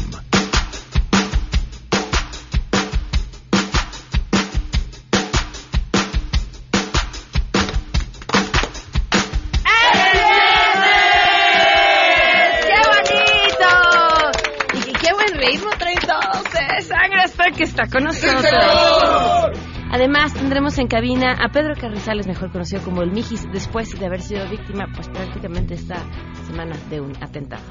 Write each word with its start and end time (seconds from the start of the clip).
¡Qué 12.67 12.81
bonito! 12.92 13.71
Y 14.74 14.92
qué 14.92 15.13
buen 15.13 15.33
ritmo 15.40 15.69
traen 15.79 15.99
todos. 15.99 16.44
Sangre 16.85 17.21
hasta 17.21 17.49
que 17.52 17.63
está 17.63 17.88
con 17.88 18.03
nosotros. 18.03 18.33
Además, 19.94 20.34
tendremos 20.34 20.80
en 20.80 20.88
cabina 20.88 21.35
a 21.39 21.49
Pedro 21.49 21.75
Carrizales, 21.80 22.25
mejor 22.25 22.52
conocido 22.52 22.81
como 22.81 23.03
el 23.03 23.11
Mijis, 23.11 23.47
después 23.53 23.93
de 23.99 24.03
haber 24.07 24.21
sido 24.21 24.49
víctima, 24.49 24.88
pues 24.91 25.07
prácticamente 25.07 25.75
esta 25.75 25.97
semana 26.47 26.75
de 26.89 26.99
un 26.99 27.11
atentado. 27.21 27.61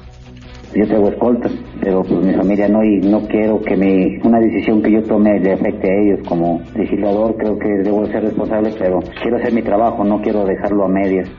Yo 0.73 0.87
traigo 0.87 1.09
escoltas, 1.09 1.51
pero 1.81 2.01
pues 2.01 2.25
mi 2.25 2.33
familia 2.33 2.69
no 2.69 2.81
y 2.81 3.01
no 3.01 3.27
quiero 3.27 3.59
que 3.59 3.75
mi, 3.75 4.19
una 4.23 4.39
decisión 4.39 4.81
que 4.81 4.93
yo 4.93 5.03
tome 5.03 5.37
le 5.41 5.51
afecte 5.51 5.85
a 5.85 6.01
ellos. 6.01 6.25
Como 6.25 6.61
legislador 6.73 7.35
creo 7.35 7.59
que 7.59 7.67
debo 7.83 8.05
ser 8.05 8.23
responsable, 8.23 8.73
pero 8.79 8.99
quiero 9.21 9.35
hacer 9.35 9.51
mi 9.51 9.61
trabajo, 9.61 10.05
no 10.05 10.21
quiero 10.21 10.45
dejarlo 10.45 10.85
a 10.85 10.87
medias. 10.87 11.29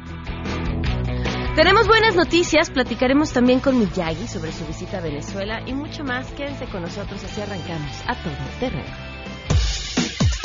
Tenemos 1.56 1.88
buenas 1.88 2.14
noticias, 2.14 2.70
platicaremos 2.70 3.32
también 3.32 3.60
con 3.60 3.78
Miyagi 3.78 4.26
sobre 4.26 4.52
su 4.52 4.66
visita 4.66 4.98
a 4.98 5.00
Venezuela 5.00 5.62
y 5.64 5.72
mucho 5.72 6.04
más. 6.04 6.30
Quédense 6.32 6.66
con 6.66 6.82
nosotros, 6.82 7.24
así 7.24 7.40
arrancamos 7.40 8.04
a 8.06 8.22
todo 8.22 8.34
terreno. 8.60 9.13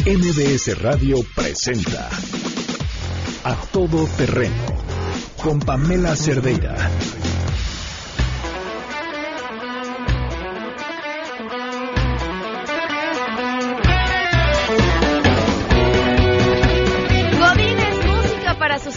MBS 0.05 0.81
Radio 0.81 1.17
presenta 1.35 2.09
A 3.43 3.55
Todo 3.71 4.07
Terreno 4.15 4.81
con 5.35 5.59
Pamela 5.59 6.15
Cerdeira. 6.15 6.75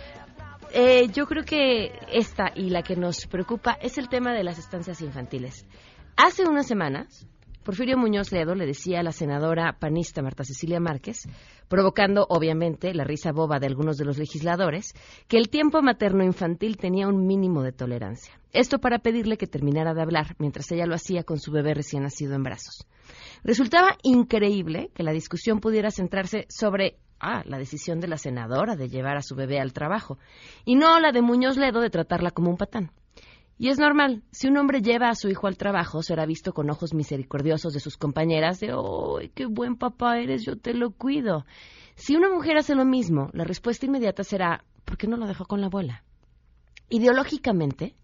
Eh, 0.74 1.08
yo 1.12 1.26
creo 1.26 1.44
que 1.44 1.92
esta 2.10 2.50
y 2.54 2.70
la 2.70 2.82
que 2.82 2.96
nos 2.96 3.26
preocupa 3.26 3.76
es 3.80 3.98
el 3.98 4.08
tema 4.08 4.32
de 4.32 4.42
las 4.42 4.58
estancias 4.58 5.02
infantiles. 5.02 5.66
Hace 6.16 6.44
unas 6.44 6.66
semanas, 6.66 7.26
Porfirio 7.62 7.96
Muñoz 7.96 8.32
Ledo 8.32 8.56
le 8.56 8.66
decía 8.66 8.98
a 8.98 9.02
la 9.04 9.12
senadora 9.12 9.76
panista 9.78 10.20
Marta 10.20 10.42
Cecilia 10.42 10.80
Márquez, 10.80 11.28
provocando 11.68 12.26
obviamente 12.28 12.92
la 12.92 13.04
risa 13.04 13.30
boba 13.30 13.60
de 13.60 13.68
algunos 13.68 13.96
de 13.96 14.04
los 14.04 14.18
legisladores, 14.18 14.94
que 15.28 15.36
el 15.38 15.48
tiempo 15.48 15.80
materno-infantil 15.80 16.76
tenía 16.76 17.06
un 17.06 17.24
mínimo 17.24 17.62
de 17.62 17.70
tolerancia. 17.70 18.36
Esto 18.52 18.80
para 18.80 18.98
pedirle 18.98 19.36
que 19.36 19.46
terminara 19.46 19.94
de 19.94 20.02
hablar 20.02 20.34
mientras 20.38 20.72
ella 20.72 20.86
lo 20.86 20.96
hacía 20.96 21.22
con 21.22 21.38
su 21.38 21.52
bebé 21.52 21.74
recién 21.74 22.02
nacido 22.02 22.34
en 22.34 22.42
brazos. 22.42 22.84
Resultaba 23.44 23.96
increíble 24.02 24.90
que 24.92 25.04
la 25.04 25.12
discusión 25.12 25.60
pudiera 25.60 25.92
centrarse 25.92 26.46
sobre 26.48 26.96
ah, 27.20 27.44
la 27.46 27.58
decisión 27.58 28.00
de 28.00 28.08
la 28.08 28.18
senadora 28.18 28.74
de 28.74 28.88
llevar 28.88 29.16
a 29.16 29.22
su 29.22 29.36
bebé 29.36 29.60
al 29.60 29.72
trabajo, 29.72 30.18
y 30.64 30.74
no 30.74 30.98
la 30.98 31.12
de 31.12 31.22
Muñoz 31.22 31.56
Ledo 31.56 31.80
de 31.80 31.90
tratarla 31.90 32.32
como 32.32 32.50
un 32.50 32.56
patán. 32.56 32.90
Y 33.62 33.68
es 33.68 33.78
normal, 33.78 34.24
si 34.32 34.48
un 34.48 34.56
hombre 34.56 34.82
lleva 34.82 35.08
a 35.08 35.14
su 35.14 35.28
hijo 35.28 35.46
al 35.46 35.56
trabajo, 35.56 36.02
será 36.02 36.26
visto 36.26 36.52
con 36.52 36.68
ojos 36.68 36.94
misericordiosos 36.94 37.72
de 37.72 37.78
sus 37.78 37.96
compañeras 37.96 38.58
de, 38.58 38.72
¡ay, 38.72 39.28
qué 39.36 39.46
buen 39.46 39.76
papá 39.76 40.18
eres, 40.18 40.44
yo 40.44 40.56
te 40.56 40.74
lo 40.74 40.90
cuido! 40.90 41.46
Si 41.94 42.16
una 42.16 42.28
mujer 42.28 42.56
hace 42.56 42.74
lo 42.74 42.84
mismo, 42.84 43.30
la 43.32 43.44
respuesta 43.44 43.86
inmediata 43.86 44.24
será, 44.24 44.64
¿por 44.84 44.96
qué 44.96 45.06
no 45.06 45.16
lo 45.16 45.28
dejó 45.28 45.44
con 45.44 45.60
la 45.60 45.68
abuela? 45.68 46.02
Ideológicamente, 46.88 47.94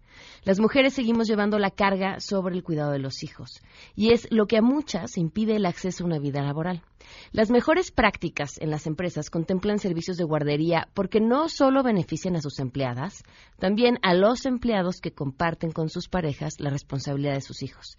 las 0.43 0.59
mujeres 0.59 0.93
seguimos 0.93 1.27
llevando 1.27 1.59
la 1.59 1.71
carga 1.71 2.19
sobre 2.19 2.55
el 2.55 2.63
cuidado 2.63 2.91
de 2.91 2.99
los 2.99 3.23
hijos, 3.23 3.61
y 3.95 4.11
es 4.11 4.27
lo 4.31 4.47
que 4.47 4.57
a 4.57 4.61
muchas 4.61 5.17
impide 5.17 5.55
el 5.55 5.65
acceso 5.65 6.03
a 6.03 6.07
una 6.07 6.19
vida 6.19 6.41
laboral. 6.41 6.83
Las 7.31 7.49
mejores 7.49 7.91
prácticas 7.91 8.59
en 8.59 8.69
las 8.69 8.85
empresas 8.87 9.29
contemplan 9.29 9.79
servicios 9.79 10.17
de 10.17 10.23
guardería 10.23 10.87
porque 10.93 11.19
no 11.19 11.49
solo 11.49 11.83
benefician 11.83 12.35
a 12.35 12.41
sus 12.41 12.59
empleadas, 12.59 13.23
también 13.57 13.97
a 14.01 14.13
los 14.13 14.45
empleados 14.45 15.01
que 15.01 15.11
comparten 15.11 15.71
con 15.71 15.89
sus 15.89 16.07
parejas 16.07 16.59
la 16.59 16.69
responsabilidad 16.69 17.33
de 17.33 17.41
sus 17.41 17.63
hijos. 17.63 17.97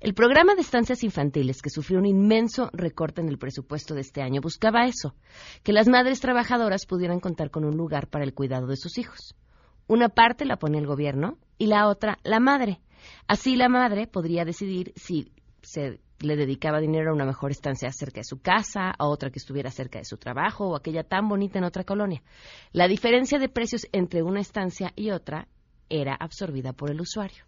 El 0.00 0.14
programa 0.14 0.54
de 0.54 0.60
estancias 0.60 1.02
infantiles, 1.02 1.62
que 1.62 1.70
sufrió 1.70 1.98
un 1.98 2.06
inmenso 2.06 2.70
recorte 2.72 3.20
en 3.20 3.28
el 3.28 3.38
presupuesto 3.38 3.94
de 3.94 4.02
este 4.02 4.22
año, 4.22 4.40
buscaba 4.40 4.86
eso, 4.86 5.14
que 5.62 5.72
las 5.72 5.88
madres 5.88 6.20
trabajadoras 6.20 6.86
pudieran 6.86 7.20
contar 7.20 7.50
con 7.50 7.64
un 7.64 7.76
lugar 7.76 8.08
para 8.08 8.24
el 8.24 8.34
cuidado 8.34 8.66
de 8.66 8.76
sus 8.76 8.98
hijos. 8.98 9.34
Una 9.88 10.08
parte 10.08 10.44
la 10.44 10.56
pone 10.56 10.78
el 10.78 10.86
gobierno 10.86 11.38
y 11.58 11.66
la 11.66 11.88
otra 11.88 12.18
la 12.24 12.40
madre. 12.40 12.80
Así 13.26 13.56
la 13.56 13.68
madre 13.68 14.06
podría 14.06 14.44
decidir 14.44 14.92
si 14.96 15.32
se 15.62 16.00
le 16.20 16.36
dedicaba 16.36 16.80
dinero 16.80 17.10
a 17.10 17.14
una 17.14 17.24
mejor 17.24 17.50
estancia 17.50 17.90
cerca 17.92 18.20
de 18.20 18.24
su 18.24 18.40
casa, 18.40 18.90
a 18.90 19.06
otra 19.06 19.30
que 19.30 19.38
estuviera 19.38 19.70
cerca 19.70 19.98
de 19.98 20.04
su 20.04 20.16
trabajo 20.16 20.68
o 20.68 20.76
aquella 20.76 21.04
tan 21.04 21.28
bonita 21.28 21.58
en 21.58 21.64
otra 21.64 21.84
colonia. 21.84 22.22
La 22.72 22.88
diferencia 22.88 23.38
de 23.38 23.48
precios 23.48 23.86
entre 23.92 24.22
una 24.22 24.40
estancia 24.40 24.92
y 24.96 25.10
otra 25.10 25.48
era 25.88 26.14
absorbida 26.14 26.72
por 26.72 26.90
el 26.90 27.00
usuario. 27.00 27.44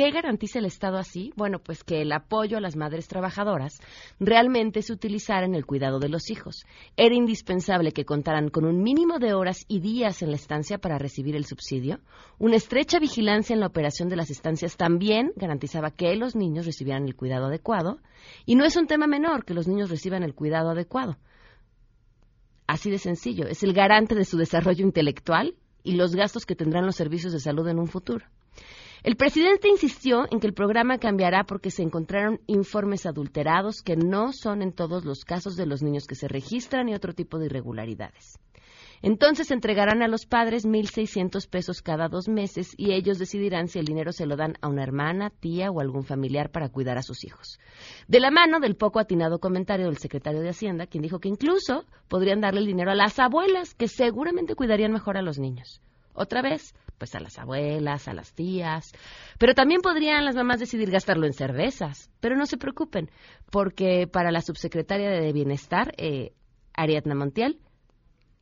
¿Qué 0.00 0.10
garantiza 0.12 0.60
el 0.60 0.64
Estado 0.64 0.96
así? 0.96 1.30
Bueno, 1.36 1.58
pues 1.58 1.84
que 1.84 2.00
el 2.00 2.10
apoyo 2.12 2.56
a 2.56 2.60
las 2.62 2.74
madres 2.74 3.06
trabajadoras 3.06 3.80
realmente 4.18 4.80
se 4.80 4.94
utilizara 4.94 5.44
en 5.44 5.54
el 5.54 5.66
cuidado 5.66 5.98
de 5.98 6.08
los 6.08 6.30
hijos. 6.30 6.64
Era 6.96 7.14
indispensable 7.14 7.92
que 7.92 8.06
contaran 8.06 8.48
con 8.48 8.64
un 8.64 8.82
mínimo 8.82 9.18
de 9.18 9.34
horas 9.34 9.66
y 9.68 9.80
días 9.80 10.22
en 10.22 10.30
la 10.30 10.36
estancia 10.36 10.78
para 10.78 10.96
recibir 10.96 11.36
el 11.36 11.44
subsidio. 11.44 12.00
Una 12.38 12.56
estrecha 12.56 12.98
vigilancia 12.98 13.52
en 13.52 13.60
la 13.60 13.66
operación 13.66 14.08
de 14.08 14.16
las 14.16 14.30
estancias 14.30 14.78
también 14.78 15.34
garantizaba 15.36 15.90
que 15.90 16.16
los 16.16 16.34
niños 16.34 16.64
recibieran 16.64 17.04
el 17.04 17.14
cuidado 17.14 17.48
adecuado. 17.48 17.98
Y 18.46 18.54
no 18.54 18.64
es 18.64 18.76
un 18.76 18.86
tema 18.86 19.06
menor 19.06 19.44
que 19.44 19.52
los 19.52 19.68
niños 19.68 19.90
reciban 19.90 20.22
el 20.22 20.34
cuidado 20.34 20.70
adecuado. 20.70 21.18
Así 22.66 22.90
de 22.90 22.96
sencillo, 22.96 23.46
es 23.48 23.62
el 23.64 23.74
garante 23.74 24.14
de 24.14 24.24
su 24.24 24.38
desarrollo 24.38 24.82
intelectual 24.82 25.56
y 25.82 25.96
los 25.96 26.14
gastos 26.14 26.46
que 26.46 26.56
tendrán 26.56 26.86
los 26.86 26.96
servicios 26.96 27.34
de 27.34 27.40
salud 27.40 27.68
en 27.68 27.78
un 27.78 27.86
futuro. 27.86 28.24
El 29.02 29.16
presidente 29.16 29.68
insistió 29.68 30.26
en 30.30 30.40
que 30.40 30.46
el 30.46 30.52
programa 30.52 30.98
cambiará 30.98 31.44
porque 31.44 31.70
se 31.70 31.82
encontraron 31.82 32.40
informes 32.46 33.06
adulterados 33.06 33.80
que 33.80 33.96
no 33.96 34.32
son 34.34 34.60
en 34.60 34.72
todos 34.72 35.06
los 35.06 35.24
casos 35.24 35.56
de 35.56 35.64
los 35.64 35.82
niños 35.82 36.06
que 36.06 36.14
se 36.14 36.28
registran 36.28 36.88
y 36.88 36.94
otro 36.94 37.14
tipo 37.14 37.38
de 37.38 37.46
irregularidades. 37.46 38.38
Entonces 39.02 39.50
entregarán 39.50 40.02
a 40.02 40.08
los 40.08 40.26
padres 40.26 40.66
1.600 40.66 41.48
pesos 41.48 41.80
cada 41.80 42.08
dos 42.08 42.28
meses 42.28 42.74
y 42.76 42.92
ellos 42.92 43.18
decidirán 43.18 43.68
si 43.68 43.78
el 43.78 43.86
dinero 43.86 44.12
se 44.12 44.26
lo 44.26 44.36
dan 44.36 44.58
a 44.60 44.68
una 44.68 44.82
hermana, 44.82 45.30
tía 45.30 45.70
o 45.70 45.80
algún 45.80 46.04
familiar 46.04 46.50
para 46.50 46.68
cuidar 46.68 46.98
a 46.98 47.02
sus 47.02 47.24
hijos. 47.24 47.58
De 48.06 48.20
la 48.20 48.30
mano 48.30 48.60
del 48.60 48.76
poco 48.76 48.98
atinado 48.98 49.38
comentario 49.38 49.86
del 49.86 49.96
secretario 49.96 50.42
de 50.42 50.50
Hacienda, 50.50 50.86
quien 50.86 51.02
dijo 51.02 51.18
que 51.18 51.30
incluso 51.30 51.86
podrían 52.08 52.42
darle 52.42 52.60
el 52.60 52.66
dinero 52.66 52.90
a 52.90 52.94
las 52.94 53.18
abuelas, 53.18 53.74
que 53.74 53.88
seguramente 53.88 54.54
cuidarían 54.54 54.92
mejor 54.92 55.16
a 55.16 55.22
los 55.22 55.38
niños. 55.38 55.80
Otra 56.12 56.42
vez, 56.42 56.74
pues 57.00 57.14
a 57.14 57.20
las 57.20 57.38
abuelas, 57.38 58.06
a 58.06 58.12
las 58.12 58.34
tías. 58.34 58.92
Pero 59.38 59.54
también 59.54 59.80
podrían 59.80 60.24
las 60.24 60.36
mamás 60.36 60.60
decidir 60.60 60.90
gastarlo 60.90 61.26
en 61.26 61.32
cervezas. 61.32 62.10
Pero 62.20 62.36
no 62.36 62.44
se 62.44 62.58
preocupen, 62.58 63.10
porque 63.50 64.06
para 64.06 64.30
la 64.30 64.42
subsecretaria 64.42 65.08
de 65.10 65.32
Bienestar, 65.32 65.94
eh, 65.96 66.34
Ariadna 66.74 67.14
Montiel, 67.14 67.58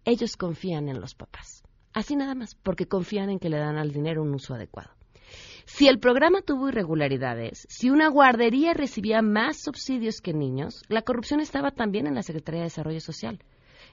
ellos 0.05 0.37
confían 0.37 0.89
en 0.89 1.01
los 1.01 1.15
papás. 1.15 1.63
Así 1.95 2.17
nada 2.17 2.35
más, 2.35 2.57
porque 2.57 2.87
confían 2.87 3.31
en 3.31 3.39
que 3.39 3.49
le 3.49 3.59
dan 3.59 3.79
al 3.79 3.93
dinero 3.93 4.23
un 4.23 4.35
uso 4.35 4.55
adecuado. 4.55 4.91
Si 5.65 5.87
el 5.87 6.01
programa 6.01 6.43
tuvo 6.43 6.69
irregularidades, 6.69 7.67
si 7.69 7.91
una 7.91 8.09
guardería 8.09 8.75
recibía 8.75 9.23
más 9.23 9.63
subsidios 9.63 10.21
que 10.21 10.33
niños, 10.33 10.83
la 10.89 11.03
corrupción 11.03 11.41
estaba 11.41 11.71
también 11.71 12.07
en 12.07 12.15
la 12.15 12.23
Secretaría 12.23 12.61
de 12.61 12.67
Desarrollo 12.67 13.01
Social. 13.01 13.39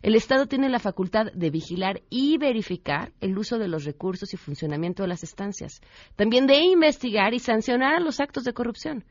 El 0.06 0.14
Estado 0.14 0.46
tiene 0.46 0.70
la 0.70 0.78
facultad 0.78 1.32
de 1.34 1.50
vigilar 1.50 2.04
y 2.12 2.38
verificar 2.38 3.12
el 3.22 3.36
uso 3.40 3.58
de 3.58 3.68
los 3.68 3.86
recursos 3.86 4.36
y 4.36 4.38
funcionamiento 4.38 5.02
de 5.02 5.10
las 5.10 5.24
estancias, 5.24 5.82
también 6.16 6.46
de 6.46 6.60
investigar 6.60 7.34
y 7.34 7.40
sancionar 7.40 8.04
los 8.04 8.20
actos 8.20 8.44
de 8.44 8.54
corrupción. 8.54 9.04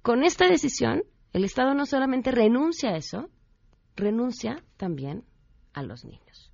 Con 0.00 0.24
esta 0.24 0.48
decisión, 0.48 1.02
el 1.34 1.44
Estado 1.44 1.74
no 1.74 1.84
solamente 1.84 2.30
renuncia 2.30 2.92
a 2.92 2.96
eso, 2.96 3.28
renuncia 3.96 4.64
también 4.78 5.24
a 5.74 5.82
los 5.82 6.06
niños. 6.06 6.50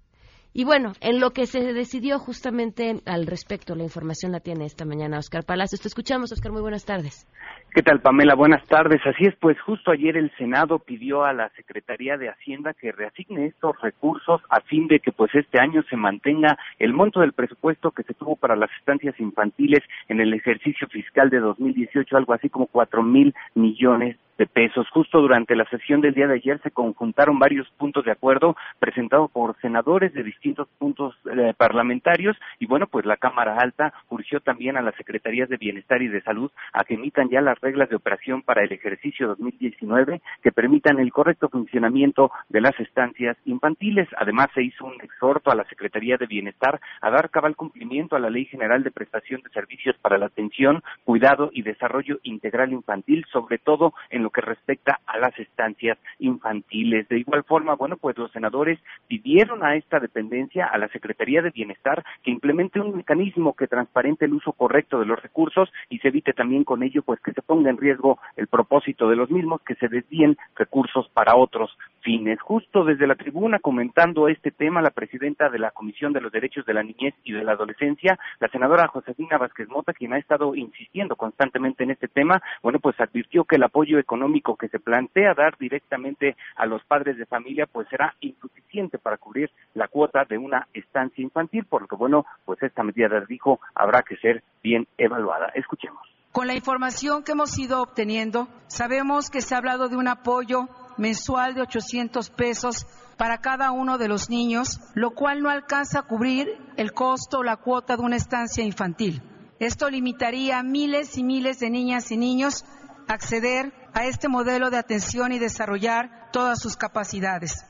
Y 0.52 0.64
bueno, 0.64 0.94
en 1.00 1.20
lo 1.20 1.30
que 1.30 1.46
se 1.46 1.72
decidió 1.72 2.18
justamente 2.18 2.96
al 3.06 3.28
respecto, 3.28 3.76
la 3.76 3.84
información 3.84 4.32
la 4.32 4.40
tiene 4.40 4.64
esta 4.64 4.84
mañana 4.84 5.18
Oscar 5.18 5.44
Palacios. 5.44 5.80
Te 5.80 5.86
escuchamos, 5.86 6.32
Oscar, 6.32 6.50
muy 6.50 6.60
buenas 6.60 6.84
tardes. 6.84 7.28
¿Qué 7.72 7.82
tal, 7.82 8.00
Pamela? 8.00 8.34
Buenas 8.34 8.66
tardes. 8.66 9.00
Así 9.06 9.26
es, 9.26 9.36
pues 9.36 9.60
justo 9.60 9.92
ayer 9.92 10.16
el 10.16 10.32
Senado 10.36 10.80
pidió 10.80 11.22
a 11.22 11.32
la 11.32 11.50
Secretaría 11.50 12.16
de 12.16 12.30
Hacienda 12.30 12.74
que 12.74 12.90
reasigne 12.90 13.46
estos 13.46 13.80
recursos 13.80 14.40
a 14.50 14.60
fin 14.62 14.88
de 14.88 14.98
que 14.98 15.12
pues 15.12 15.32
este 15.36 15.60
año 15.60 15.84
se 15.88 15.96
mantenga 15.96 16.58
el 16.80 16.94
monto 16.94 17.20
del 17.20 17.32
presupuesto 17.32 17.92
que 17.92 18.02
se 18.02 18.14
tuvo 18.14 18.34
para 18.34 18.56
las 18.56 18.70
estancias 18.80 19.14
infantiles 19.20 19.84
en 20.08 20.20
el 20.20 20.34
ejercicio 20.34 20.88
fiscal 20.88 21.30
de 21.30 21.38
2018, 21.38 22.16
algo 22.16 22.32
así 22.32 22.48
como 22.48 22.66
cuatro 22.66 23.04
mil 23.04 23.32
millones 23.54 24.16
de 24.40 24.46
pesos. 24.46 24.88
Justo 24.88 25.20
durante 25.20 25.54
la 25.54 25.66
sesión 25.66 26.00
del 26.00 26.14
día 26.14 26.26
de 26.26 26.36
ayer 26.36 26.58
se 26.62 26.70
conjuntaron 26.70 27.38
varios 27.38 27.68
puntos 27.76 28.06
de 28.06 28.10
acuerdo 28.10 28.56
presentados 28.78 29.30
por 29.30 29.54
senadores 29.60 30.14
de 30.14 30.22
distintos 30.22 30.66
puntos 30.78 31.14
eh, 31.30 31.52
parlamentarios 31.58 32.38
y 32.58 32.64
bueno, 32.64 32.86
pues 32.86 33.04
la 33.04 33.18
Cámara 33.18 33.58
Alta 33.58 33.92
urgió 34.08 34.40
también 34.40 34.78
a 34.78 34.80
las 34.80 34.94
Secretarías 34.94 35.50
de 35.50 35.58
Bienestar 35.58 36.00
y 36.00 36.08
de 36.08 36.22
Salud 36.22 36.50
a 36.72 36.84
que 36.84 36.94
emitan 36.94 37.28
ya 37.28 37.42
las 37.42 37.60
reglas 37.60 37.90
de 37.90 37.96
operación 37.96 38.40
para 38.40 38.64
el 38.64 38.72
ejercicio 38.72 39.28
2019 39.28 40.22
que 40.42 40.52
permitan 40.52 40.98
el 41.00 41.12
correcto 41.12 41.50
funcionamiento 41.50 42.30
de 42.48 42.62
las 42.62 42.78
estancias 42.80 43.36
infantiles. 43.44 44.08
Además, 44.16 44.48
se 44.54 44.62
hizo 44.62 44.86
un 44.86 44.98
exhorto 45.02 45.50
a 45.50 45.54
la 45.54 45.64
Secretaría 45.64 46.16
de 46.16 46.26
Bienestar 46.26 46.80
a 47.02 47.10
dar 47.10 47.28
cabal 47.28 47.56
cumplimiento 47.56 48.16
a 48.16 48.18
la 48.18 48.30
Ley 48.30 48.46
General 48.46 48.82
de 48.82 48.90
Prestación 48.90 49.42
de 49.42 49.50
Servicios 49.50 49.96
para 49.98 50.16
la 50.16 50.26
Atención, 50.26 50.82
Cuidado 51.04 51.50
y 51.52 51.60
Desarrollo 51.60 52.20
Integral 52.22 52.72
Infantil, 52.72 53.26
sobre 53.30 53.58
todo 53.58 53.92
en 54.08 54.22
lo 54.22 54.29
que 54.30 54.40
respecta 54.40 55.00
a 55.06 55.18
las 55.18 55.38
estancias 55.38 55.98
infantiles. 56.18 57.08
De 57.08 57.18
igual 57.18 57.44
forma, 57.44 57.74
bueno, 57.74 57.96
pues 57.96 58.16
los 58.18 58.30
senadores 58.32 58.78
pidieron 59.08 59.64
a 59.64 59.76
esta 59.76 60.00
dependencia, 60.00 60.66
a 60.66 60.78
la 60.78 60.88
Secretaría 60.88 61.42
de 61.42 61.50
Bienestar, 61.50 62.04
que 62.22 62.30
implemente 62.30 62.80
un 62.80 62.96
mecanismo 62.96 63.54
que 63.54 63.66
transparente 63.66 64.24
el 64.24 64.34
uso 64.34 64.52
correcto 64.52 64.98
de 64.98 65.06
los 65.06 65.20
recursos 65.20 65.72
y 65.88 65.98
se 65.98 66.08
evite 66.08 66.32
también 66.32 66.64
con 66.64 66.82
ello, 66.82 67.02
pues 67.02 67.20
que 67.20 67.32
se 67.32 67.42
ponga 67.42 67.70
en 67.70 67.78
riesgo 67.78 68.18
el 68.36 68.46
propósito 68.46 69.08
de 69.08 69.16
los 69.16 69.30
mismos, 69.30 69.62
que 69.62 69.74
se 69.76 69.88
desvíen 69.88 70.36
recursos 70.56 71.08
para 71.14 71.36
otros 71.36 71.76
fines. 72.00 72.40
Justo 72.40 72.84
desde 72.84 73.06
la 73.06 73.14
tribuna 73.14 73.58
comentando 73.58 74.28
este 74.28 74.50
tema, 74.50 74.82
la 74.82 74.90
presidenta 74.90 75.48
de 75.48 75.58
la 75.58 75.70
Comisión 75.70 76.12
de 76.12 76.20
los 76.20 76.32
Derechos 76.32 76.64
de 76.66 76.74
la 76.74 76.82
Niñez 76.82 77.14
y 77.24 77.32
de 77.32 77.44
la 77.44 77.52
Adolescencia, 77.52 78.18
la 78.38 78.48
senadora 78.48 78.88
Josefina 78.88 79.38
Vázquez 79.38 79.68
Mota, 79.68 79.92
quien 79.92 80.12
ha 80.12 80.18
estado 80.18 80.54
insistiendo 80.54 81.16
constantemente 81.16 81.84
en 81.84 81.90
este 81.90 82.08
tema, 82.08 82.42
bueno, 82.62 82.78
pues 82.78 82.98
advirtió 83.00 83.44
que 83.44 83.56
el 83.56 83.62
apoyo 83.62 83.98
económico 83.98 84.09
que 84.58 84.68
se 84.68 84.78
plantea 84.78 85.34
dar 85.34 85.56
directamente 85.58 86.36
a 86.56 86.66
los 86.66 86.82
padres 86.84 87.16
de 87.16 87.26
familia, 87.26 87.66
pues 87.66 87.88
será 87.88 88.14
insuficiente 88.20 88.98
para 88.98 89.16
cubrir 89.16 89.50
la 89.74 89.88
cuota 89.88 90.24
de 90.28 90.38
una 90.38 90.66
estancia 90.74 91.22
infantil, 91.22 91.64
por 91.64 91.82
lo 91.82 91.88
que, 91.88 91.96
bueno, 91.96 92.26
pues 92.44 92.62
esta 92.62 92.82
medida, 92.82 93.08
dijo, 93.28 93.60
habrá 93.74 94.02
que 94.02 94.16
ser 94.16 94.42
bien 94.62 94.86
evaluada. 94.98 95.50
Escuchemos. 95.54 96.00
Con 96.32 96.46
la 96.46 96.54
información 96.54 97.24
que 97.24 97.32
hemos 97.32 97.58
ido 97.58 97.82
obteniendo, 97.82 98.48
sabemos 98.68 99.30
que 99.30 99.40
se 99.40 99.54
ha 99.54 99.58
hablado 99.58 99.88
de 99.88 99.96
un 99.96 100.06
apoyo 100.06 100.68
mensual 100.96 101.54
de 101.54 101.62
800 101.62 102.30
pesos 102.30 102.86
para 103.16 103.38
cada 103.38 103.72
uno 103.72 103.98
de 103.98 104.08
los 104.08 104.30
niños, 104.30 104.80
lo 104.94 105.10
cual 105.10 105.42
no 105.42 105.50
alcanza 105.50 106.00
a 106.00 106.06
cubrir 106.06 106.48
el 106.76 106.92
costo 106.92 107.38
o 107.38 107.42
la 107.42 107.56
cuota 107.56 107.96
de 107.96 108.02
una 108.02 108.16
estancia 108.16 108.64
infantil. 108.64 109.22
Esto 109.58 109.90
limitaría 109.90 110.58
a 110.58 110.62
miles 110.62 111.18
y 111.18 111.24
miles 111.24 111.58
de 111.58 111.68
niñas 111.68 112.10
y 112.12 112.16
niños 112.16 112.64
a 113.08 113.14
acceder 113.14 113.72
a 113.94 114.04
este 114.04 114.28
modelo 114.28 114.70
de 114.70 114.78
atención 114.78 115.32
y 115.32 115.38
desarrollar 115.38 116.30
todas 116.32 116.60
sus 116.60 116.76
capacidades. 116.76 117.66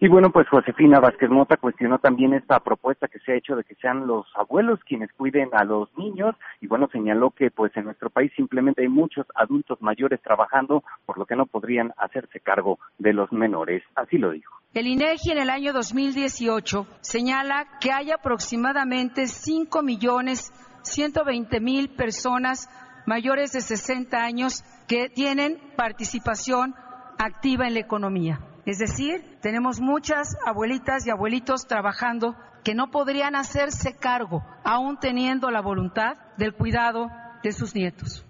Y 0.00 0.06
bueno, 0.06 0.30
pues 0.30 0.48
Josefina 0.48 1.00
Vázquez 1.00 1.28
Mota 1.28 1.56
cuestionó 1.56 1.98
también 1.98 2.32
esta 2.32 2.60
propuesta 2.60 3.08
que 3.08 3.18
se 3.18 3.32
ha 3.32 3.36
hecho 3.36 3.56
de 3.56 3.64
que 3.64 3.74
sean 3.74 4.06
los 4.06 4.26
abuelos 4.36 4.78
quienes 4.86 5.12
cuiden 5.12 5.48
a 5.52 5.64
los 5.64 5.88
niños 5.98 6.36
y 6.60 6.68
bueno, 6.68 6.88
señaló 6.92 7.32
que 7.32 7.50
pues 7.50 7.76
en 7.76 7.86
nuestro 7.86 8.08
país 8.08 8.30
simplemente 8.36 8.82
hay 8.82 8.88
muchos 8.88 9.26
adultos 9.34 9.82
mayores 9.82 10.22
trabajando, 10.22 10.84
por 11.04 11.18
lo 11.18 11.26
que 11.26 11.34
no 11.34 11.46
podrían 11.46 11.92
hacerse 11.96 12.38
cargo 12.38 12.78
de 12.98 13.12
los 13.12 13.32
menores. 13.32 13.82
Así 13.96 14.18
lo 14.18 14.30
dijo. 14.30 14.54
El 14.72 14.86
INEGI 14.86 15.32
en 15.32 15.38
el 15.38 15.50
año 15.50 15.72
2018 15.72 16.86
señala 17.00 17.66
que 17.80 17.90
hay 17.90 18.12
aproximadamente 18.12 19.26
5 19.26 19.82
millones 19.82 20.52
120 20.82 21.58
mil 21.58 21.88
personas 21.88 22.68
mayores 23.04 23.50
de 23.50 23.62
60 23.62 24.16
años 24.16 24.62
que 24.88 25.08
tienen 25.08 25.60
participación 25.76 26.74
activa 27.18 27.68
en 27.68 27.74
la 27.74 27.80
economía. 27.80 28.40
Es 28.66 28.78
decir, 28.78 29.38
tenemos 29.40 29.80
muchas 29.80 30.36
abuelitas 30.44 31.06
y 31.06 31.10
abuelitos 31.10 31.66
trabajando 31.66 32.34
que 32.64 32.74
no 32.74 32.90
podrían 32.90 33.36
hacerse 33.36 33.96
cargo, 33.96 34.42
aún 34.64 34.98
teniendo 34.98 35.50
la 35.50 35.60
voluntad 35.60 36.16
del 36.36 36.54
cuidado 36.54 37.08
de 37.42 37.52
sus 37.52 37.74
nietos. 37.74 38.27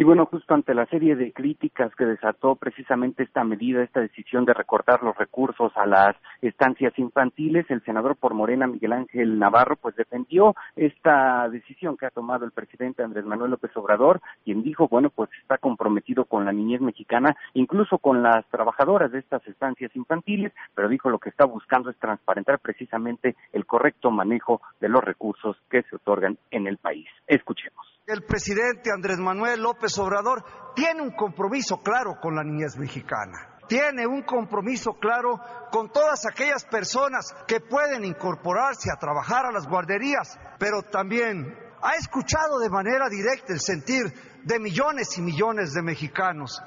Y 0.00 0.04
bueno, 0.04 0.26
justo 0.26 0.54
ante 0.54 0.74
la 0.74 0.86
serie 0.86 1.16
de 1.16 1.32
críticas 1.32 1.92
que 1.96 2.04
desató 2.04 2.54
precisamente 2.54 3.24
esta 3.24 3.42
medida, 3.42 3.82
esta 3.82 3.98
decisión 3.98 4.44
de 4.44 4.54
recortar 4.54 5.02
los 5.02 5.18
recursos 5.18 5.72
a 5.74 5.86
las 5.86 6.14
estancias 6.40 6.96
infantiles, 7.00 7.68
el 7.68 7.82
senador 7.82 8.14
por 8.14 8.32
Morena, 8.32 8.68
Miguel 8.68 8.92
Ángel 8.92 9.40
Navarro, 9.40 9.74
pues 9.74 9.96
defendió 9.96 10.54
esta 10.76 11.48
decisión 11.48 11.96
que 11.96 12.06
ha 12.06 12.10
tomado 12.10 12.44
el 12.44 12.52
presidente 12.52 13.02
Andrés 13.02 13.24
Manuel 13.24 13.50
López 13.50 13.76
Obrador, 13.76 14.20
quien 14.44 14.62
dijo, 14.62 14.86
bueno, 14.86 15.10
pues 15.10 15.30
está 15.42 15.58
comprometido 15.58 16.26
con 16.26 16.44
la 16.44 16.52
niñez 16.52 16.80
mexicana, 16.80 17.36
incluso 17.54 17.98
con 17.98 18.22
las 18.22 18.46
trabajadoras 18.50 19.10
de 19.10 19.18
estas 19.18 19.44
estancias 19.48 19.90
infantiles, 19.96 20.52
pero 20.76 20.88
dijo 20.88 21.10
lo 21.10 21.18
que 21.18 21.30
está 21.30 21.44
buscando 21.44 21.90
es 21.90 21.98
transparentar 21.98 22.60
precisamente 22.60 23.34
el 23.52 23.66
correcto 23.66 24.12
manejo 24.12 24.60
de 24.80 24.90
los 24.90 25.02
recursos 25.02 25.56
que 25.68 25.82
se 25.82 25.96
otorgan 25.96 26.38
en 26.52 26.68
el 26.68 26.76
país. 26.76 27.08
Escuchemos. 27.26 27.97
El 28.08 28.22
presidente 28.22 28.90
Andrés 28.90 29.18
Manuel 29.18 29.60
López 29.60 29.98
Obrador 29.98 30.42
tiene 30.74 31.02
un 31.02 31.10
compromiso 31.10 31.82
claro 31.82 32.16
con 32.18 32.34
la 32.34 32.42
niñez 32.42 32.78
mexicana. 32.78 33.58
Tiene 33.68 34.06
un 34.06 34.22
compromiso 34.22 34.94
claro 34.94 35.38
con 35.70 35.92
todas 35.92 36.24
aquellas 36.24 36.64
personas 36.64 37.34
que 37.46 37.60
pueden 37.60 38.06
incorporarse 38.06 38.90
a 38.90 38.98
trabajar 38.98 39.44
a 39.44 39.52
las 39.52 39.68
guarderías, 39.68 40.38
pero 40.58 40.80
también 40.84 41.54
ha 41.82 41.96
escuchado 41.96 42.58
de 42.60 42.70
manera 42.70 43.10
directa 43.10 43.52
el 43.52 43.60
sentir 43.60 44.10
de 44.42 44.58
millones 44.58 45.18
y 45.18 45.20
millones 45.20 45.74
de 45.74 45.82
mexicanos. 45.82 46.62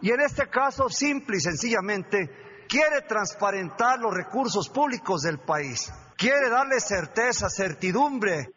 Y 0.00 0.12
en 0.12 0.20
este 0.20 0.48
caso, 0.48 0.88
simple 0.88 1.38
y 1.38 1.40
sencillamente, 1.40 2.30
quiere 2.68 3.00
transparentar 3.08 3.98
los 3.98 4.14
recursos 4.14 4.68
públicos 4.68 5.22
del 5.22 5.40
país. 5.40 5.92
Quiere 6.16 6.50
darle 6.50 6.78
certeza, 6.78 7.48
certidumbre 7.50 8.53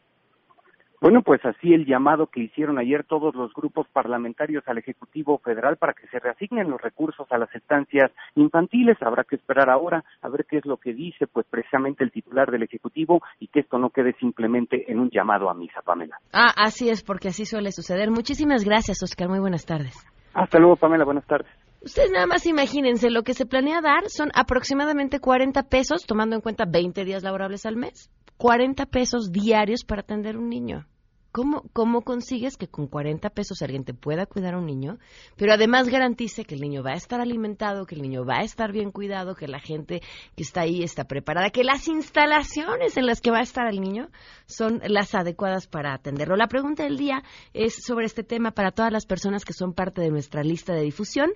bueno, 1.00 1.22
pues 1.22 1.44
así 1.46 1.74
el 1.74 1.86
llamado 1.86 2.28
que 2.28 2.42
hicieron 2.42 2.80
ayer 2.80 3.04
todos 3.04 3.36
los 3.36 3.54
grupos 3.54 3.88
parlamentarios 3.94 4.68
al 4.68 4.80
Ejecutivo 4.80 5.38
Federal 5.38 5.78
para 5.78 5.94
que 5.94 6.08
se 6.08 6.20
reasignen 6.20 6.72
los 6.72 6.82
recursos 6.82 7.28
a 7.32 7.38
las 7.38 7.54
estancias 7.54 8.12
infantiles. 8.36 8.98
Habrá 9.02 9.24
que 9.24 9.36
esperar 9.36 9.70
ahora 9.70 10.04
a 10.22 10.30
ver 10.30 10.46
qué 10.50 10.58
es 10.58 10.66
lo 10.66 10.78
que 10.78 10.94
dice, 10.94 11.28
pues 11.28 11.46
precisamente 11.50 12.04
el 12.04 12.12
titular 12.12 12.50
del 12.50 12.64
Ejecutivo 12.64 13.22
y 13.40 13.48
que 13.48 13.60
esto 13.60 13.78
no 13.78 13.92
quede 13.92 14.14
simplemente 14.14 14.92
en 14.92 15.00
un 15.00 15.10
llamado 15.12 15.50
a 15.50 15.54
misa, 15.54 15.82
Pamela. 15.84 16.18
Ah, 16.34 16.54
así 16.58 16.90
es, 16.90 17.04
porque 17.04 17.28
así 17.28 17.46
suele 17.46 17.72
suceder. 17.72 18.10
Muchísimas 18.10 18.66
gracias, 18.66 19.04
Oscar. 19.04 19.30
Muy 19.30 19.40
buenas 19.40 19.66
tardes. 19.66 19.96
Hasta 20.34 20.58
luego, 20.58 20.78
Pamela. 20.78 21.06
Buenas 21.06 21.28
tardes. 21.28 21.52
Ustedes 21.82 22.12
nada 22.12 22.26
más 22.26 22.46
imagínense, 22.48 23.12
lo 23.12 23.22
que 23.22 23.34
se 23.34 23.46
planea 23.46 23.82
dar 23.82 24.10
son 24.10 24.30
aproximadamente 24.34 25.20
40 25.20 25.64
pesos, 25.70 26.08
tomando 26.08 26.36
en 26.36 26.42
cuenta 26.42 26.66
20 26.66 27.06
días 27.06 27.24
laborables 27.24 27.66
al 27.68 27.76
mes. 27.76 28.10
40 28.38 28.86
pesos 28.86 29.32
diarios 29.32 29.84
para 29.84 30.02
atender 30.02 30.38
un 30.38 30.50
niño. 30.50 30.86
¿Cómo, 31.32 31.66
¿Cómo 31.74 32.02
consigues 32.02 32.58
que 32.58 32.68
con 32.68 32.88
40 32.88 33.30
pesos 33.30 33.62
alguien 33.62 33.84
te 33.84 33.94
pueda 33.94 34.26
cuidar 34.26 34.56
a 34.56 34.58
un 34.58 34.66
niño, 34.66 34.98
pero 35.36 35.54
además 35.54 35.88
garantice 35.88 36.46
que 36.46 36.56
el 36.56 36.62
niño 36.62 36.82
va 36.82 36.92
a 36.92 36.96
estar 36.96 37.22
alimentado, 37.22 37.86
que 37.86 37.94
el 37.94 38.02
niño 38.02 38.26
va 38.26 38.40
a 38.40 38.44
estar 38.44 38.72
bien 38.72 38.92
cuidado, 38.92 39.36
que 39.36 39.48
la 39.48 39.60
gente 39.60 40.02
que 40.36 40.44
está 40.44 40.62
ahí 40.62 40.82
está 40.82 41.04
preparada, 41.04 41.52
que 41.52 41.64
las 41.64 41.88
instalaciones 41.88 42.98
en 42.98 43.06
las 43.06 43.22
que 43.22 43.30
va 43.30 43.40
a 43.40 43.44
estar 43.44 43.68
el 43.68 43.82
niño 43.82 44.10
son 44.48 44.82
las 44.88 45.14
adecuadas 45.14 45.68
para 45.68 45.94
atenderlo? 45.94 46.36
La 46.38 46.48
pregunta 46.48 46.84
del 46.84 46.98
día 46.98 47.22
es 47.54 47.76
sobre 47.86 48.08
este 48.08 48.24
tema 48.24 48.52
para 48.52 48.72
todas 48.72 48.92
las 48.92 49.06
personas 49.06 49.46
que 49.46 49.54
son 49.54 49.74
parte 49.74 50.02
de 50.02 50.10
nuestra 50.10 50.44
lista 50.44 50.74
de 50.74 50.82
difusión 50.82 51.30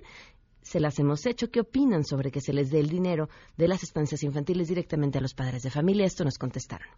se 0.62 0.80
las 0.80 0.98
hemos 0.98 1.26
hecho. 1.26 1.50
¿Qué 1.50 1.60
opinan 1.60 2.04
sobre 2.04 2.30
que 2.30 2.40
se 2.40 2.52
les 2.52 2.70
dé 2.70 2.80
el 2.80 2.88
dinero 2.88 3.28
de 3.56 3.68
las 3.68 3.82
estancias 3.82 4.22
infantiles 4.22 4.68
directamente 4.68 5.18
a 5.18 5.20
los 5.20 5.34
padres 5.34 5.62
de 5.62 5.70
familia? 5.70 6.06
Esto 6.06 6.24
nos 6.24 6.38
contestaron. 6.38 6.88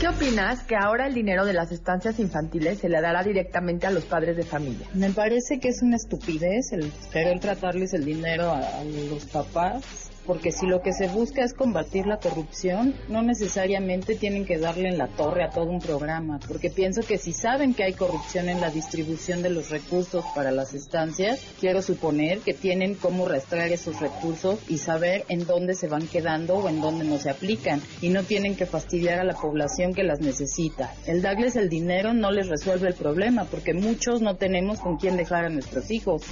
¿Qué 0.00 0.08
opinas 0.08 0.64
que 0.64 0.76
ahora 0.76 1.06
el 1.06 1.14
dinero 1.14 1.46
de 1.46 1.54
las 1.54 1.72
estancias 1.72 2.18
infantiles 2.18 2.80
se 2.80 2.90
le 2.90 3.00
dará 3.00 3.22
directamente 3.22 3.86
a 3.86 3.90
los 3.90 4.04
padres 4.04 4.36
de 4.36 4.42
familia? 4.42 4.86
Me 4.92 5.10
parece 5.10 5.58
que 5.58 5.68
es 5.68 5.80
una 5.80 5.96
estupidez 5.96 6.72
el 6.72 6.92
querer 7.10 7.40
tratarles 7.40 7.94
el 7.94 8.04
dinero 8.04 8.50
a, 8.50 8.80
a 8.80 8.84
los 8.84 9.24
papás 9.24 10.03
porque 10.26 10.52
si 10.52 10.66
lo 10.66 10.82
que 10.82 10.92
se 10.92 11.08
busca 11.08 11.44
es 11.44 11.54
combatir 11.54 12.06
la 12.06 12.18
corrupción, 12.18 12.94
no 13.08 13.22
necesariamente 13.22 14.14
tienen 14.14 14.44
que 14.44 14.58
darle 14.58 14.88
en 14.88 14.98
la 14.98 15.08
torre 15.08 15.44
a 15.44 15.50
todo 15.50 15.66
un 15.66 15.80
programa, 15.80 16.40
porque 16.46 16.70
pienso 16.70 17.02
que 17.02 17.18
si 17.18 17.32
saben 17.32 17.74
que 17.74 17.84
hay 17.84 17.92
corrupción 17.92 18.48
en 18.48 18.60
la 18.60 18.70
distribución 18.70 19.42
de 19.42 19.50
los 19.50 19.70
recursos 19.70 20.24
para 20.34 20.50
las 20.50 20.74
estancias, 20.74 21.40
quiero 21.60 21.82
suponer 21.82 22.38
que 22.40 22.54
tienen 22.54 22.94
cómo 22.94 23.26
rastrear 23.26 23.70
esos 23.70 24.00
recursos 24.00 24.58
y 24.68 24.78
saber 24.78 25.24
en 25.28 25.46
dónde 25.46 25.74
se 25.74 25.88
van 25.88 26.06
quedando 26.06 26.56
o 26.56 26.68
en 26.68 26.80
dónde 26.80 27.04
no 27.04 27.18
se 27.18 27.30
aplican, 27.30 27.80
y 28.00 28.08
no 28.08 28.22
tienen 28.22 28.56
que 28.56 28.66
fastidiar 28.66 29.18
a 29.20 29.24
la 29.24 29.34
población 29.34 29.94
que 29.94 30.04
las 30.04 30.20
necesita. 30.20 30.94
El 31.06 31.22
darles 31.22 31.56
el 31.56 31.68
dinero 31.68 32.14
no 32.14 32.30
les 32.30 32.48
resuelve 32.48 32.88
el 32.88 32.94
problema, 32.94 33.44
porque 33.44 33.74
muchos 33.74 34.20
no 34.22 34.36
tenemos 34.36 34.80
con 34.80 34.96
quién 34.96 35.16
dejar 35.16 35.44
a 35.44 35.50
nuestros 35.50 35.90
hijos. 35.90 36.22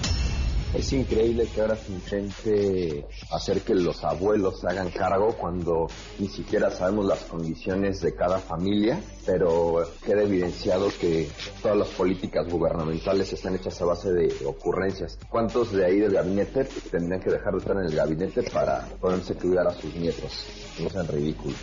Es 0.75 0.91
increíble 0.95 1.47
que 1.55 1.61
ahora 1.61 1.77
se 1.77 1.93
intente 1.93 3.07
hacer 3.31 3.61
que 3.61 3.75
los 3.75 4.03
abuelos 4.05 4.61
se 4.61 4.69
hagan 4.69 4.91
cargo 4.91 5.37
cuando 5.37 5.87
ni 6.19 6.29
siquiera 6.29 6.71
sabemos 6.71 7.05
las 7.05 7.25
condiciones 7.25 8.01
de 8.01 8.15
cada 8.15 8.39
familia, 8.39 8.99
pero 9.27 9.85
queda 10.03 10.23
evidenciado 10.23 10.89
que 10.99 11.29
todas 11.61 11.77
las 11.77 11.89
políticas 11.89 12.49
gubernamentales 12.49 13.31
están 13.35 13.55
hechas 13.55 13.83
a 13.83 13.85
base 13.85 14.13
de 14.13 14.35
ocurrencias. 14.47 15.19
¿Cuántos 15.29 15.73
de 15.73 15.85
ahí 15.85 15.99
del 16.01 16.15
gabinete 16.15 16.67
tendrían 16.91 17.21
que 17.21 17.31
dejar 17.31 17.53
de 17.53 17.59
estar 17.59 17.77
en 17.77 17.85
el 17.85 17.95
gabinete 17.95 18.43
para 18.45 18.87
poderse 18.99 19.35
cuidar 19.35 19.67
a 19.67 19.75
sus 19.75 19.95
nietos? 19.95 20.47
No 20.81 20.89
sean 20.89 21.07
ridículos. 21.07 21.57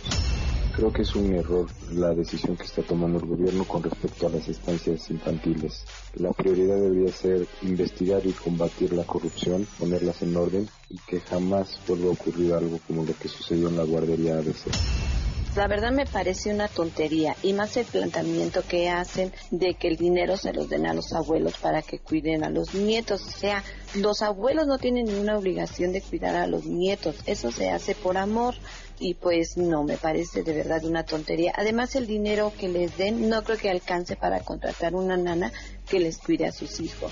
Creo 0.72 0.92
que 0.92 1.02
es 1.02 1.14
un 1.16 1.34
error 1.34 1.68
la 1.92 2.14
decisión 2.14 2.56
que 2.56 2.62
está 2.62 2.82
tomando 2.82 3.18
el 3.18 3.26
gobierno 3.26 3.66
con 3.66 3.82
respecto 3.82 4.26
a 4.26 4.30
las 4.30 4.48
estancias 4.48 5.10
infantiles. 5.10 5.84
La 6.14 6.32
prioridad 6.32 6.76
debería 6.80 7.10
ser 7.10 7.48
investigar 7.62 8.24
y 8.24 8.32
combatir 8.34 8.92
la 8.92 9.04
corrupción, 9.04 9.66
ponerlas 9.78 10.22
en 10.22 10.36
orden 10.36 10.68
y 10.88 10.98
que 11.00 11.20
jamás 11.20 11.68
vuelva 11.86 12.08
a 12.08 12.12
ocurrir 12.12 12.52
algo 12.52 12.78
como 12.86 13.04
lo 13.04 13.14
que 13.14 13.28
sucedió 13.28 13.68
en 13.68 13.76
la 13.76 13.84
guardería 13.84 14.38
ABC. 14.38 15.09
La 15.56 15.66
verdad 15.66 15.90
me 15.90 16.06
parece 16.06 16.54
una 16.54 16.68
tontería 16.68 17.34
y 17.42 17.54
más 17.54 17.76
el 17.76 17.84
planteamiento 17.84 18.62
que 18.62 18.88
hacen 18.88 19.32
de 19.50 19.74
que 19.74 19.88
el 19.88 19.96
dinero 19.96 20.36
se 20.36 20.52
los 20.52 20.68
den 20.68 20.86
a 20.86 20.94
los 20.94 21.12
abuelos 21.12 21.54
para 21.58 21.82
que 21.82 21.98
cuiden 21.98 22.44
a 22.44 22.50
los 22.50 22.72
nietos. 22.72 23.22
O 23.26 23.30
sea, 23.30 23.64
los 23.94 24.22
abuelos 24.22 24.68
no 24.68 24.78
tienen 24.78 25.06
ninguna 25.06 25.36
obligación 25.36 25.92
de 25.92 26.02
cuidar 26.02 26.36
a 26.36 26.46
los 26.46 26.66
nietos. 26.66 27.16
Eso 27.26 27.50
se 27.50 27.68
hace 27.68 27.96
por 27.96 28.16
amor 28.16 28.54
y 29.00 29.14
pues 29.14 29.56
no, 29.56 29.82
me 29.82 29.96
parece 29.96 30.44
de 30.44 30.52
verdad 30.52 30.84
una 30.84 31.04
tontería. 31.04 31.52
Además 31.56 31.96
el 31.96 32.06
dinero 32.06 32.52
que 32.56 32.68
les 32.68 32.96
den 32.96 33.28
no 33.28 33.42
creo 33.42 33.58
que 33.58 33.70
alcance 33.70 34.14
para 34.14 34.40
contratar 34.40 34.94
una 34.94 35.16
nana 35.16 35.52
que 35.88 35.98
les 35.98 36.18
cuide 36.18 36.46
a 36.46 36.52
sus 36.52 36.78
hijos. 36.78 37.10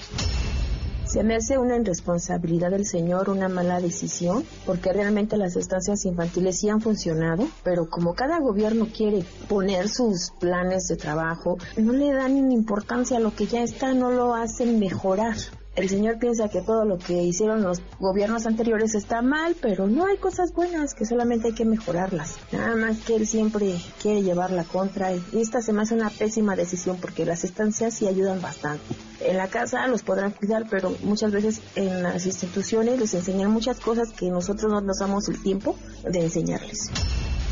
Se 1.09 1.25
me 1.25 1.37
hace 1.37 1.57
una 1.57 1.79
irresponsabilidad 1.79 2.71
del 2.71 2.85
señor, 2.85 3.31
una 3.31 3.49
mala 3.49 3.81
decisión, 3.81 4.45
porque 4.67 4.93
realmente 4.93 5.38
las 5.38 5.57
estancias 5.57 6.05
infantiles 6.05 6.59
sí 6.59 6.69
han 6.69 6.83
funcionado, 6.83 7.49
pero 7.65 7.88
como 7.88 8.12
cada 8.15 8.38
gobierno 8.41 8.88
quiere 8.95 9.25
poner 9.49 9.88
sus 9.88 10.33
planes 10.38 10.87
de 10.88 10.97
trabajo, 10.97 11.57
no 11.79 11.95
le 11.95 12.12
dan 12.12 12.53
importancia 12.53 13.17
a 13.17 13.21
lo 13.21 13.35
que 13.35 13.47
ya 13.47 13.62
está, 13.62 13.95
no 13.95 14.11
lo 14.11 14.35
hacen 14.35 14.79
mejorar. 14.79 15.37
El 15.78 15.88
señor 15.88 16.18
piensa 16.18 16.49
que 16.49 16.61
todo 16.61 16.85
lo 16.85 16.99
que 16.99 17.23
hicieron 17.23 17.62
los 17.62 17.80
gobiernos 18.00 18.47
anteriores 18.47 18.97
está 18.97 19.23
mal, 19.23 19.54
pero 19.62 19.87
no 19.87 20.06
hay 20.06 20.16
cosas 20.16 20.52
buenas, 20.52 20.92
que 20.92 21.06
solamente 21.06 21.47
hay 21.47 21.54
que 21.54 21.64
mejorarlas. 21.64 22.35
Nada 22.50 22.75
más 22.75 22.99
que 22.99 23.14
él 23.14 23.28
siempre 23.28 23.76
quiere 24.02 24.25
llevar 24.25 24.50
la 24.50 24.64
contra 24.64 25.14
y 25.14 25.23
esta 25.35 25.62
se 25.62 25.73
me 25.73 25.82
hace 25.82 25.94
una 25.94 26.11
pésima 26.11 26.56
decisión 26.56 26.97
porque 27.00 27.25
las 27.25 27.44
estancias 27.44 27.94
sí 27.94 28.08
ayudan 28.08 28.42
bastante. 28.42 28.82
En 29.20 29.37
la 29.37 29.47
casa 29.47 29.87
los 29.87 30.02
podrán 30.02 30.32
cuidar, 30.32 30.66
pero 30.68 30.92
muchas 31.04 31.30
veces 31.30 31.61
en 31.76 32.02
las 32.02 32.26
instituciones 32.26 32.99
les 32.99 33.14
enseñan 33.14 33.52
muchas 33.52 33.78
cosas 33.78 34.08
que 34.11 34.30
nosotros 34.30 34.73
no 34.73 34.80
nos 34.80 34.99
damos 34.99 35.28
el 35.28 35.40
tiempo 35.40 35.76
de 36.02 36.25
enseñarles. 36.25 36.90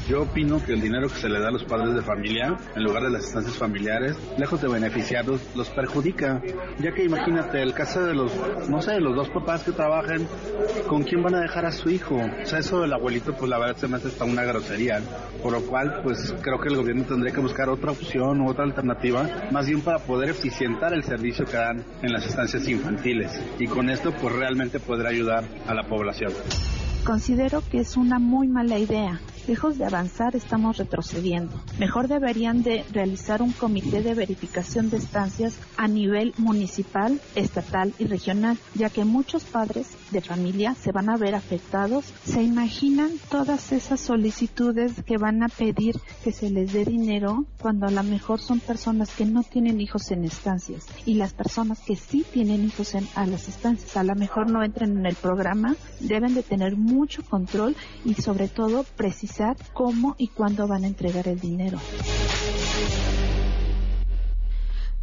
Yo 0.09 0.23
opino 0.23 0.65
que 0.65 0.73
el 0.73 0.81
dinero 0.81 1.09
que 1.09 1.17
se 1.17 1.29
le 1.29 1.41
da 1.41 1.49
a 1.49 1.51
los 1.51 1.65
padres 1.65 1.95
de 1.95 2.01
familia, 2.01 2.57
en 2.77 2.85
lugar 2.85 3.03
de 3.03 3.11
las 3.11 3.25
estancias 3.25 3.57
familiares, 3.57 4.17
lejos 4.39 4.61
de 4.63 4.69
beneficiarlos, 4.69 5.41
los 5.57 5.69
perjudica. 5.71 6.41
Ya 6.79 6.93
que 6.93 7.05
imagínate, 7.05 7.61
el 7.61 7.75
caso 7.75 8.05
de 8.05 8.15
los, 8.15 8.33
no 8.69 8.81
sé, 8.81 9.01
los 9.01 9.17
dos 9.17 9.29
papás 9.31 9.65
que 9.65 9.73
trabajan, 9.73 10.29
¿con 10.87 11.03
quién 11.03 11.25
van 11.25 11.35
a 11.35 11.41
dejar 11.41 11.67
a 11.67 11.73
su 11.73 11.91
hijo? 11.91 12.15
O 12.15 12.47
sea, 12.47 12.61
eso 12.61 12.83
del 12.83 12.93
abuelito, 12.93 13.35
pues 13.37 13.51
la 13.51 13.59
verdad 13.59 13.77
se 13.77 13.89
me 13.89 13.97
hace 13.97 14.09
hasta 14.09 14.25
una 14.25 14.45
grosería. 14.45 15.01
Por 15.43 15.53
lo 15.53 15.63
cual, 15.63 16.01
pues 16.05 16.33
creo 16.41 16.61
que 16.61 16.69
el 16.69 16.77
gobierno 16.77 17.05
tendría 17.05 17.35
que 17.35 17.41
buscar 17.41 17.69
otra 17.69 17.91
opción 17.91 18.41
u 18.43 18.49
otra 18.49 18.65
alternativa, 18.65 19.49
más 19.51 19.67
bien 19.67 19.81
para 19.81 19.99
poder 19.99 20.31
eficientar 20.31 20.95
el 20.95 21.03
servicio 21.03 21.45
que 21.45 21.57
dan 21.57 21.85
en 22.03 22.13
las 22.13 22.25
estancias 22.25 22.69
infantiles. 22.69 23.41
Y 23.59 23.67
con 23.67 23.91
esto, 23.91 24.13
pues 24.13 24.33
realmente 24.37 24.79
podrá 24.79 25.09
ayudar 25.09 25.43
a 25.67 25.75
la 25.75 25.83
población. 25.83 26.33
Considero 27.05 27.63
que 27.71 27.81
es 27.81 27.97
una 27.97 28.19
muy 28.21 28.47
mala 28.49 28.79
idea. 28.79 29.21
Lejos 29.47 29.79
de 29.79 29.85
avanzar, 29.85 30.35
estamos 30.35 30.77
retrocediendo. 30.77 31.53
Mejor 31.79 32.09
deberían 32.09 32.65
de 32.65 32.85
realizar 32.93 33.43
un 33.43 33.53
comité 33.53 34.03
de 34.03 34.13
verificación 34.13 34.91
de 34.91 34.97
estancias 34.97 35.57
a 35.77 35.87
nivel 35.87 36.35
municipal, 36.37 37.21
estatal 37.37 37.95
y 38.01 38.07
regional, 38.07 38.59
ya 38.75 38.91
que 38.91 39.05
muchos 39.05 39.45
padres 39.45 39.97
de 40.11 40.21
familia 40.21 40.75
se 40.75 40.91
van 40.91 41.09
a 41.09 41.17
ver 41.17 41.37
afectados. 41.37 42.07
¿Se 42.25 42.43
imaginan 42.43 43.11
todas 43.31 43.71
esas 43.71 44.01
solicitudes 44.01 45.05
que 45.05 45.17
van 45.17 45.45
a 45.45 45.49
pedir 45.49 45.95
que 46.25 46.33
se 46.33 46.51
les 46.51 46.73
dé 46.73 46.85
dinero 46.85 47.45
cuando 47.61 47.87
a 47.87 47.93
lo 47.93 48.03
mejor 48.03 48.41
son 48.41 48.59
personas 48.59 49.11
que 49.11 49.27
no 49.27 49.45
tienen 49.45 49.81
hijos 49.81 50.11
en 50.11 50.25
estancias 50.25 50.87
y 51.05 51.15
las 51.15 51.35
personas 51.35 51.79
que 51.87 51.95
sí 51.95 52.25
tienen 52.33 52.65
hijos 52.65 52.97
en, 52.97 53.07
a 53.15 53.27
las 53.27 53.47
estancias 53.49 53.97
a 53.97 54.03
lo 54.03 54.17
mejor 54.17 54.51
no 54.51 54.65
entran 54.65 54.99
en 54.99 55.07
el 55.07 55.15
programa? 55.15 55.77
Deben 56.01 56.35
de 56.35 56.43
tener 56.43 56.77
mucho 56.77 57.23
control 57.23 57.77
y 58.05 58.15
sobre 58.15 58.49
todo 58.49 58.85
precisar 59.37 59.57
cómo 59.75 60.15
y 60.19 60.29
cuándo 60.29 60.67
van 60.67 60.85
a 60.85 60.87
entregar 60.87 61.29
el 61.29 61.39
dinero. 61.39 61.79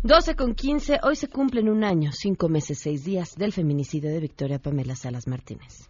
12 0.01 0.35
con 0.35 0.53
15, 0.55 0.99
hoy 1.03 1.15
se 1.15 1.27
cumplen 1.29 1.69
un 1.69 1.83
año, 1.83 2.11
cinco 2.11 2.49
meses, 2.49 2.79
seis 2.79 3.05
días 3.05 3.35
del 3.35 3.53
feminicidio 3.53 4.09
de 4.09 4.19
Victoria 4.19 4.59
Pamela 4.59 4.95
Salas 4.95 5.27
Martínez. 5.27 5.89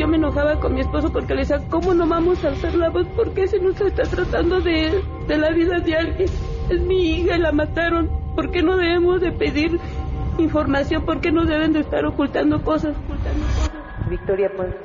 Yo 0.00 0.08
me 0.08 0.16
enojaba 0.16 0.58
con 0.58 0.74
mi 0.74 0.80
esposo 0.80 1.12
porque 1.12 1.34
le 1.34 1.40
decía, 1.42 1.58
¿cómo 1.68 1.94
no 1.94 2.08
vamos 2.08 2.44
a 2.44 2.48
hacer 2.48 2.74
la 2.74 2.90
voz? 2.90 3.06
¿Por 3.14 3.32
qué 3.34 3.46
se 3.46 3.60
nos 3.60 3.80
está 3.80 4.02
tratando 4.02 4.60
de, 4.60 5.02
de 5.28 5.38
la 5.38 5.50
vida 5.50 5.78
de 5.78 5.94
alguien? 5.94 6.30
Es 6.70 6.80
mi 6.80 7.10
hija, 7.10 7.38
la 7.38 7.52
mataron. 7.52 8.10
¿Por 8.34 8.50
qué 8.50 8.62
no 8.62 8.76
debemos 8.76 9.20
de 9.20 9.30
pedir 9.30 9.78
información, 10.42 11.04
¿por 11.04 11.20
qué 11.20 11.30
no 11.32 11.44
deben 11.44 11.72
de 11.72 11.80
estar 11.80 12.04
ocultando 12.04 12.62
cosas? 12.62 12.96
Ocultando 12.96 13.46
cosas? 13.46 14.08
Victoria 14.08 14.50
Ponce 14.54 14.76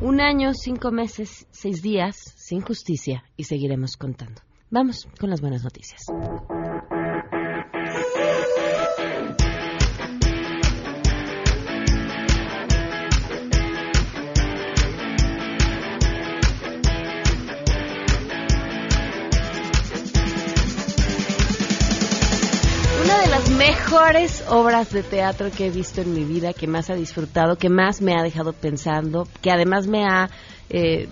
Un 0.00 0.20
año, 0.20 0.54
cinco 0.54 0.90
meses, 0.90 1.46
seis 1.50 1.82
días, 1.82 2.16
sin 2.16 2.60
justicia 2.60 3.24
y 3.36 3.44
seguiremos 3.44 3.96
contando. 3.96 4.42
Vamos 4.70 5.06
con 5.20 5.30
las 5.30 5.40
buenas 5.40 5.64
noticias. 5.64 6.06
Mejores 23.32 24.44
obras 24.50 24.92
de 24.92 25.02
teatro 25.02 25.50
que 25.50 25.66
he 25.66 25.70
visto 25.70 26.02
en 26.02 26.12
mi 26.12 26.22
vida, 26.22 26.52
que 26.52 26.66
más 26.66 26.90
ha 26.90 26.94
disfrutado, 26.94 27.56
que 27.56 27.70
más 27.70 28.02
me 28.02 28.14
ha 28.14 28.22
dejado 28.22 28.52
pensando, 28.52 29.26
que 29.40 29.50
además 29.50 29.86
me 29.86 30.04
ha 30.04 30.28
eh, 30.68 31.08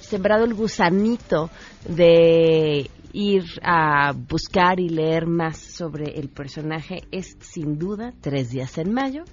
sembrado 0.00 0.44
el 0.44 0.54
gusanito 0.54 1.50
de 1.88 2.88
ir 3.12 3.42
a 3.64 4.12
buscar 4.12 4.78
y 4.78 4.88
leer 4.88 5.26
más 5.26 5.56
sobre 5.56 6.16
el 6.16 6.28
personaje 6.28 7.02
es 7.10 7.36
sin 7.40 7.76
duda 7.76 8.12
Tres 8.20 8.50
días 8.50 8.78
en 8.78 8.92
mayo, 8.92 9.24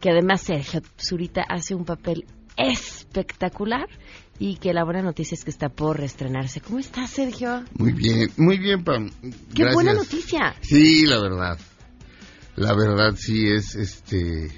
que 0.00 0.10
además 0.10 0.40
Sergio 0.40 0.80
Zurita 0.98 1.42
hace 1.48 1.76
un 1.76 1.84
papel 1.84 2.24
espectacular 2.56 3.86
y 4.38 4.56
que 4.56 4.72
la 4.72 4.84
buena 4.84 5.02
noticia 5.02 5.34
es 5.34 5.44
que 5.44 5.50
está 5.50 5.68
por 5.68 5.98
reestrenarse. 5.98 6.60
¿Cómo 6.60 6.78
estás, 6.78 7.10
Sergio? 7.10 7.64
Muy 7.78 7.92
bien, 7.92 8.30
muy 8.36 8.58
bien, 8.58 8.82
Pam. 8.84 9.10
Qué 9.54 9.72
buena 9.72 9.94
noticia. 9.94 10.54
Sí, 10.60 11.06
la 11.06 11.20
verdad. 11.20 11.58
La 12.56 12.74
verdad 12.74 13.14
sí 13.16 13.48
es 13.48 13.74
este 13.74 14.50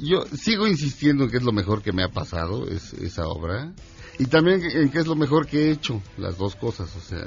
yo 0.00 0.24
sigo 0.36 0.66
insistiendo 0.66 1.24
en 1.24 1.30
que 1.30 1.36
es 1.38 1.42
lo 1.42 1.52
mejor 1.52 1.82
que 1.82 1.92
me 1.92 2.02
ha 2.02 2.08
pasado 2.08 2.68
es, 2.68 2.92
esa 2.94 3.26
obra 3.26 3.72
y 4.18 4.26
también 4.26 4.62
en 4.62 4.90
que 4.90 4.98
es 4.98 5.06
lo 5.06 5.16
mejor 5.16 5.46
que 5.46 5.66
he 5.66 5.70
hecho, 5.70 6.00
las 6.16 6.38
dos 6.38 6.54
cosas, 6.56 6.94
o 6.96 7.00
sea, 7.00 7.26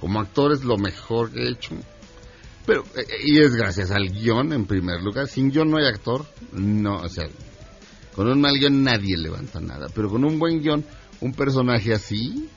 como 0.00 0.20
actor 0.20 0.52
es 0.52 0.64
lo 0.64 0.76
mejor 0.76 1.30
que 1.30 1.44
he 1.44 1.50
hecho, 1.50 1.76
Pero, 2.66 2.84
eh, 2.96 3.06
y 3.24 3.38
es 3.38 3.54
gracias 3.54 3.90
al 3.90 4.08
guion 4.10 4.52
en 4.52 4.66
primer 4.66 5.00
lugar. 5.00 5.28
Sin 5.28 5.50
guion 5.50 5.70
no 5.70 5.78
hay 5.78 5.86
actor. 5.86 6.26
No, 6.52 6.96
o 6.96 7.08
sea, 7.08 7.28
con 8.18 8.26
un 8.26 8.40
mal 8.40 8.58
guion 8.58 8.82
nadie 8.82 9.16
levanta 9.16 9.60
nada. 9.60 9.86
Pero 9.94 10.10
con 10.10 10.24
un 10.24 10.40
buen 10.40 10.60
guion, 10.60 10.84
un 11.20 11.32
personaje 11.32 11.94
así, 11.94 12.48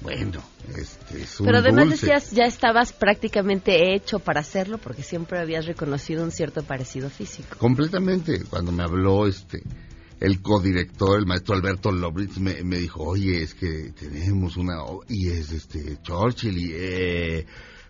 bueno, 0.00 0.42
este 0.74 1.20
es 1.20 1.38
un 1.38 1.44
Pero 1.44 1.58
además 1.58 1.90
dulce. 1.90 2.06
decías, 2.06 2.30
ya 2.30 2.44
estabas 2.44 2.94
prácticamente 2.94 3.94
hecho 3.94 4.20
para 4.20 4.40
hacerlo 4.40 4.78
porque 4.78 5.02
siempre 5.02 5.38
habías 5.38 5.66
reconocido 5.66 6.24
un 6.24 6.30
cierto 6.30 6.62
parecido 6.62 7.10
físico. 7.10 7.58
Completamente. 7.58 8.42
Cuando 8.48 8.72
me 8.72 8.84
habló 8.84 9.26
este 9.26 9.62
el 10.18 10.40
codirector, 10.40 11.18
el 11.18 11.26
maestro 11.26 11.54
Alberto 11.54 11.92
Lobritz, 11.92 12.38
me, 12.38 12.62
me 12.62 12.78
dijo, 12.78 13.02
oye, 13.02 13.42
es 13.42 13.52
que 13.52 13.92
tenemos 13.92 14.56
una... 14.56 14.76
Y 15.10 15.28
es 15.28 15.52
este 15.52 15.98
Churchill 16.00 16.56
y... 16.56 16.70
Eh, 16.72 17.46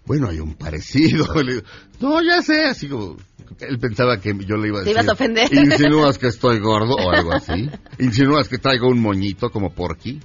bueno, 0.07 0.29
hay 0.29 0.39
un 0.41 0.55
parecido. 0.55 1.27
Le 1.43 1.55
digo, 1.55 1.67
no, 2.01 2.23
ya 2.23 2.43
sé, 2.43 2.65
así 2.65 2.89
como... 2.89 3.17
Él 3.61 3.79
pensaba 3.79 4.19
que 4.21 4.35
yo 4.45 4.57
le 4.57 4.69
iba 4.69 4.81
a 4.81 4.83
Te 4.85 4.91
decir... 4.91 4.93
ibas 4.93 5.09
a 5.09 5.13
ofender. 5.13 5.55
Insinúas 5.55 6.19
que 6.19 6.27
estoy 6.27 6.59
gordo 6.59 6.95
o 6.95 7.11
algo 7.11 7.33
así. 7.35 7.71
Insinúas 7.99 8.49
que 8.49 8.59
traigo 8.59 8.89
un 8.89 9.01
moñito 9.01 9.51
como 9.51 9.73
Porky. 9.73 10.21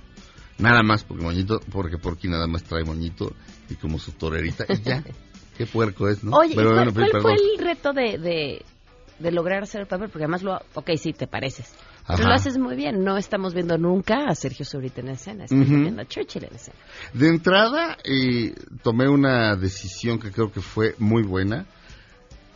Nada 0.58 0.84
más 0.84 1.04
porque 1.04 1.24
moñito, 1.24 1.60
porque 1.72 1.98
Porky 1.98 2.28
nada 2.28 2.48
más 2.48 2.64
trae 2.64 2.84
moñito 2.84 3.34
y 3.70 3.76
como 3.76 4.00
su 4.00 4.12
torerita 4.14 4.66
y 4.70 4.82
ya. 4.82 5.04
Qué 5.58 5.66
puerco 5.66 6.10
es, 6.10 6.24
¿no? 6.24 6.36
Oye, 6.36 6.54
¿y 6.54 6.56
Pero 6.56 6.72
¿cuál, 6.72 6.90
bueno, 6.92 7.10
cuál 7.12 7.22
fue 7.22 7.34
el 7.34 7.64
reto 7.64 7.94
de, 7.94 8.18
de, 8.18 8.66
de 9.20 9.32
lograr 9.32 9.64
hacer 9.64 9.82
el 9.82 9.88
papel? 9.88 10.10
Porque 10.10 10.24
además 10.24 10.42
lo... 10.44 10.60
Ok, 10.74 10.92
sí, 10.98 11.14
te 11.14 11.28
pareces. 11.28 11.74
Ajá. 12.06 12.24
lo 12.24 12.34
haces 12.34 12.58
muy 12.58 12.76
bien. 12.76 13.04
No 13.04 13.18
estamos 13.18 13.54
viendo 13.54 13.78
nunca 13.78 14.26
a 14.28 14.36
Sergio 14.36 14.66
Zurita 14.66 15.02
en 15.02 15.10
escena. 15.10 15.46
Estamos 15.46 15.68
viendo 15.70 16.02
a 16.02 16.06
Churchill 16.06 16.46
en 16.46 16.56
escena. 16.56 16.78
De 17.14 17.28
entrada, 17.28 17.98
eh, 18.04 18.54
tomé 18.84 19.08
una 19.08 19.56
decisión 19.56 20.20
que 20.20 20.32
creo 20.32 20.52
que 20.52 20.62
fue 20.62 20.96
muy 20.98 21.24
buena. 21.24 21.66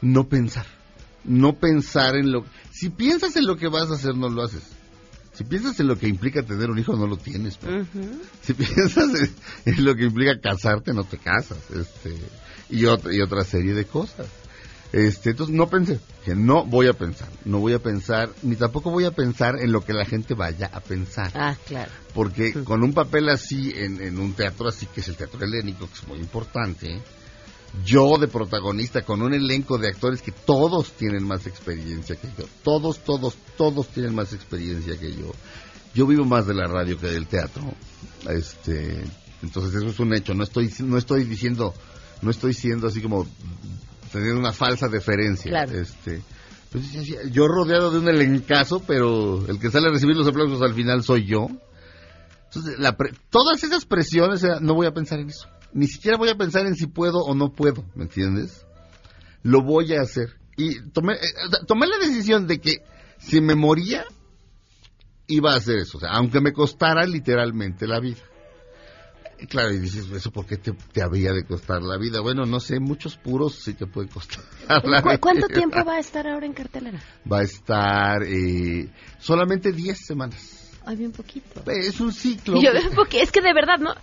No 0.02 0.28
pensar. 0.28 0.66
No 1.24 1.54
pensar 1.54 2.16
en 2.16 2.32
lo... 2.32 2.46
Si 2.72 2.90
piensas 2.90 3.36
en 3.36 3.46
lo 3.46 3.56
que 3.58 3.68
vas 3.68 3.90
a 3.90 3.96
hacer, 3.96 4.16
no 4.16 4.30
lo 4.30 4.44
haces. 4.44 4.64
Si 5.34 5.44
piensas 5.44 5.80
en 5.80 5.88
lo 5.88 5.98
que 5.98 6.08
implica 6.08 6.44
tener 6.44 6.70
un 6.70 6.80
hijo, 6.80 6.96
no 6.96 7.08
lo 7.08 7.18
tienes. 7.18 7.58
pues. 7.58 7.86
Si 8.42 8.54
piensas 8.54 9.10
en, 9.20 9.74
en 9.76 9.86
lo 9.86 9.96
que 9.96 10.06
implica 10.06 10.40
casarte, 10.40 10.94
no 10.94 11.04
te 11.04 11.18
casas. 11.18 11.58
Este, 11.72 12.16
y, 12.70 12.86
otra, 12.86 13.14
y 13.14 13.22
otra 13.22 13.44
serie 13.44 13.74
de 13.74 13.86
cosas. 13.86 14.28
Este, 14.92 15.32
entonces 15.32 15.54
no 15.56 15.68
pensé, 15.68 16.00
que 16.24 16.36
no 16.36 16.64
voy 16.64 16.88
a 16.88 16.94
pensar, 16.94 17.28
no 17.44 17.60
voy 17.60 17.74
a 17.74 17.80
pensar, 17.80 18.30
ni 18.44 18.56
tampoco 18.56 18.92
voy 18.92 19.06
a 19.06 19.12
pensar 19.12 19.60
en 19.60 19.72
lo 19.72 19.84
que 19.84 19.94
la 19.94 20.06
gente 20.06 20.36
vaya 20.36 20.70
a 20.72 20.80
pensar. 20.80 21.32
Ah, 21.36 21.56
claro. 21.66 21.92
Porque 22.14 22.54
con 22.64 22.84
un 22.84 22.94
papel 22.94 23.30
así, 23.30 23.74
en, 23.76 24.02
en 24.02 24.20
un 24.20 24.34
teatro 24.34 24.70
así, 24.70 24.86
que 24.86 25.02
es 25.02 25.08
el 25.10 25.18
teatro 25.18 25.44
helénico, 25.44 25.88
que 25.88 25.96
es 25.96 26.08
muy 26.08 26.20
importante, 26.20 27.02
yo 27.84 28.18
de 28.18 28.28
protagonista, 28.28 29.02
con 29.02 29.22
un 29.22 29.34
elenco 29.34 29.78
de 29.78 29.90
actores 29.90 30.22
que 30.22 30.32
todos 30.32 30.94
tienen 30.94 31.24
más 31.24 31.46
experiencia 31.48 32.16
que 32.16 32.28
yo, 32.38 32.46
todos, 32.64 33.00
todos, 33.00 33.36
todos 33.58 33.88
tienen 33.90 34.16
más 34.16 34.34
experiencia 34.34 34.98
que 34.98 35.12
yo. 35.12 35.32
Yo 35.94 36.06
vivo 36.06 36.26
más 36.26 36.46
de 36.46 36.54
la 36.54 36.68
radio 36.68 36.98
que 36.98 37.08
del 37.08 37.28
teatro. 37.28 37.64
Este, 38.30 39.04
entonces 39.42 39.76
eso 39.76 39.88
es 39.88 40.00
un 40.00 40.14
hecho, 40.14 40.34
no 40.34 40.44
estoy, 40.44 40.74
no 40.80 40.98
estoy 40.98 41.24
diciendo, 41.24 41.74
no 42.22 42.32
estoy 42.32 42.54
siendo 42.54 42.88
así 42.88 43.02
como 43.02 43.28
teniendo 44.16 44.40
una 44.40 44.54
falsa 44.54 44.88
deferencia. 44.88 45.50
Claro. 45.52 45.72
Este, 45.78 46.22
pues, 46.72 46.92
yo 47.32 47.48
rodeado 47.48 47.92
de 47.92 48.00
un 48.00 48.08
elencazo, 48.10 48.82
pero 48.86 49.46
el 49.48 49.60
que 49.60 49.70
sale 49.72 49.88
a 49.88 49.92
recibir 49.92 50.16
los 50.16 50.28
aplausos 50.28 50.62
al 50.62 50.74
final 50.74 51.04
soy 51.04 51.26
yo. 51.26 51.48
Entonces, 52.46 52.80
la 52.80 52.96
pre- 52.96 53.14
todas 53.30 53.64
esas 53.64 53.86
presiones, 53.86 54.44
eh, 54.44 54.50
no 54.62 54.74
voy 54.76 54.88
a 54.88 54.94
pensar 54.94 55.20
en 55.20 55.30
eso. 55.30 55.48
Ni 55.74 55.88
siquiera 55.88 56.18
voy 56.18 56.30
a 56.30 56.36
pensar 56.36 56.66
en 56.66 56.76
si 56.76 56.88
puedo 56.88 57.20
o 57.20 57.36
no 57.36 57.52
puedo, 57.52 57.84
¿me 57.96 58.04
entiendes? 58.04 58.66
Lo 59.44 59.62
voy 59.62 59.94
a 59.94 60.02
hacer. 60.02 60.30
Y 60.58 60.80
tomé, 60.92 61.14
eh, 61.16 61.18
tomé 61.68 61.86
la 61.88 61.98
decisión 61.98 62.48
de 62.48 62.60
que 62.62 62.78
si 63.18 63.42
me 63.42 63.56
moría, 63.56 64.06
iba 65.28 65.54
a 65.54 65.58
hacer 65.58 65.80
eso. 65.80 65.98
O 65.98 66.02
sea, 66.02 66.12
aunque 66.12 66.40
me 66.40 66.54
costara 66.54 67.06
literalmente 67.06 67.88
la 67.88 68.00
vida. 68.00 68.20
Claro, 69.50 69.72
y 69.74 69.80
dices, 69.80 70.10
¿eso 70.12 70.32
por 70.32 70.46
qué 70.46 70.58
te, 70.58 70.72
te 70.94 71.02
había 71.02 71.34
de 71.34 71.44
costar 71.46 71.82
la 71.82 71.98
vida? 71.98 72.22
Bueno, 72.22 72.46
no 72.46 72.60
sé, 72.60 72.80
muchos 72.80 73.18
puros 73.18 73.56
sí 73.64 73.74
te 73.74 73.86
pueden 73.86 74.10
costar 74.10 74.44
la 74.86 75.02
¿Cu- 75.02 75.10
¿Cuánto 75.20 75.48
vida. 75.48 75.58
tiempo 75.60 75.84
va 75.86 75.96
a 75.96 76.00
estar 76.00 76.26
ahora 76.28 76.46
en 76.46 76.54
cartelera? 76.54 77.02
Va 77.32 77.40
a 77.40 77.44
estar 77.44 78.24
eh, 78.24 78.90
solamente 79.20 79.72
10 79.72 79.98
semanas. 80.06 80.72
Ay, 80.86 80.96
bien 80.98 81.12
poquito. 81.12 81.70
Es 81.70 82.00
un 82.00 82.14
ciclo. 82.14 82.62
Yo, 82.62 82.70
porque 82.96 83.22
es 83.22 83.32
que 83.32 83.42
de 83.42 83.54
verdad, 83.54 83.80
¿no? 83.80 83.94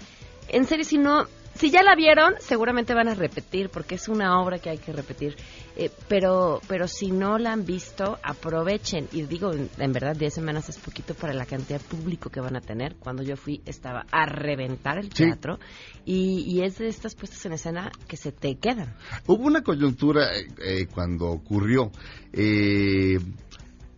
En 0.49 0.67
serio, 0.67 0.85
si 0.85 0.99
no, 0.99 1.27
si 1.55 1.71
ya 1.71 1.83
la 1.83 1.95
vieron, 1.95 2.35
seguramente 2.41 2.95
van 2.95 3.09
a 3.09 3.15
repetir, 3.15 3.69
porque 3.71 3.95
es 3.97 4.09
una 4.09 4.41
obra 4.41 4.59
que 4.59 4.71
hay 4.71 4.79
que 4.79 4.93
repetir. 4.93 5.37
Eh, 5.77 5.91
pero, 6.09 6.61
pero 6.69 6.87
si 6.89 7.11
no 7.11 7.39
la 7.39 7.53
han 7.53 7.65
visto, 7.65 8.19
aprovechen. 8.23 9.09
Y 9.13 9.23
digo, 9.23 9.53
en, 9.53 9.71
en 9.79 9.93
verdad, 9.93 10.15
10 10.17 10.35
semanas 10.35 10.69
es 10.69 10.79
poquito 10.79 11.15
para 11.15 11.33
la 11.33 11.47
cantidad 11.47 11.81
de 11.81 11.87
público 11.87 12.31
que 12.31 12.41
van 12.41 12.57
a 12.57 12.61
tener. 12.61 12.97
Cuando 12.97 13.23
yo 13.23 13.37
fui, 13.37 13.63
estaba 13.65 14.05
a 14.11 14.27
reventar 14.27 14.99
el 14.99 15.13
Sí. 15.13 15.25
teatro. 15.25 15.59
Y, 16.05 16.45
y 16.47 16.63
es 16.63 16.79
de 16.79 16.89
estas 16.89 17.15
puestas 17.15 17.45
en 17.47 17.53
escena 17.53 17.91
que 18.09 18.17
se 18.17 18.33
te 18.33 18.57
quedan. 18.57 18.95
Hubo 19.27 19.45
una 19.45 19.63
coyuntura 19.63 20.37
eh, 20.37 20.49
eh, 20.63 20.87
cuando 20.93 21.27
ocurrió. 21.27 21.91
eh, 22.33 23.19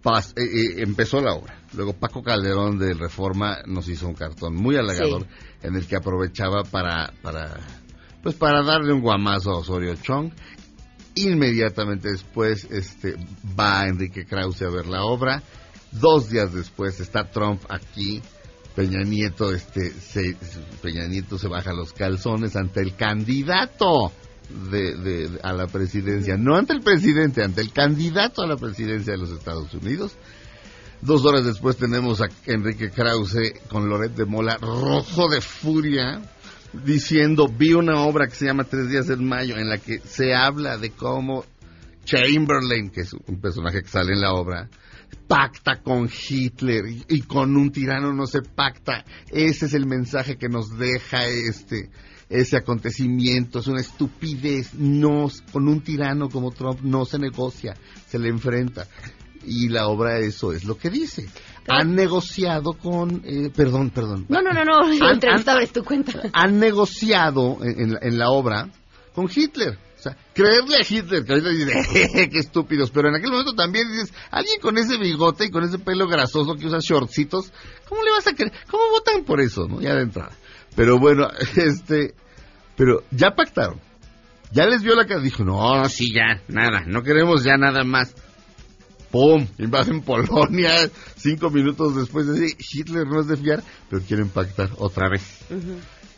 pas- 0.05 0.33
eh, 0.37 0.43
eh, 0.45 0.75
empezó 0.83 1.21
la 1.21 1.33
obra. 1.33 1.59
Luego 1.73 1.95
Paco 1.95 2.23
Calderón 2.23 2.79
de 2.79 2.95
Reforma 2.95 3.59
nos 3.67 3.89
hizo 3.89 4.07
un 4.07 4.15
cartón 4.15 4.55
muy 4.55 4.77
halagador 4.77 5.23
Sí. 5.23 5.29
en 5.67 5.75
el 5.77 5.87
que 5.87 5.97
aprovechaba 5.97 6.63
para, 6.63 7.13
para, 7.23 7.57
pues 8.23 8.37
para 8.37 8.63
darle 8.63 8.93
un 8.93 9.01
guamazo 9.01 9.51
a 9.51 9.59
Osorio 9.59 9.97
Chong. 9.97 10.31
Inmediatamente 11.17 12.11
después 12.11 12.65
este, 12.71 13.17
va 13.59 13.87
Enrique 13.87 14.27
Krause 14.27 14.63
a 14.63 14.69
ver 14.71 14.87
la 14.87 15.05
obra. 15.05 15.43
Dos 15.93 16.29
días 16.29 16.53
después 16.53 16.99
está 17.01 17.31
Trump 17.31 17.63
aquí. 17.69 18.21
Peña 18.75 19.03
Nieto, 19.05 19.53
este, 19.53 19.91
se, 19.93 20.37
Peña 20.83 21.07
Nieto 21.07 21.39
se 21.39 21.47
baja 21.47 21.73
los 21.73 21.93
calzones 21.93 22.57
ante 22.57 22.81
el 22.81 22.97
candidato 22.97 24.11
de, 24.49 25.39
a 25.43 25.53
la 25.53 25.67
presidencia, 25.67 26.37
no 26.37 26.57
ante 26.57 26.73
el 26.73 26.81
presidente, 26.81 27.43
ante 27.43 27.61
el 27.61 27.73
candidato 27.73 28.43
a 28.43 28.47
la 28.47 28.57
presidencia 28.57 29.13
de 29.13 29.19
los 29.19 29.31
Estados 29.31 29.73
Unidos. 29.75 30.17
Dos 31.01 31.25
horas 31.25 31.45
después 31.45 31.77
tenemos 31.77 32.21
a 32.23 32.29
Enrique 32.47 32.91
Krause 32.91 33.53
con 33.69 33.89
Loret 33.89 34.15
de 34.15 34.25
Mola 34.25 34.57
rojo 34.57 35.29
de 35.29 35.41
furia 35.41 36.23
diciendo, 36.85 37.47
vi 37.47 37.75
una 37.75 38.01
obra 38.01 38.27
que 38.27 38.35
se 38.35 38.47
llama 38.47 38.65
Tres 38.65 38.89
días 38.89 39.09
en 39.11 39.27
mayo 39.27 39.57
en 39.57 39.69
la 39.69 39.79
que 39.79 39.99
se 39.99 40.35
habla 40.35 40.79
de 40.79 40.91
cómo 40.91 41.45
Chamberlain, 42.05 42.91
que 42.91 43.03
es 43.03 43.13
un 43.13 43.41
personaje 43.41 43.83
que 43.83 43.89
sale 43.89 44.13
en 44.13 44.21
la 44.21 44.33
obra, 44.33 44.69
pacta 45.27 45.81
con 45.83 46.09
Hitler 46.09 46.87
y, 46.87 47.05
y 47.09 47.23
con 47.23 47.57
un 47.57 47.71
tirano 47.71 48.13
no 48.13 48.27
se 48.27 48.43
pacta. 48.43 49.05
Ese 49.31 49.67
es 49.67 49.75
el 49.75 49.87
mensaje 49.87 50.37
que 50.37 50.49
nos 50.49 50.77
deja 50.77 51.27
este 51.27 51.91
ese 52.41 52.57
acontecimiento. 52.57 53.59
Es 53.61 53.67
una 53.67 53.81
estupidez. 53.81 54.75
No, 54.75 55.31
con 55.53 55.69
un 55.69 55.81
tirano 55.83 56.29
como 56.29 56.51
Trump 56.51 56.81
no 56.83 57.05
se 57.05 57.19
negocia, 57.19 57.75
se 58.09 58.19
le 58.19 58.29
enfrenta. 58.29 58.87
Y 59.47 59.69
la 59.69 59.89
obra 59.89 60.19
eso 60.21 60.53
es 60.53 60.65
lo 60.65 60.77
que 60.79 60.89
dice. 60.91 61.29
Han 61.69 61.95
negociado 61.95 62.73
con, 62.75 63.23
eh, 63.25 63.51
perdón, 63.55 63.91
perdón. 63.91 64.27
No, 64.29 64.41
no, 64.43 64.53
no, 64.53 64.65
no. 64.65 64.81
Han- 64.81 64.93
entrevistador 65.15 65.63
es 65.63 65.73
tu 65.73 65.85
cuenta. 65.85 66.13
han 66.33 66.59
negociado 66.59 67.59
en, 67.63 67.81
en 67.81 67.93
la, 67.95 67.99
en 68.03 68.19
la 68.19 68.31
obra 68.31 68.69
con 69.15 69.29
Hitler. 69.35 69.79
O 69.99 70.03
sea, 70.05 70.17
creerle 70.35 70.77
a 70.77 70.81
Hitler, 70.87 71.25
que 71.25 71.33
ahorita 71.33 71.49
dice, 71.49 72.29
qué 72.31 72.39
estúpidos, 72.39 72.91
pero 72.91 73.09
en 73.09 73.15
aquel 73.15 73.31
momento 73.31 73.55
también 73.55 73.91
dices, 73.91 74.13
alguien 74.31 74.61
con 74.61 74.77
ese 74.77 74.99
bigote 74.99 75.47
y 75.47 75.51
con 75.51 75.65
ese 75.65 75.79
pelo 75.79 76.07
grasoso 76.07 76.57
que 76.57 76.67
usa 76.67 76.79
shortcitos, 76.81 77.51
¿cómo 77.89 78.03
le 78.03 78.11
vas 78.11 78.27
a 78.27 78.35
creer? 78.35 78.53
¿Cómo 78.71 78.83
votan 78.91 79.25
por 79.25 79.41
eso, 79.41 79.67
no? 79.67 79.81
Ya 79.81 79.95
de 79.95 80.03
entrada. 80.03 80.33
Pero 80.77 80.99
bueno, 80.99 81.29
este, 81.57 82.15
pero 82.77 83.03
ya 83.11 83.31
pactaron. 83.35 83.81
Ya 84.53 84.67
les 84.67 84.83
vio 84.83 84.95
la 84.95 85.07
cara, 85.07 85.21
dijo, 85.21 85.43
no, 85.45 85.85
sí, 85.89 86.13
ya, 86.15 86.41
nada, 86.49 86.85
no 86.87 87.03
queremos 87.03 87.43
ya 87.45 87.57
nada 87.57 87.83
más. 87.85 88.15
¡Pum! 89.11 89.47
Invaden 89.59 90.03
Polonia. 90.03 90.73
Cinco 91.17 91.51
minutos 91.51 91.95
después 91.97 92.27
de 92.27 92.53
Hitler 92.59 93.07
no 93.07 93.21
es 93.21 93.29
de 93.29 93.37
fiar, 93.37 93.63
pero 93.89 94.03
quieren 94.03 94.29
pactar 94.29 94.71
otra 94.79 95.09
vez. 95.09 95.23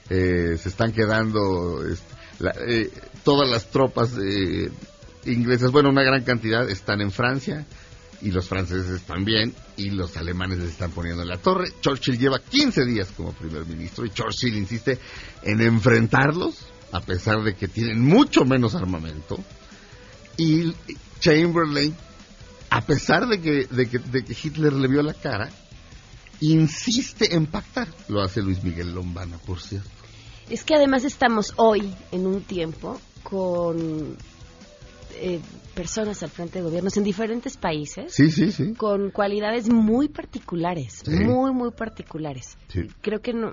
Eh, 0.08 0.56
se 0.58 0.68
están 0.68 0.92
quedando 0.92 1.84
este, 1.86 2.14
la- 2.38 2.54
eh, 2.66 2.90
todas 3.24 3.48
las 3.50 3.70
tropas 3.70 4.12
eh, 4.18 4.70
inglesas, 5.26 5.72
bueno, 5.72 5.90
una 5.90 6.02
gran 6.04 6.22
cantidad 6.24 6.68
están 6.70 7.00
en 7.00 7.10
Francia 7.10 7.66
y 8.22 8.30
los 8.30 8.48
franceses 8.48 9.02
también 9.02 9.54
y 9.76 9.90
los 9.90 10.16
alemanes 10.16 10.58
les 10.58 10.70
están 10.70 10.90
poniendo 10.90 11.22
en 11.22 11.28
la 11.28 11.38
torre. 11.38 11.68
Churchill 11.80 12.18
lleva 12.18 12.38
15 12.38 12.84
días 12.84 13.08
como 13.16 13.32
primer 13.32 13.66
ministro 13.66 14.04
y 14.06 14.10
Churchill 14.10 14.56
insiste 14.56 14.98
en 15.42 15.60
enfrentarlos 15.60 16.66
a 16.92 17.00
pesar 17.00 17.42
de 17.42 17.54
que 17.54 17.68
tienen 17.68 18.00
mucho 18.00 18.44
menos 18.44 18.74
armamento 18.74 19.38
y 20.36 20.72
Chamberlain 21.20 21.94
a 22.70 22.80
pesar 22.80 23.26
de 23.26 23.40
que, 23.40 23.66
de 23.66 23.88
que, 23.88 23.98
de 23.98 24.24
que 24.24 24.36
Hitler 24.40 24.72
le 24.72 24.88
vio 24.88 25.02
la 25.02 25.14
cara 25.14 25.50
insiste 26.40 27.34
en 27.34 27.46
pactar. 27.46 27.88
Lo 28.08 28.22
hace 28.22 28.42
Luis 28.42 28.62
Miguel 28.62 28.94
Lombana, 28.94 29.38
por 29.38 29.60
cierto. 29.60 29.88
Es 30.50 30.62
que 30.62 30.74
además 30.74 31.04
estamos 31.04 31.54
hoy 31.56 31.92
en 32.12 32.26
un 32.26 32.42
tiempo 32.42 33.00
con 33.22 34.16
eh, 35.20 35.40
personas 35.74 36.22
al 36.22 36.30
frente 36.30 36.58
de 36.58 36.64
gobiernos 36.64 36.96
en 36.96 37.04
diferentes 37.04 37.56
países. 37.56 38.12
Sí, 38.12 38.30
sí, 38.30 38.50
sí. 38.50 38.74
Con 38.74 39.10
cualidades 39.10 39.68
muy 39.68 40.08
particulares, 40.08 41.02
muy, 41.06 41.52
muy 41.52 41.70
particulares. 41.70 42.56
Creo 43.00 43.20
que 43.20 43.32
no, 43.32 43.52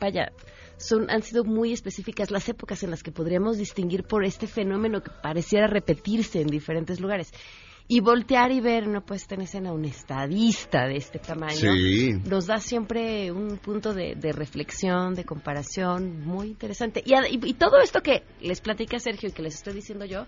vaya, 0.00 0.32
son, 0.78 1.10
han 1.10 1.22
sido 1.22 1.44
muy 1.44 1.72
específicas 1.72 2.30
las 2.30 2.48
épocas 2.48 2.82
en 2.82 2.90
las 2.90 3.02
que 3.02 3.12
podríamos 3.12 3.58
distinguir 3.58 4.04
por 4.04 4.24
este 4.24 4.46
fenómeno 4.46 5.02
que 5.02 5.10
pareciera 5.22 5.66
repetirse 5.66 6.40
en 6.40 6.48
diferentes 6.48 7.00
lugares. 7.00 7.32
Y 7.92 7.98
voltear 7.98 8.52
y 8.52 8.60
ver 8.60 8.86
una 8.86 9.00
puesta 9.00 9.34
en 9.34 9.40
escena 9.40 9.72
un 9.72 9.84
estadista 9.84 10.86
de 10.86 10.94
este 10.94 11.18
tamaño 11.18 11.72
nos 12.24 12.46
da 12.46 12.58
siempre 12.58 13.32
un 13.32 13.58
punto 13.58 13.92
de, 13.92 14.14
reflexión, 14.32 15.14
de 15.14 15.24
comparación 15.24 16.20
muy 16.20 16.46
interesante. 16.46 17.02
Y, 17.04 17.14
y, 17.44 17.54
todo 17.54 17.80
esto 17.80 18.00
que 18.00 18.22
les 18.40 18.60
platica 18.60 19.00
Sergio 19.00 19.30
y 19.30 19.32
que 19.32 19.42
les 19.42 19.56
estoy 19.56 19.74
diciendo 19.74 20.04
yo, 20.04 20.24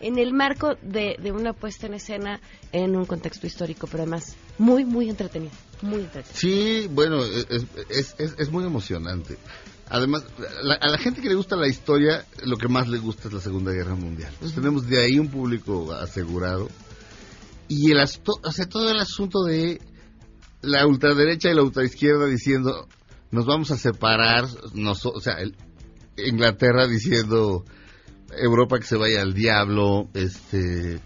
en 0.00 0.18
el 0.18 0.32
marco 0.32 0.76
de, 0.82 1.16
una 1.32 1.52
puesta 1.52 1.86
en 1.86 1.94
escena 1.94 2.40
en 2.72 2.96
un 2.96 3.04
contexto 3.06 3.46
histórico, 3.46 3.86
pero 3.86 4.02
además 4.02 4.36
muy, 4.58 4.84
muy 4.84 5.08
entretenido. 5.08 5.52
Muy 5.82 6.00
entretenido. 6.00 6.34
Sí, 6.34 6.88
bueno, 6.90 7.24
es, 7.24 8.14
es, 8.18 8.34
es 8.38 8.50
muy 8.50 8.64
emocionante. 8.64 9.38
Además, 9.90 10.24
a 10.80 10.88
la 10.88 10.98
gente 10.98 11.20
que 11.20 11.28
le 11.28 11.34
gusta 11.34 11.56
la 11.56 11.66
historia, 11.66 12.24
lo 12.44 12.56
que 12.56 12.68
más 12.68 12.86
le 12.86 12.98
gusta 12.98 13.26
es 13.26 13.34
la 13.34 13.40
Segunda 13.40 13.72
Guerra 13.72 13.96
Mundial. 13.96 14.32
tenemos 14.54 14.86
de 14.86 15.02
ahí 15.02 15.18
un 15.18 15.28
público 15.28 15.92
asegurado. 15.92 16.68
Y 17.66 17.90
el 17.90 17.98
o 17.98 18.52
sea, 18.52 18.68
todo 18.68 18.88
el 18.90 19.00
asunto 19.00 19.42
de 19.42 19.80
la 20.62 20.86
ultraderecha 20.86 21.50
y 21.50 21.54
la 21.54 21.62
ultraizquierda 21.62 22.26
diciendo, 22.26 22.86
nos 23.32 23.46
vamos 23.46 23.72
a 23.72 23.76
separar, 23.76 24.44
o 24.44 25.20
sea, 25.20 25.38
Inglaterra 26.16 26.86
diciendo, 26.86 27.64
Europa 28.36 28.78
que 28.78 28.86
se 28.86 28.96
vaya 28.96 29.22
al 29.22 29.34
diablo, 29.34 30.08
este 30.14 31.00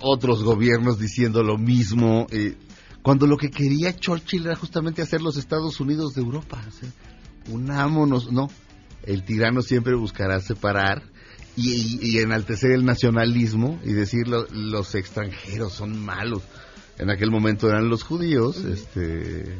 otros 0.00 0.44
gobiernos 0.44 0.98
diciendo 0.98 1.42
lo 1.42 1.58
mismo, 1.58 2.26
eh, 2.30 2.56
cuando 3.02 3.26
lo 3.26 3.36
que 3.36 3.50
quería 3.50 3.96
Churchill 3.96 4.46
era 4.46 4.54
justamente 4.54 5.02
hacer 5.02 5.22
los 5.22 5.36
Estados 5.36 5.80
Unidos 5.80 6.14
de 6.14 6.22
Europa. 6.22 6.62
unámonos, 7.48 8.30
no. 8.30 8.48
El 9.02 9.24
tirano 9.24 9.62
siempre 9.62 9.94
buscará 9.94 10.40
separar 10.40 11.02
y, 11.56 12.18
enaltecer 12.18 12.72
el 12.72 12.84
nacionalismo 12.84 13.80
y 13.84 13.92
decir 13.92 14.28
los 14.28 14.94
extranjeros 14.94 15.72
son 15.72 15.98
malos. 15.98 16.42
En 16.98 17.10
aquel 17.10 17.30
momento 17.30 17.68
eran 17.68 17.88
los 17.88 18.02
judíos, 18.02 18.64
este 18.64 19.56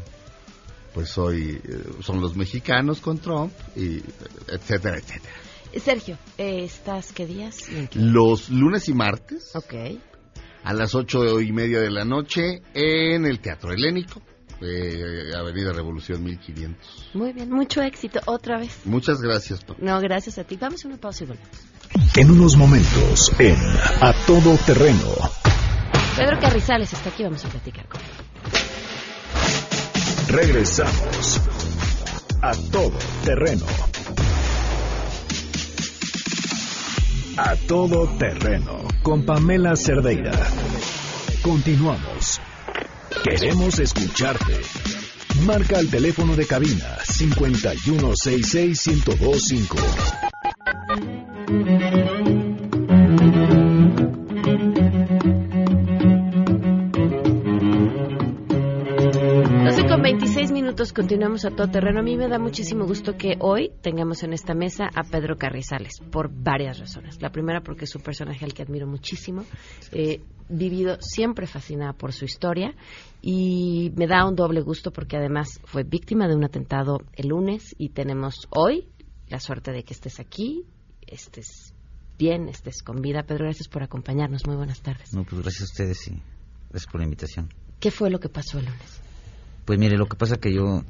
pues 0.92 1.16
hoy 1.18 1.60
eh, 1.62 1.84
son 2.00 2.20
los 2.20 2.34
mexicanos 2.34 3.00
con 3.00 3.18
Trump 3.18 3.52
y 3.76 4.02
etcétera, 4.48 4.98
etcétera. 4.98 5.34
Sergio, 5.76 6.18
¿estás 6.36 7.12
qué 7.12 7.26
días? 7.26 7.66
Los 7.94 8.48
lunes 8.50 8.88
y 8.88 8.94
martes. 8.94 9.54
Ok. 9.54 9.74
A 10.64 10.72
las 10.72 10.94
ocho 10.94 11.40
y 11.40 11.52
media 11.52 11.80
de 11.80 11.90
la 11.90 12.04
noche 12.04 12.62
en 12.74 13.24
el 13.26 13.40
Teatro 13.40 13.72
Helénico. 13.72 14.20
Eh, 14.60 15.30
Avenida 15.36 15.72
Revolución 15.72 16.24
1500. 16.24 17.10
Muy 17.14 17.32
bien, 17.32 17.48
mucho 17.50 17.80
éxito 17.80 18.20
otra 18.26 18.58
vez. 18.58 18.80
Muchas 18.84 19.20
gracias. 19.20 19.64
No, 19.78 20.00
gracias 20.00 20.38
a 20.38 20.44
ti. 20.44 20.56
Vamos 20.56 20.84
a 20.84 20.88
una 20.88 20.96
pausa 20.96 21.24
y 21.24 21.28
volvemos. 21.28 21.48
En 22.16 22.30
unos 22.30 22.56
momentos, 22.56 23.32
en 23.38 23.56
A 24.00 24.12
Todo 24.26 24.56
Terreno. 24.66 25.14
Pedro 26.16 26.40
Carrizales 26.40 26.92
está 26.92 27.10
aquí, 27.10 27.22
vamos 27.22 27.44
a 27.44 27.48
platicar 27.48 27.86
con 27.86 28.00
él. 28.00 28.06
Regresamos 30.28 31.40
a 32.42 32.52
Todo 32.72 32.98
Terreno. 33.24 33.66
A 37.40 37.54
todo 37.54 38.08
terreno 38.18 38.82
con 39.00 39.24
Pamela 39.24 39.76
Cerdeira. 39.76 40.32
Continuamos. 41.40 42.40
Queremos 43.22 43.78
escucharte. 43.78 44.60
Marca 45.46 45.78
el 45.78 45.88
teléfono 45.88 46.34
de 46.34 46.46
cabina 46.48 46.98
5166 47.04 48.88
1025. 48.88 49.76
Continuamos 60.98 61.44
a 61.44 61.50
todo 61.50 61.68
terreno. 61.68 62.00
A 62.00 62.02
mí 62.02 62.16
me 62.16 62.26
da 62.26 62.40
muchísimo 62.40 62.84
gusto 62.84 63.16
que 63.16 63.36
hoy 63.38 63.70
tengamos 63.82 64.24
en 64.24 64.32
esta 64.32 64.52
mesa 64.52 64.88
a 64.92 65.04
Pedro 65.04 65.36
Carrizales, 65.36 66.00
por 66.10 66.28
varias 66.28 66.80
razones. 66.80 67.22
La 67.22 67.30
primera 67.30 67.60
porque 67.60 67.84
es 67.84 67.94
un 67.94 68.02
personaje 68.02 68.44
al 68.44 68.52
que 68.52 68.64
admiro 68.64 68.88
muchísimo. 68.88 69.44
He 69.92 70.20
vivido 70.48 70.96
siempre 71.00 71.46
fascinada 71.46 71.92
por 71.92 72.12
su 72.12 72.24
historia 72.24 72.74
y 73.22 73.92
me 73.94 74.08
da 74.08 74.26
un 74.26 74.34
doble 74.34 74.60
gusto 74.60 74.90
porque 74.90 75.16
además 75.16 75.60
fue 75.66 75.84
víctima 75.84 76.26
de 76.26 76.34
un 76.34 76.42
atentado 76.42 76.98
el 77.12 77.28
lunes 77.28 77.76
y 77.78 77.90
tenemos 77.90 78.48
hoy 78.50 78.88
la 79.28 79.38
suerte 79.38 79.70
de 79.70 79.84
que 79.84 79.94
estés 79.94 80.18
aquí, 80.18 80.64
estés 81.06 81.74
bien, 82.18 82.48
estés 82.48 82.82
con 82.82 83.00
vida. 83.02 83.22
Pedro, 83.22 83.44
gracias 83.44 83.68
por 83.68 83.84
acompañarnos. 83.84 84.48
Muy 84.48 84.56
buenas 84.56 84.80
tardes. 84.80 85.14
No, 85.14 85.22
pues 85.22 85.42
gracias 85.42 85.60
a 85.60 85.64
ustedes 85.66 86.08
y 86.08 86.20
gracias 86.70 86.90
por 86.90 87.00
la 87.00 87.04
invitación. 87.04 87.54
¿Qué 87.78 87.92
fue 87.92 88.10
lo 88.10 88.18
que 88.18 88.28
pasó 88.28 88.58
el 88.58 88.64
lunes? 88.64 89.07
Pues 89.68 89.78
mire, 89.78 89.98
lo 89.98 90.06
que 90.06 90.16
pasa 90.16 90.38
que 90.38 90.50
yo, 90.50 90.82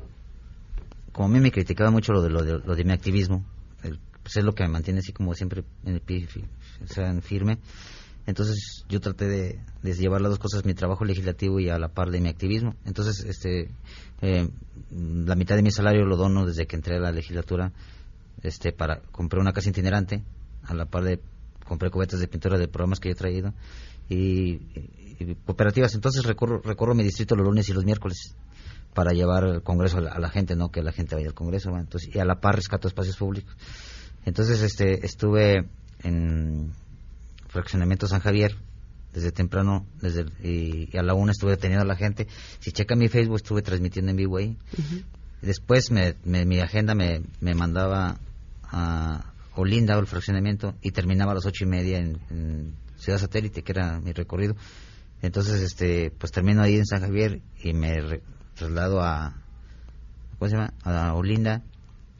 como 1.10 1.26
a 1.26 1.30
mí 1.32 1.40
me 1.40 1.50
criticaba 1.50 1.90
mucho 1.90 2.12
lo 2.12 2.22
de, 2.22 2.30
lo 2.30 2.76
de, 2.76 2.84
mi 2.84 2.92
activismo, 2.92 3.44
pues 3.82 4.36
es 4.36 4.44
lo 4.44 4.54
que 4.54 4.62
me 4.62 4.68
mantiene 4.68 5.00
así 5.00 5.12
como 5.12 5.34
siempre 5.34 5.64
en 5.84 5.94
el 5.94 6.00
pie, 6.00 6.28
o 6.84 6.86
sea, 6.86 7.10
en 7.10 7.20
firme. 7.20 7.58
Entonces 8.24 8.84
yo 8.88 9.00
traté 9.00 9.26
de, 9.26 9.58
llevar 9.82 10.20
las 10.20 10.30
dos 10.30 10.38
cosas, 10.38 10.64
mi 10.64 10.74
trabajo 10.74 11.04
legislativo 11.04 11.58
y 11.58 11.68
a 11.70 11.78
la 11.80 11.88
par 11.88 12.12
de 12.12 12.20
mi 12.20 12.28
activismo. 12.28 12.76
Entonces, 12.84 13.24
este, 13.24 13.68
eh, 14.22 14.48
la 14.92 15.34
mitad 15.34 15.56
de 15.56 15.62
mi 15.62 15.72
salario 15.72 16.06
lo 16.06 16.16
dono 16.16 16.46
desde 16.46 16.68
que 16.68 16.76
entré 16.76 16.98
a 16.98 17.00
la 17.00 17.10
legislatura, 17.10 17.72
este, 18.44 18.70
para 18.70 19.00
compré 19.10 19.40
una 19.40 19.52
casa 19.52 19.70
itinerante, 19.70 20.22
a 20.62 20.74
la 20.74 20.84
par 20.84 21.02
de 21.02 21.20
compré 21.64 21.90
cubetas 21.90 22.20
de 22.20 22.28
pintura 22.28 22.56
de 22.56 22.68
programas 22.68 23.00
que 23.00 23.08
yo 23.08 23.14
he 23.14 23.16
traído 23.16 23.52
y, 24.08 24.60
cooperativas. 25.46 25.96
Entonces 25.96 26.24
recorro, 26.24 26.60
recorro 26.62 26.94
mi 26.94 27.02
distrito 27.02 27.34
los 27.34 27.44
lunes 27.44 27.68
y 27.68 27.72
los 27.72 27.84
miércoles 27.84 28.36
para 28.98 29.12
llevar 29.12 29.44
el 29.44 29.62
Congreso 29.62 29.98
a 29.98 30.18
la, 30.18 30.28
gente, 30.28 30.56
no 30.56 30.72
que 30.72 30.82
la 30.82 30.90
gente 30.90 31.14
vaya 31.14 31.28
al 31.28 31.34
Congreso, 31.34 31.70
entonces 31.78 32.12
y 32.12 32.18
a 32.18 32.24
la 32.24 32.40
par 32.40 32.56
rescato 32.56 32.88
espacios 32.88 33.16
públicos. 33.16 33.56
Entonces 34.24 34.60
este 34.60 35.06
estuve 35.06 35.68
en 36.02 36.72
fraccionamiento 37.46 38.08
San 38.08 38.18
Javier 38.18 38.56
desde 39.14 39.30
temprano, 39.30 39.86
desde 40.02 40.24
y, 40.42 40.96
a 40.96 41.04
la 41.04 41.14
una 41.14 41.30
estuve 41.30 41.52
deteniendo 41.52 41.84
a 41.84 41.86
la 41.86 41.94
gente. 41.94 42.26
Si 42.58 42.72
checa 42.72 42.96
mi 42.96 43.06
Facebook 43.06 43.36
estuve 43.36 43.62
transmitiendo 43.62 44.10
en 44.10 44.16
vivo 44.16 44.38
ahí. 44.38 44.58
Después 45.42 45.92
me, 45.92 46.16
mi 46.24 46.58
agenda 46.58 46.96
me, 46.96 47.22
me 47.38 47.54
mandaba 47.54 48.18
a 48.64 49.32
Olinda 49.54 49.96
o 49.96 50.00
el 50.00 50.08
fraccionamiento 50.08 50.74
y 50.82 50.90
terminaba 50.90 51.30
a 51.30 51.34
las 51.36 51.46
ocho 51.46 51.62
y 51.62 51.68
media 51.68 51.98
en, 51.98 52.74
Ciudad 52.96 53.20
Satélite, 53.20 53.62
que 53.62 53.70
era 53.70 54.00
mi 54.00 54.12
recorrido. 54.12 54.56
Entonces, 55.22 55.62
este, 55.62 56.10
pues 56.10 56.32
termino 56.32 56.62
ahí 56.62 56.74
en 56.74 56.84
San 56.84 57.00
Javier 57.00 57.40
y 57.62 57.72
me, 57.72 58.20
traslado 58.58 59.00
a, 59.00 59.34
¿cómo 60.38 60.48
se 60.48 60.56
llama? 60.56 60.74
A 60.82 61.14
Olinda 61.14 61.62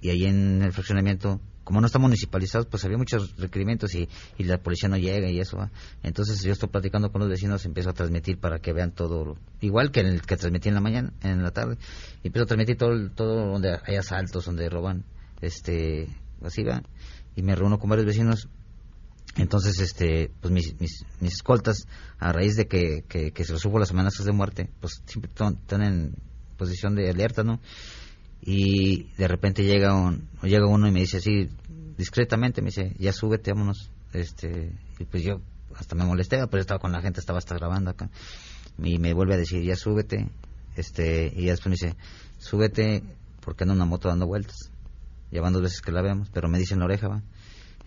y 0.01 0.11
ahí 0.11 0.25
en 0.25 0.63
el 0.63 0.73
fraccionamiento, 0.73 1.41
como 1.65 1.81
no 1.81 1.87
está 1.87 1.99
municipalizado, 1.99 2.69
pues 2.69 2.85
había 2.85 2.97
muchos 2.97 3.37
requerimientos 3.37 3.95
y, 3.95 4.09
y 4.39 4.45
la 4.45 4.59
policía 4.59 4.89
no 4.89 4.97
llega 4.97 5.29
y 5.29 5.41
eso. 5.41 5.59
Entonces 6.03 6.43
yo 6.43 6.53
estoy 6.53 6.69
platicando 6.69 7.11
con 7.11 7.21
los 7.21 7.29
vecinos, 7.29 7.65
empiezo 7.65 7.91
a 7.91 7.95
transmitir 7.95 8.39
para 8.39 8.61
que 8.61 8.73
vean 8.73 8.93
todo, 8.93 9.37
igual 9.61 9.91
que 9.91 10.01
en 10.01 10.07
el 10.07 10.23
que 10.23 10.37
transmití 10.37 10.69
en 10.69 10.75
la 10.77 10.81
mañana, 10.81 11.13
en 11.23 11.43
la 11.43 11.51
tarde, 11.51 11.77
y 12.23 12.29
empiezo 12.29 12.45
a 12.45 12.47
transmitir 12.47 12.77
todo, 12.77 13.11
todo 13.11 13.53
donde 13.53 13.79
hay 13.85 13.97
asaltos, 13.97 14.47
donde 14.47 14.69
roban, 14.71 15.05
este, 15.41 16.09
así 16.43 16.63
va, 16.63 16.83
y 17.35 17.43
me 17.43 17.55
reúno 17.55 17.79
con 17.79 17.91
varios 17.91 18.07
vecinos 18.07 18.49
entonces, 19.37 19.79
este, 19.79 20.33
pues 20.41 20.53
mis, 20.53 20.75
mis, 20.81 21.05
escoltas, 21.21 21.87
a 22.19 22.33
raíz 22.33 22.57
de 22.57 22.67
que, 22.67 23.05
que, 23.07 23.45
se 23.45 23.53
resuelvo 23.53 23.79
las 23.79 23.93
amenazas 23.93 24.27
de 24.27 24.33
muerte, 24.33 24.71
pues 24.81 25.01
siempre 25.07 25.31
están 25.31 25.83
en 25.83 26.15
posición 26.59 26.95
de 26.95 27.09
alerta, 27.09 27.43
¿no? 27.43 27.61
Y 28.43 29.05
de 29.17 29.29
repente 29.29 29.65
llega, 29.65 29.95
un, 29.95 30.29
llega 30.43 30.67
uno 30.67 30.87
y 30.87 30.93
me 30.93 31.01
dice 31.01 31.17
así, 31.19 31.49
discretamente, 31.97 32.61
me 32.61 32.67
dice, 32.67 32.95
ya 32.99 33.13
súbete, 33.13 33.53
vámonos. 33.53 33.91
Este, 34.13 34.73
y 34.99 35.05
pues 35.05 35.23
yo 35.23 35.41
hasta 35.75 35.95
me 35.95 36.05
molesté, 36.05 36.47
pero 36.49 36.61
estaba 36.61 36.81
con 36.81 36.93
la 36.93 37.01
gente, 37.01 37.21
estaba 37.21 37.39
hasta 37.39 37.55
grabando 37.55 37.91
acá. 37.91 38.11
Y 38.83 38.99
me 38.99 39.15
vuelve 39.15 39.35
a 39.35 39.39
decir, 39.39 39.63
ya 39.63 39.77
súbete. 39.77 40.29
Este, 40.77 41.33
y 41.35 41.47
después 41.47 41.67
me 41.67 41.73
dice, 41.73 41.97
súbete 42.39 43.03
porque 43.41 43.65
anda 43.65 43.75
una 43.75 43.85
moto 43.85 44.09
dando 44.09 44.27
vueltas. 44.27 44.71
Ya 45.31 45.41
van 45.41 45.53
dos 45.53 45.63
veces 45.63 45.81
que 45.81 45.93
la 45.93 46.03
vemos, 46.03 46.31
pero 46.33 46.49
me 46.49 46.59
dice 46.59 46.75
en 46.75 46.81
la 46.81 46.87
oreja, 46.87 47.09
va. 47.09 47.23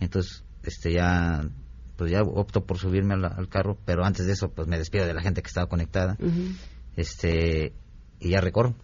Entonces, 0.00 0.44
este, 0.64 0.92
ya 0.92 1.48
pues 1.96 2.10
ya 2.10 2.22
opto 2.22 2.64
por 2.64 2.78
subirme 2.78 3.14
al, 3.14 3.48
carro, 3.48 3.78
pero 3.84 4.04
antes 4.04 4.26
de 4.26 4.32
eso 4.32 4.50
pues 4.50 4.66
me 4.66 4.78
despido 4.78 5.06
de 5.06 5.14
la 5.14 5.22
gente 5.22 5.42
que 5.42 5.48
estaba 5.48 5.68
conectada. 5.68 6.16
Este, 6.96 7.72
y 8.22 8.30
ya 8.30 8.40
recorro. 8.40 8.74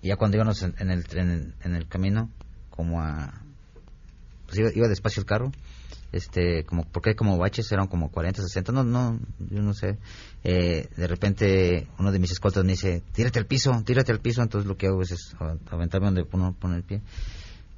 Y 0.00 0.08
ya 0.08 0.16
cuando 0.16 0.36
íbamos 0.36 0.62
en, 0.62 0.90
el, 0.90 1.04
tren 1.06 1.54
en 1.62 1.74
el 1.74 1.86
camino, 1.86 2.30
como 2.70 3.02
a... 3.02 3.42
Pues 4.46 4.58
iba, 4.74 4.88
despacio 4.88 5.20
el 5.20 5.26
carro, 5.26 5.52
este 6.10 6.64
como 6.64 6.84
porque 6.84 7.14
como 7.14 7.36
baches 7.36 7.70
eran 7.70 7.86
como 7.86 8.10
40 8.10 8.40
60 8.40 8.72
no 8.72 8.82
no 8.82 9.20
yo 9.38 9.60
no 9.60 9.74
sé. 9.74 9.98
Eh, 10.42 10.88
de 10.96 11.06
repente 11.06 11.86
uno 11.98 12.12
de 12.12 12.18
mis 12.18 12.30
escoltas 12.30 12.64
me 12.64 12.72
dice 12.72 13.02
tírate 13.12 13.38
al 13.38 13.44
piso 13.44 13.82
tírate 13.84 14.10
al 14.10 14.20
piso 14.20 14.40
entonces 14.40 14.66
lo 14.66 14.78
que 14.78 14.86
hago 14.86 15.02
es, 15.02 15.36
aventarme 15.70 16.06
donde 16.06 16.26
uno 16.32 16.56
pone 16.58 16.76
el 16.76 16.82
pie. 16.82 17.02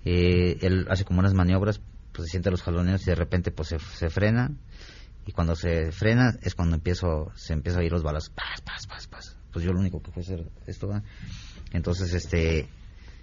Eh, 0.05 0.59
él 0.61 0.87
hace 0.89 1.05
como 1.05 1.19
unas 1.19 1.35
maniobras 1.35 1.81
pues 2.13 2.27
se 2.27 2.31
siente 2.31 2.53
los 2.53 2.63
jaloneos 2.63 3.03
y 3.03 3.07
de 3.07 3.17
repente 3.17 3.51
pues 3.51 3.71
se, 3.71 4.11
frena. 4.11 4.53
Y 5.27 5.33
cuando 5.33 5.57
se 5.57 5.91
frena 5.91 6.39
es 6.43 6.55
cuando 6.55 6.77
empiezo 6.77 7.33
se 7.35 7.53
empieza 7.53 7.81
a 7.81 7.83
ir 7.83 7.91
los 7.91 8.05
balas 8.05 8.31
pas 8.31 8.61
pas 8.61 8.87
pas 8.87 9.09
pas 9.09 9.40
pues 9.53 9.65
yo 9.65 9.73
lo 9.73 9.81
único 9.81 10.03
que 10.03 10.11
fue 10.11 10.23
hacer 10.23 10.49
esto 10.67 10.91
entonces 11.73 12.13
este 12.13 12.69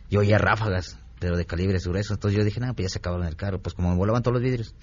yo 0.09 0.19
oía 0.21 0.37
ráfagas 0.37 0.97
pero 1.19 1.37
de 1.37 1.45
calibre 1.45 1.79
grueso. 1.79 2.13
Entonces 2.13 2.37
yo 2.37 2.43
dije, 2.43 2.59
no, 2.59 2.73
pues 2.73 2.87
ya 2.87 2.89
se 2.89 2.99
acabaron 2.99 3.25
el 3.25 3.35
carro. 3.35 3.61
Pues 3.61 3.73
como 3.73 3.89
me 3.89 3.97
volaban 3.97 4.23
todos 4.23 4.33
los 4.33 4.43
vidrios, 4.43 4.75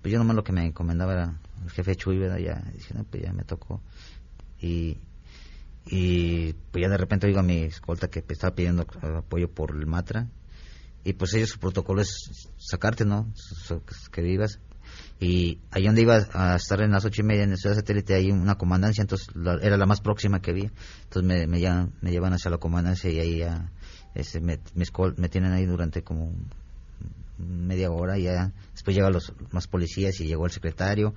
pues 0.00 0.12
yo 0.12 0.18
nomás 0.18 0.36
lo 0.36 0.44
que 0.44 0.52
me 0.52 0.64
encomendaba 0.64 1.12
era 1.12 1.40
el 1.62 1.70
jefe 1.70 1.96
Chuy, 1.96 2.18
¿verdad? 2.18 2.38
Ya 2.38 2.62
dije, 2.72 2.94
no, 2.94 3.04
pues 3.04 3.22
ya 3.22 3.32
me 3.32 3.44
tocó. 3.44 3.80
Y, 4.60 4.98
y 5.86 6.54
pues 6.70 6.82
ya 6.82 6.88
de 6.88 6.96
repente 6.96 7.26
oigo 7.26 7.40
a 7.40 7.42
mi 7.42 7.62
escolta 7.62 8.08
que 8.08 8.24
estaba 8.28 8.54
pidiendo 8.54 8.86
apoyo 9.02 9.50
por 9.50 9.72
el 9.72 9.86
Matra. 9.86 10.28
Y 11.04 11.12
pues 11.14 11.34
ellos 11.34 11.50
su 11.50 11.58
protocolo 11.58 12.00
es 12.00 12.50
sacarte, 12.56 13.04
¿no? 13.04 13.30
Que 14.10 14.22
vivas. 14.22 14.58
Y 15.20 15.58
ahí 15.70 15.86
donde 15.86 16.02
iba 16.02 16.18
a 16.32 16.56
estar 16.56 16.80
en 16.82 16.90
las 16.90 17.04
ocho 17.04 17.22
y 17.22 17.24
media 17.24 17.44
en 17.44 17.52
el 17.52 17.56
ciudad 17.56 17.76
satélite 17.76 18.14
hay 18.14 18.30
una 18.30 18.56
comandancia, 18.56 19.02
entonces 19.02 19.28
era 19.62 19.76
la 19.76 19.86
más 19.86 20.00
próxima 20.00 20.40
que 20.40 20.50
había. 20.50 20.70
Entonces 21.04 21.24
me, 21.24 21.46
me, 21.46 21.60
llevan, 21.60 21.92
me 22.00 22.10
llevan 22.10 22.32
hacia 22.32 22.50
la 22.50 22.58
comandancia 22.58 23.10
y 23.10 23.20
ahí 23.20 23.38
ya 23.38 23.70
este, 24.14 24.40
me, 24.40 24.58
tienen 25.28 25.52
ahí 25.52 25.66
durante 25.66 26.02
como 26.02 26.32
media 27.36 27.90
hora 27.90 28.16
ya 28.16 28.52
después 28.72 28.94
llegan 28.94 29.12
los 29.12 29.32
más 29.50 29.66
policías 29.66 30.20
y 30.20 30.26
llegó 30.26 30.46
el 30.46 30.52
secretario. 30.52 31.14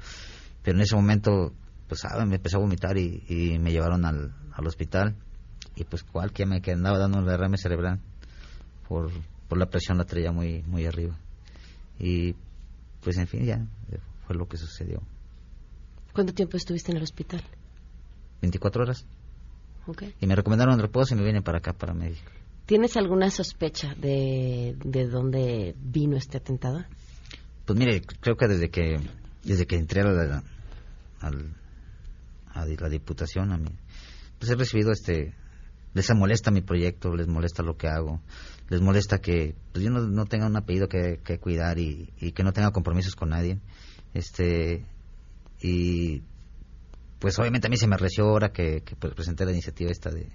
Pero 0.64 0.78
en 0.78 0.82
ese 0.82 0.96
momento 0.96 1.54
pues 1.88 2.04
ah, 2.06 2.26
me 2.26 2.36
empezó 2.36 2.58
a 2.58 2.62
vomitar 2.62 2.98
y, 2.98 3.58
me 3.60 3.72
llevaron 3.72 4.04
al, 4.06 4.34
hospital. 4.66 5.16
Y 5.76 5.84
pues 5.84 6.04
cual 6.04 6.32
que 6.32 6.46
me 6.48 6.62
andaba 6.66 6.98
dando 6.98 7.20
un 7.20 7.26
derrame 7.26 7.58
cerebral 7.58 8.00
por, 8.88 9.12
por 9.48 9.60
la 9.60 9.68
presión 9.68 10.00
la 10.00 10.06
traía 10.06 10.32
muy 10.32 10.64
muy 10.64 10.86
arriba. 10.88 11.16
Y 12.00 12.36
pues 13.08 13.18
en 13.20 13.28
fin 13.28 13.46
ya 13.46 13.66
fue 14.26 14.36
lo 14.36 14.50
que 14.50 14.58
sucedió 14.58 15.02
¿cuánto 16.14 16.34
tiempo 16.34 16.58
estuviste 16.58 16.92
en 16.92 16.98
el 16.98 17.04
hospital? 17.04 17.42
24 18.42 18.84
horas 18.84 19.06
okay. 19.86 20.14
y 20.20 20.28
me 20.28 20.36
recomendaron 20.36 20.78
reposo 20.78 21.16
y 21.16 21.18
me 21.18 21.24
vine 21.24 21.42
para 21.42 21.60
acá 21.60 21.72
para 21.72 21.94
México 21.94 22.30
¿Tienes 22.66 22.98
alguna 22.98 23.32
sospecha 23.32 23.96
de, 23.96 24.76
de 24.84 25.08
dónde 25.08 25.74
vino 25.80 26.18
este 26.18 26.36
atentado? 26.36 26.84
Pues 27.66 27.80
mire, 27.80 28.02
creo 28.02 28.36
que 28.36 28.46
desde 28.50 28.70
que 28.70 29.00
desde 29.46 29.66
que 29.66 29.78
entré 29.78 30.02
a 30.02 30.04
la, 30.04 30.44
a 31.22 32.66
la 32.66 32.90
diputación, 32.90 33.54
a 33.54 33.58
mí, 33.58 33.72
pues 34.38 34.52
he 34.52 34.56
recibido 34.56 34.92
este, 34.92 35.34
les 35.94 36.14
molesta 36.16 36.52
mi 36.52 36.62
proyecto, 36.62 37.16
les 37.16 37.28
molesta 37.28 37.64
lo 37.64 37.78
que 37.78 37.88
hago, 37.88 38.22
les 38.70 38.82
molesta 38.82 39.20
que 39.20 39.56
pues 39.72 39.84
yo 39.84 39.92
no, 39.92 40.26
tenga 40.26 40.48
un 40.48 40.56
apellido 40.56 40.88
que, 40.88 41.20
que 41.24 41.40
cuidar 41.40 41.80
y, 41.80 42.12
y, 42.20 42.32
que 42.32 42.44
no 42.44 42.54
tenga 42.54 42.72
compromisos 42.72 43.16
con 43.16 43.30
nadie, 43.30 43.60
este, 44.14 44.86
y 45.62 46.22
pues 47.20 47.38
obviamente 47.40 47.68
a 47.68 47.70
mí 47.70 47.78
se 47.78 47.88
me 47.88 47.98
reció 47.98 48.26
ahora 48.26 48.52
que, 48.52 48.82
que 48.82 48.96
pues, 48.96 49.14
presenté 49.14 49.46
la 49.46 49.52
iniciativa 49.52 49.92
esta 49.92 50.12
de, 50.12 50.30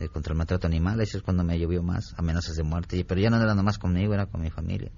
eh, 0.00 0.08
contra 0.08 0.32
el 0.32 0.38
maltrato 0.38 0.66
animal, 0.68 1.00
eso 1.00 1.16
es 1.18 1.24
cuando 1.24 1.42
me 1.42 1.58
llovió 1.58 1.82
más, 1.82 2.14
amenazas 2.16 2.54
de 2.54 2.62
muerte, 2.62 3.04
pero 3.04 3.20
ya 3.20 3.30
no 3.30 3.36
era 3.36 3.46
nada 3.46 3.62
más 3.62 3.78
conmigo, 3.78 4.14
era 4.14 4.26
con 4.26 4.40
mi 4.40 4.50
familia. 4.50 4.92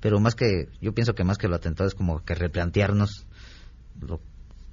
Pero 0.00 0.18
más 0.18 0.34
que, 0.34 0.68
yo 0.80 0.94
pienso 0.94 1.14
que 1.14 1.24
más 1.24 1.36
que 1.36 1.46
lo 1.46 1.56
atentado 1.56 1.86
es 1.86 1.94
como 1.94 2.24
que 2.24 2.34
replantearnos 2.34 3.26
lo, 4.00 4.20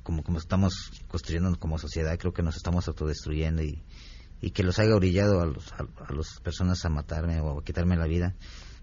como, 0.07 0.23
como 0.23 0.37
estamos 0.37 0.89
construyendo 1.09 1.59
como 1.59 1.77
sociedad, 1.77 2.17
creo 2.17 2.31
que 2.31 2.41
nos 2.41 2.55
estamos 2.55 2.87
autodestruyendo 2.87 3.61
y, 3.61 3.83
y 4.39 4.51
que 4.51 4.63
los 4.63 4.79
haya 4.79 4.95
orillado 4.95 5.41
a 5.41 5.45
los 5.45 5.73
a, 5.73 5.85
las 6.13 6.39
personas 6.39 6.85
a 6.85 6.89
matarme 6.89 7.41
o 7.41 7.59
a 7.59 7.63
quitarme 7.65 7.97
la 7.97 8.07
vida, 8.07 8.33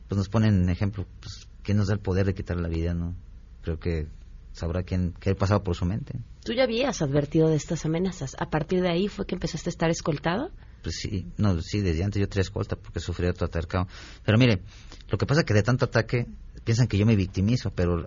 pues 0.06 0.18
nos 0.18 0.28
ponen 0.28 0.68
ejemplo, 0.68 1.06
pues, 1.20 1.48
¿quién 1.62 1.78
nos 1.78 1.86
da 1.86 1.94
el 1.94 2.00
poder 2.00 2.26
de 2.26 2.34
quitar 2.34 2.60
la 2.60 2.68
vida, 2.68 2.92
no? 2.92 3.14
Creo 3.62 3.78
que 3.78 4.06
sabrá 4.52 4.82
quién, 4.82 5.14
qué 5.18 5.30
ha 5.30 5.34
pasado 5.34 5.64
por 5.64 5.74
su 5.74 5.86
mente. 5.86 6.20
¿Tú 6.44 6.52
ya 6.52 6.64
habías 6.64 7.00
advertido 7.00 7.48
de 7.48 7.56
estas 7.56 7.86
amenazas? 7.86 8.36
¿A 8.38 8.50
partir 8.50 8.82
de 8.82 8.90
ahí 8.90 9.08
fue 9.08 9.24
que 9.26 9.34
empezaste 9.34 9.70
a 9.70 9.72
estar 9.72 9.88
escoltado? 9.88 10.50
Pues 10.84 10.96
sí, 10.96 11.26
no, 11.38 11.60
sí, 11.62 11.80
desde 11.80 12.04
antes 12.04 12.20
yo 12.20 12.28
tres 12.28 12.46
escolta 12.46 12.76
porque 12.76 13.00
sufrí 13.00 13.26
otro 13.26 13.46
atacado. 13.46 13.88
Pero 14.22 14.38
mire, 14.38 14.62
lo 15.08 15.18
que 15.18 15.26
pasa 15.26 15.40
es 15.40 15.46
que 15.46 15.54
de 15.54 15.62
tanto 15.62 15.86
ataque 15.86 16.26
piensan 16.62 16.86
que 16.86 16.98
yo 16.98 17.06
me 17.06 17.16
victimizo, 17.16 17.70
pero 17.70 18.06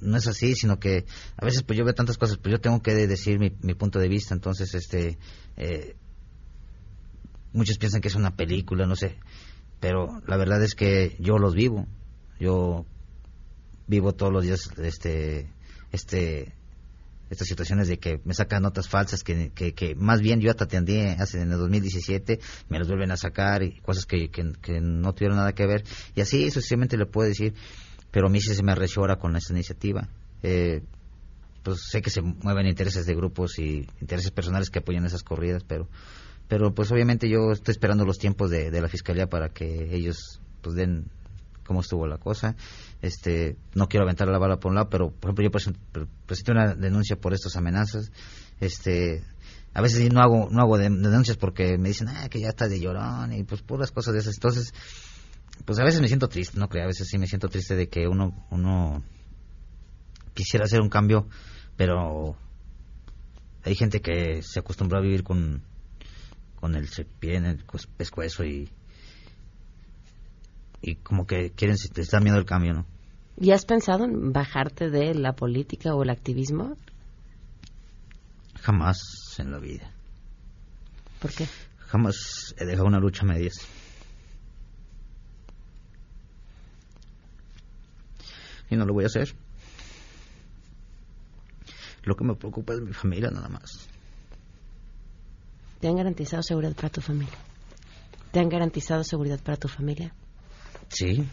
no 0.00 0.16
es 0.16 0.26
así, 0.26 0.54
sino 0.54 0.78
que 0.78 1.06
a 1.36 1.44
veces 1.44 1.62
pues 1.62 1.78
yo 1.78 1.84
veo 1.84 1.94
tantas 1.94 2.18
cosas, 2.18 2.38
pues 2.38 2.52
yo 2.52 2.60
tengo 2.60 2.82
que 2.82 2.94
decir 3.06 3.38
mi, 3.38 3.74
punto 3.74 4.00
de 4.00 4.08
vista, 4.08 4.34
entonces 4.34 4.74
este 4.74 5.16
eh, 5.56 5.96
muchos 7.52 7.78
piensan 7.78 8.00
que 8.00 8.08
es 8.08 8.16
una 8.16 8.34
película, 8.34 8.86
no 8.86 8.96
sé, 8.96 9.16
pero 9.78 10.20
la 10.26 10.36
verdad 10.36 10.62
es 10.62 10.74
que 10.74 11.16
yo 11.20 11.38
los 11.38 11.54
vivo, 11.54 11.86
yo 12.40 12.84
vivo 13.86 14.12
todos 14.12 14.32
los 14.32 14.42
días 14.42 14.70
este 14.78 15.52
este 15.92 16.52
estas 17.30 17.48
situaciones 17.48 17.88
de 17.88 17.98
que 17.98 18.20
me 18.24 18.34
sacan 18.34 18.62
notas 18.62 18.88
falsas 18.88 19.22
que, 19.24 19.50
que, 19.50 19.94
más 19.96 20.20
bien 20.20 20.40
yo 20.40 20.50
hasta 20.50 20.64
atendí 20.64 21.00
hace 21.00 21.40
en 21.40 21.52
el 21.52 21.58
2017 21.58 22.40
me 22.68 22.78
los 22.78 22.88
vuelven 22.88 23.10
a 23.10 23.16
sacar 23.16 23.62
y 23.62 23.80
cosas 23.80 24.06
que, 24.06 24.28
que, 24.30 24.80
no 24.80 25.12
tuvieron 25.12 25.38
nada 25.38 25.52
que 25.52 25.66
ver. 25.66 25.84
Y 26.14 26.20
así 26.20 26.50
sucesivamente 26.50 26.96
le 26.96 27.06
puedo 27.06 27.28
decir 27.28 27.54
pero 28.10 28.28
a 28.28 28.30
mí 28.30 28.40
sí 28.40 28.54
se 28.54 28.62
me 28.62 28.72
arreció 28.72 29.02
ahora 29.02 29.16
con 29.16 29.36
esta 29.36 29.52
iniciativa. 29.52 30.08
Eh, 30.42 30.82
pues 31.62 31.80
sé 31.90 32.00
que 32.00 32.10
se 32.10 32.22
mueven 32.22 32.66
intereses 32.66 33.06
de 33.06 33.14
grupos 33.14 33.58
y 33.58 33.88
intereses 34.00 34.30
personales 34.30 34.70
que 34.70 34.78
apoyan 34.78 35.04
esas 35.04 35.24
corridas 35.24 35.64
pero 35.66 35.88
pero 36.46 36.72
pues 36.72 36.92
obviamente 36.92 37.28
yo 37.28 37.50
estoy 37.50 37.72
esperando 37.72 38.04
los 38.04 38.18
tiempos 38.18 38.50
de, 38.50 38.70
de 38.70 38.80
la 38.80 38.86
fiscalía 38.86 39.26
para 39.26 39.48
que 39.48 39.92
ellos 39.92 40.40
pues 40.62 40.76
den 40.76 41.10
cómo 41.66 41.80
estuvo 41.80 42.06
la 42.06 42.18
cosa. 42.18 42.56
Este, 43.02 43.56
no 43.74 43.88
quiero 43.88 44.04
aventar 44.04 44.28
la 44.28 44.38
bala 44.38 44.58
por 44.58 44.70
un 44.70 44.76
lado, 44.76 44.88
pero 44.88 45.10
por 45.10 45.30
ejemplo 45.30 45.44
yo 45.44 45.50
presenté 45.50 46.52
una 46.52 46.74
denuncia 46.74 47.16
por 47.16 47.34
estas 47.34 47.56
amenazas. 47.56 48.10
Este, 48.60 49.22
a 49.74 49.82
veces 49.82 50.10
no 50.12 50.20
hago 50.22 50.48
no 50.50 50.62
hago 50.62 50.78
denuncias 50.78 51.36
porque 51.36 51.76
me 51.78 51.88
dicen, 51.88 52.08
"Ah, 52.08 52.28
que 52.28 52.40
ya 52.40 52.48
está 52.48 52.68
de 52.68 52.80
llorón" 52.80 53.32
y 53.32 53.44
pues 53.44 53.62
puras 53.62 53.90
cosas 53.90 54.14
de 54.14 54.20
esas. 54.20 54.34
Entonces, 54.36 54.72
pues 55.64 55.78
a 55.78 55.84
veces 55.84 56.00
me 56.00 56.08
siento 56.08 56.28
triste, 56.28 56.58
no 56.58 56.68
creo, 56.68 56.84
a 56.84 56.88
veces 56.88 57.08
sí 57.08 57.18
me 57.18 57.26
siento 57.26 57.48
triste 57.48 57.76
de 57.76 57.88
que 57.88 58.06
uno 58.08 58.46
uno 58.50 59.02
quisiera 60.34 60.64
hacer 60.64 60.80
un 60.80 60.88
cambio, 60.88 61.28
pero 61.76 62.36
hay 63.64 63.74
gente 63.74 64.00
que 64.00 64.42
se 64.42 64.60
acostumbró 64.60 64.98
a 64.98 65.02
vivir 65.02 65.24
con 65.24 65.62
con 66.54 66.74
el 66.74 66.88
pie 67.20 67.36
en 67.36 67.44
el 67.44 67.64
pescuezo 67.96 68.44
y 68.44 68.70
y 70.86 70.94
como 70.94 71.26
que 71.26 71.50
quieren, 71.50 71.76
te 71.92 72.00
está 72.00 72.20
miedo 72.20 72.38
el 72.38 72.44
cambio, 72.44 72.72
¿no? 72.72 72.86
¿Y 73.38 73.50
has 73.50 73.66
pensado 73.66 74.04
en 74.04 74.32
bajarte 74.32 74.88
de 74.88 75.14
la 75.14 75.34
política 75.34 75.94
o 75.94 76.02
el 76.04 76.10
activismo? 76.10 76.76
Jamás 78.60 78.98
en 79.38 79.50
la 79.50 79.58
vida. 79.58 79.90
¿Por 81.20 81.32
qué? 81.32 81.46
Jamás 81.78 82.54
he 82.56 82.64
dejado 82.64 82.86
una 82.86 83.00
lucha 83.00 83.22
a 83.22 83.26
medias. 83.26 83.54
Y 88.70 88.76
no 88.76 88.86
lo 88.86 88.94
voy 88.94 89.04
a 89.04 89.08
hacer. 89.08 89.34
Lo 92.04 92.14
que 92.14 92.24
me 92.24 92.34
preocupa 92.36 92.74
es 92.74 92.80
mi 92.80 92.92
familia 92.92 93.30
nada 93.30 93.48
más. 93.48 93.88
¿Te 95.80 95.88
han 95.88 95.96
garantizado 95.96 96.42
seguridad 96.44 96.74
para 96.76 96.90
tu 96.90 97.00
familia? 97.00 97.36
¿Te 98.30 98.38
han 98.38 98.48
garantizado 98.48 99.02
seguridad 99.02 99.40
para 99.40 99.56
tu 99.56 99.68
familia? 99.68 100.14
Sí. 100.88 101.24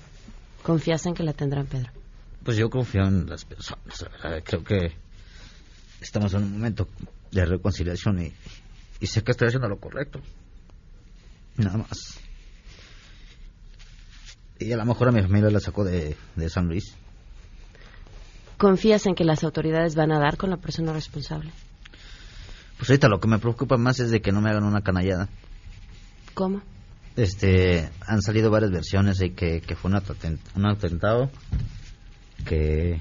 ¿Confías 0.63 1.05
en 1.05 1.13
que 1.13 1.23
la 1.23 1.33
tendrán, 1.33 1.67
Pedro? 1.67 1.91
Pues 2.43 2.57
yo 2.57 2.69
confío 2.69 3.03
en 3.03 3.29
las 3.29 3.45
personas. 3.45 4.05
Creo 4.43 4.63
que 4.63 4.95
estamos 6.01 6.33
en 6.33 6.43
un 6.43 6.51
momento 6.53 6.87
de 7.31 7.45
reconciliación 7.45 8.21
y, 8.21 8.33
y 8.99 9.07
sé 9.07 9.23
que 9.23 9.31
estoy 9.31 9.47
haciendo 9.47 9.69
lo 9.69 9.79
correcto. 9.79 10.19
Nada 11.57 11.77
más. 11.77 12.19
Y 14.59 14.71
a 14.71 14.77
lo 14.77 14.85
mejor 14.85 15.09
a 15.09 15.11
mi 15.11 15.21
familia 15.21 15.49
la 15.49 15.59
sacó 15.59 15.83
de, 15.83 16.15
de 16.35 16.49
San 16.49 16.67
Luis. 16.67 16.95
¿Confías 18.57 19.05
en 19.07 19.15
que 19.15 19.25
las 19.25 19.43
autoridades 19.43 19.95
van 19.95 20.11
a 20.11 20.19
dar 20.19 20.37
con 20.37 20.49
la 20.49 20.57
persona 20.57 20.93
responsable? 20.93 21.51
Pues 22.77 22.89
ahorita 22.89 23.07
lo 23.07 23.19
que 23.19 23.27
me 23.27 23.39
preocupa 23.39 23.77
más 23.77 23.99
es 23.99 24.11
de 24.11 24.21
que 24.21 24.31
no 24.31 24.41
me 24.41 24.49
hagan 24.49 24.63
una 24.63 24.81
canallada. 24.81 25.29
¿Cómo? 26.33 26.61
Este 27.15 27.89
han 28.05 28.21
salido 28.21 28.49
varias 28.49 28.71
versiones 28.71 29.17
de 29.17 29.33
que, 29.33 29.61
que 29.61 29.75
fue 29.75 29.91
un, 29.91 30.65
atentado 30.65 31.29
que 32.45 32.99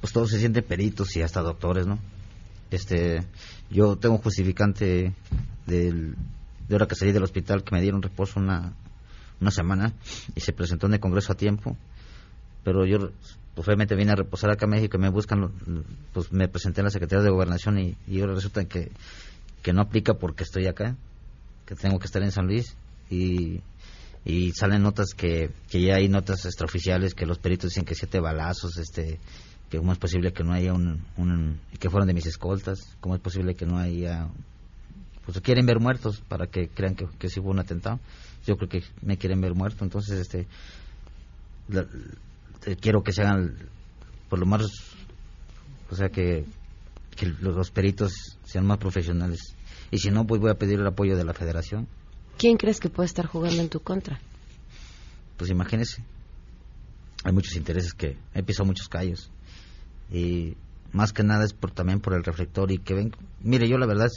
pues 0.00 0.12
todos 0.12 0.30
se 0.30 0.38
sienten 0.38 0.64
peritos 0.64 1.16
y 1.16 1.22
hasta 1.22 1.40
doctores 1.40 1.86
no 1.86 1.98
este 2.70 3.22
yo 3.70 3.96
tengo 3.96 4.16
un 4.16 4.22
justificante 4.22 5.14
del, 5.66 6.16
de 6.68 6.74
hora 6.74 6.86
que 6.86 6.94
salí 6.94 7.12
del 7.12 7.24
hospital 7.24 7.64
que 7.64 7.74
me 7.74 7.80
dieron 7.80 8.02
reposo 8.02 8.38
una 8.38 8.74
una 9.40 9.50
semana 9.50 9.92
y 10.34 10.40
se 10.40 10.52
presentó 10.52 10.86
en 10.86 10.94
el 10.94 11.00
Congreso 11.00 11.32
a 11.32 11.36
tiempo. 11.36 11.76
Pero 12.64 12.84
yo, 12.86 13.10
pues 13.54 13.68
obviamente 13.68 13.94
vine 13.94 14.12
a 14.12 14.16
reposar 14.16 14.50
acá 14.50 14.66
a 14.66 14.68
México 14.68 14.96
y 14.96 15.00
me 15.00 15.08
buscan, 15.08 15.52
pues 16.12 16.32
me 16.32 16.48
presenté 16.48 16.80
en 16.80 16.86
la 16.86 16.90
Secretaría 16.90 17.24
de 17.24 17.30
Gobernación 17.30 17.78
y, 17.78 17.96
y 18.06 18.20
ahora 18.20 18.34
resulta 18.34 18.64
que, 18.64 18.90
que 19.66 19.72
no 19.72 19.80
aplica 19.80 20.14
porque 20.14 20.44
estoy 20.44 20.68
acá, 20.68 20.96
que 21.66 21.74
tengo 21.74 21.98
que 21.98 22.06
estar 22.06 22.22
en 22.22 22.30
San 22.30 22.46
Luis 22.46 22.76
y, 23.10 23.62
y 24.24 24.52
salen 24.52 24.84
notas 24.84 25.08
que, 25.12 25.50
que 25.68 25.80
ya 25.80 25.96
hay 25.96 26.08
notas 26.08 26.44
extraoficiales 26.44 27.14
que 27.14 27.26
los 27.26 27.40
peritos 27.40 27.70
dicen 27.70 27.84
que 27.84 27.96
siete 27.96 28.20
balazos, 28.20 28.78
este 28.78 29.18
que 29.68 29.78
cómo 29.78 29.90
es 29.90 29.98
posible 29.98 30.32
que 30.32 30.44
no 30.44 30.52
haya 30.52 30.72
un, 30.72 31.58
que 31.80 31.90
fueron 31.90 32.06
de 32.06 32.14
mis 32.14 32.26
escoltas, 32.26 32.78
cómo 33.00 33.16
es 33.16 33.20
posible 33.20 33.56
que 33.56 33.66
no 33.66 33.76
haya 33.76 34.28
pues 35.24 35.40
quieren 35.40 35.66
ver 35.66 35.80
muertos 35.80 36.22
para 36.28 36.46
que 36.46 36.68
crean 36.68 36.94
que, 36.94 37.08
que 37.18 37.28
sí 37.28 37.40
fue 37.40 37.50
un 37.50 37.58
atentado. 37.58 37.98
Yo 38.46 38.56
creo 38.56 38.68
que 38.68 38.84
me 39.02 39.18
quieren 39.18 39.40
ver 39.40 39.56
muerto, 39.56 39.82
entonces 39.82 40.20
este 40.20 40.46
eh, 41.72 42.76
quiero 42.80 43.02
que 43.02 43.10
se 43.10 43.22
hagan 43.22 43.56
por 44.28 44.38
lo 44.38 44.46
más 44.46 44.62
o 45.90 45.96
sea 45.96 46.08
que, 46.08 46.44
que 47.16 47.26
los 47.40 47.72
peritos 47.72 48.12
sean 48.44 48.64
más 48.64 48.78
profesionales 48.78 49.55
y 49.90 49.98
si 49.98 50.10
no 50.10 50.26
pues 50.26 50.40
voy 50.40 50.50
a 50.50 50.54
pedir 50.54 50.80
el 50.80 50.86
apoyo 50.86 51.16
de 51.16 51.24
la 51.24 51.34
federación. 51.34 51.88
¿Quién 52.38 52.56
crees 52.56 52.80
que 52.80 52.90
puede 52.90 53.06
estar 53.06 53.26
jugando 53.26 53.62
en 53.62 53.68
tu 53.68 53.80
contra? 53.80 54.20
Pues 55.36 55.50
imagínese. 55.50 56.04
Hay 57.24 57.32
muchos 57.32 57.56
intereses 57.56 57.92
que 57.92 58.16
he 58.34 58.42
pisado 58.42 58.66
muchos 58.66 58.88
callos 58.88 59.30
y 60.10 60.56
más 60.92 61.12
que 61.12 61.22
nada 61.22 61.44
es 61.44 61.52
por 61.52 61.72
también 61.72 62.00
por 62.00 62.14
el 62.14 62.24
reflector 62.24 62.70
y 62.70 62.78
que 62.78 62.94
ven 62.94 63.12
mire 63.40 63.68
yo 63.68 63.76
la 63.78 63.86
verdad 63.86 64.08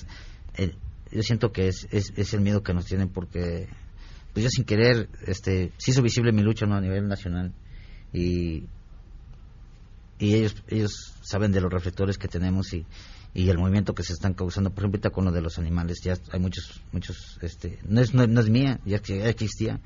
eh, 0.56 0.76
yo 1.12 1.22
siento 1.24 1.52
que 1.52 1.68
es, 1.68 1.88
es, 1.92 2.34
el 2.34 2.42
miedo 2.42 2.62
que 2.62 2.74
nos 2.74 2.86
tienen 2.86 3.10
porque 3.10 3.68
pues 4.34 4.44
yo 4.44 4.50
sin 4.50 4.66
querer 4.66 5.10
este 5.26 5.72
se 5.78 5.92
hizo 5.92 6.04
visible 6.04 6.32
mi 6.32 6.44
lucha 6.44 6.68
¿no? 6.68 6.76
a 6.76 6.82
nivel 6.82 7.08
nacional 7.08 7.54
y 8.14 8.66
y 10.20 10.36
ellos 10.36 10.56
ellos 10.68 11.16
saben 11.22 11.52
de 11.52 11.62
los 11.62 11.72
reflectores 11.72 12.18
que 12.18 12.28
tenemos 12.28 12.74
y, 12.74 12.86
y 13.40 13.50
el 13.50 13.58
movimiento 13.58 13.96
que 13.96 14.04
se 14.04 14.14
están 14.14 14.34
causando 14.34 14.70
por 14.70 14.84
ejemplo 14.84 15.12
con 15.12 15.24
lo 15.24 15.32
de 15.32 15.42
los 15.42 15.58
animales 15.58 16.02
ya 16.04 16.16
hay 16.32 16.40
muchos 16.40 16.82
muchos 16.92 17.38
este 17.42 17.80
no 17.88 18.02
es 18.02 18.14
no, 18.14 18.24
es 18.24 18.50
mía 18.50 18.80
ya, 18.86 19.02
ya 19.02 19.30
existía 19.30 19.80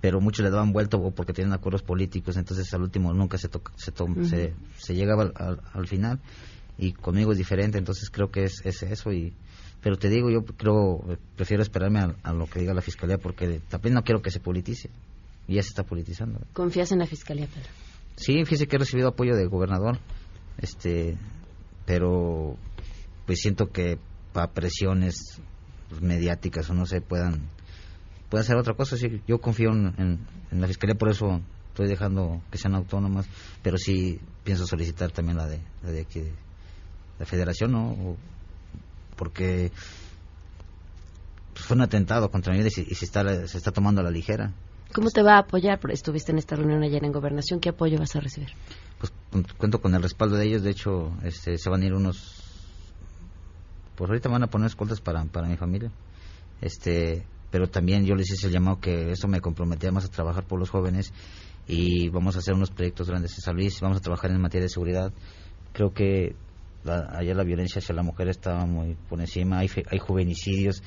pero 0.00 0.20
muchos 0.20 0.44
le 0.44 0.50
daban 0.50 0.72
vuelta 0.72 0.98
porque 0.98 1.32
tienen 1.32 1.52
acuerdos 1.54 1.82
políticos, 1.82 2.36
entonces 2.36 2.72
al 2.74 2.82
último 2.82 3.14
nunca 3.14 3.38
se 3.38 3.48
se, 3.76 4.54
se, 4.76 4.94
llegaba 4.94 5.32
al, 5.72 5.88
final 5.88 6.20
y 6.76 6.92
conmigo 6.92 7.32
es 7.32 7.38
diferente, 7.38 7.78
entonces 7.78 8.10
creo 8.10 8.30
que 8.30 8.44
es, 8.44 8.60
es 8.64 8.82
eso 8.82 9.12
y 9.12 9.32
pero 9.82 9.96
te 9.96 10.08
digo 10.08 10.30
yo 10.30 10.44
creo 10.44 11.18
prefiero 11.36 11.62
esperarme 11.62 12.00
a, 12.22 12.32
lo 12.32 12.46
que 12.46 12.60
diga 12.60 12.74
la 12.74 12.82
fiscalía 12.82 13.18
porque 13.18 13.60
también 13.68 13.94
no 13.94 14.02
quiero 14.02 14.20
que 14.20 14.30
se 14.30 14.40
politice 14.40 14.90
y 15.48 15.54
ya 15.54 15.62
se 15.62 15.68
está 15.68 15.84
politizando. 15.84 16.40
¿Confías 16.52 16.92
en 16.92 16.98
la 16.98 17.06
fiscalía, 17.06 17.46
Pedro? 17.46 17.68
Sí, 18.16 18.44
fíjese 18.44 18.66
que 18.66 18.76
he 18.76 18.78
recibido 18.80 19.08
apoyo 19.08 19.36
del 19.36 19.48
gobernador, 19.48 19.98
este, 20.58 21.16
pero 21.84 22.56
pues 23.26 23.40
siento 23.40 23.70
que 23.70 23.98
para 24.32 24.52
presiones 24.52 25.40
mediáticas 26.00 26.68
o 26.70 26.74
no 26.74 26.86
se 26.86 27.00
puedan 27.00 27.48
puede 28.28 28.42
hacer 28.42 28.56
otra 28.56 28.74
cosa. 28.74 28.96
Sí, 28.96 29.22
yo 29.26 29.40
confío 29.40 29.70
en, 29.70 30.26
la 30.50 30.66
fiscalía, 30.66 30.94
por 30.94 31.10
eso 31.10 31.40
estoy 31.68 31.88
dejando 31.88 32.40
que 32.50 32.58
sean 32.58 32.74
autónomas, 32.74 33.26
pero 33.62 33.76
sí 33.76 34.20
pienso 34.44 34.66
solicitar 34.66 35.10
también 35.10 35.36
la 35.36 35.46
de, 35.46 35.60
la 35.82 35.90
de 35.90 36.00
aquí, 36.00 36.22
la 37.18 37.26
federación, 37.26 37.72
¿no? 37.72 38.16
porque 39.16 39.72
fue 41.54 41.76
un 41.76 41.82
atentado 41.82 42.30
contra 42.30 42.52
mí 42.52 42.60
y, 42.60 42.70
se, 42.70 43.04
está, 43.04 43.46
se 43.46 43.58
está 43.58 43.72
tomando 43.72 44.00
a 44.00 44.04
la 44.04 44.10
ligera. 44.10 44.52
¿Cómo 44.92 45.10
te 45.10 45.22
va 45.22 45.36
a 45.36 45.40
apoyar? 45.40 45.80
Estuviste 45.90 46.32
en 46.32 46.38
esta 46.38 46.54
reunión 46.54 46.82
ayer 46.82 47.04
en 47.04 47.12
Gobernación. 47.12 47.60
¿Qué 47.60 47.70
apoyo 47.70 47.98
vas 47.98 48.14
a 48.14 48.20
recibir? 48.20 48.50
Pues 48.98 49.12
cuento 49.58 49.80
con 49.80 49.94
el 49.94 50.02
respaldo 50.02 50.36
de 50.36 50.46
ellos. 50.46 50.62
De 50.62 50.70
hecho, 50.70 51.12
este, 51.24 51.58
se 51.58 51.68
van 51.70 51.82
a 51.82 51.86
ir 51.86 51.94
unos... 51.94 52.42
Pues 53.96 54.10
ahorita 54.10 54.28
van 54.28 54.42
a 54.42 54.48
poner 54.48 54.66
escoltas 54.66 55.00
para, 55.00 55.24
para 55.24 55.48
mi 55.48 55.56
familia. 55.56 55.90
Este, 56.60 57.24
pero 57.50 57.68
también 57.68 58.04
yo 58.04 58.14
les 58.14 58.30
hice 58.30 58.46
el 58.46 58.52
llamado 58.52 58.80
que 58.80 59.12
eso 59.12 59.28
me 59.28 59.40
comprometía 59.40 59.92
más 59.92 60.04
a 60.04 60.08
trabajar 60.08 60.44
por 60.44 60.58
los 60.58 60.70
jóvenes 60.70 61.12
y 61.66 62.08
vamos 62.10 62.36
a 62.36 62.38
hacer 62.38 62.54
unos 62.54 62.70
proyectos 62.70 63.08
grandes 63.08 63.32
en 63.34 63.40
San 63.40 63.56
Luis, 63.56 63.80
vamos 63.80 63.98
a 63.98 64.00
trabajar 64.00 64.30
en 64.30 64.40
materia 64.40 64.64
de 64.64 64.68
seguridad. 64.68 65.12
Creo 65.72 65.92
que 65.92 66.34
ayer 67.12 67.36
la 67.36 67.44
violencia 67.44 67.80
hacia 67.80 67.94
la 67.94 68.02
mujer 68.02 68.28
está 68.28 68.64
muy 68.66 68.96
por 69.08 69.20
encima, 69.20 69.58
hay, 69.58 69.70
hay 69.90 69.98
juvenicidios 69.98 70.82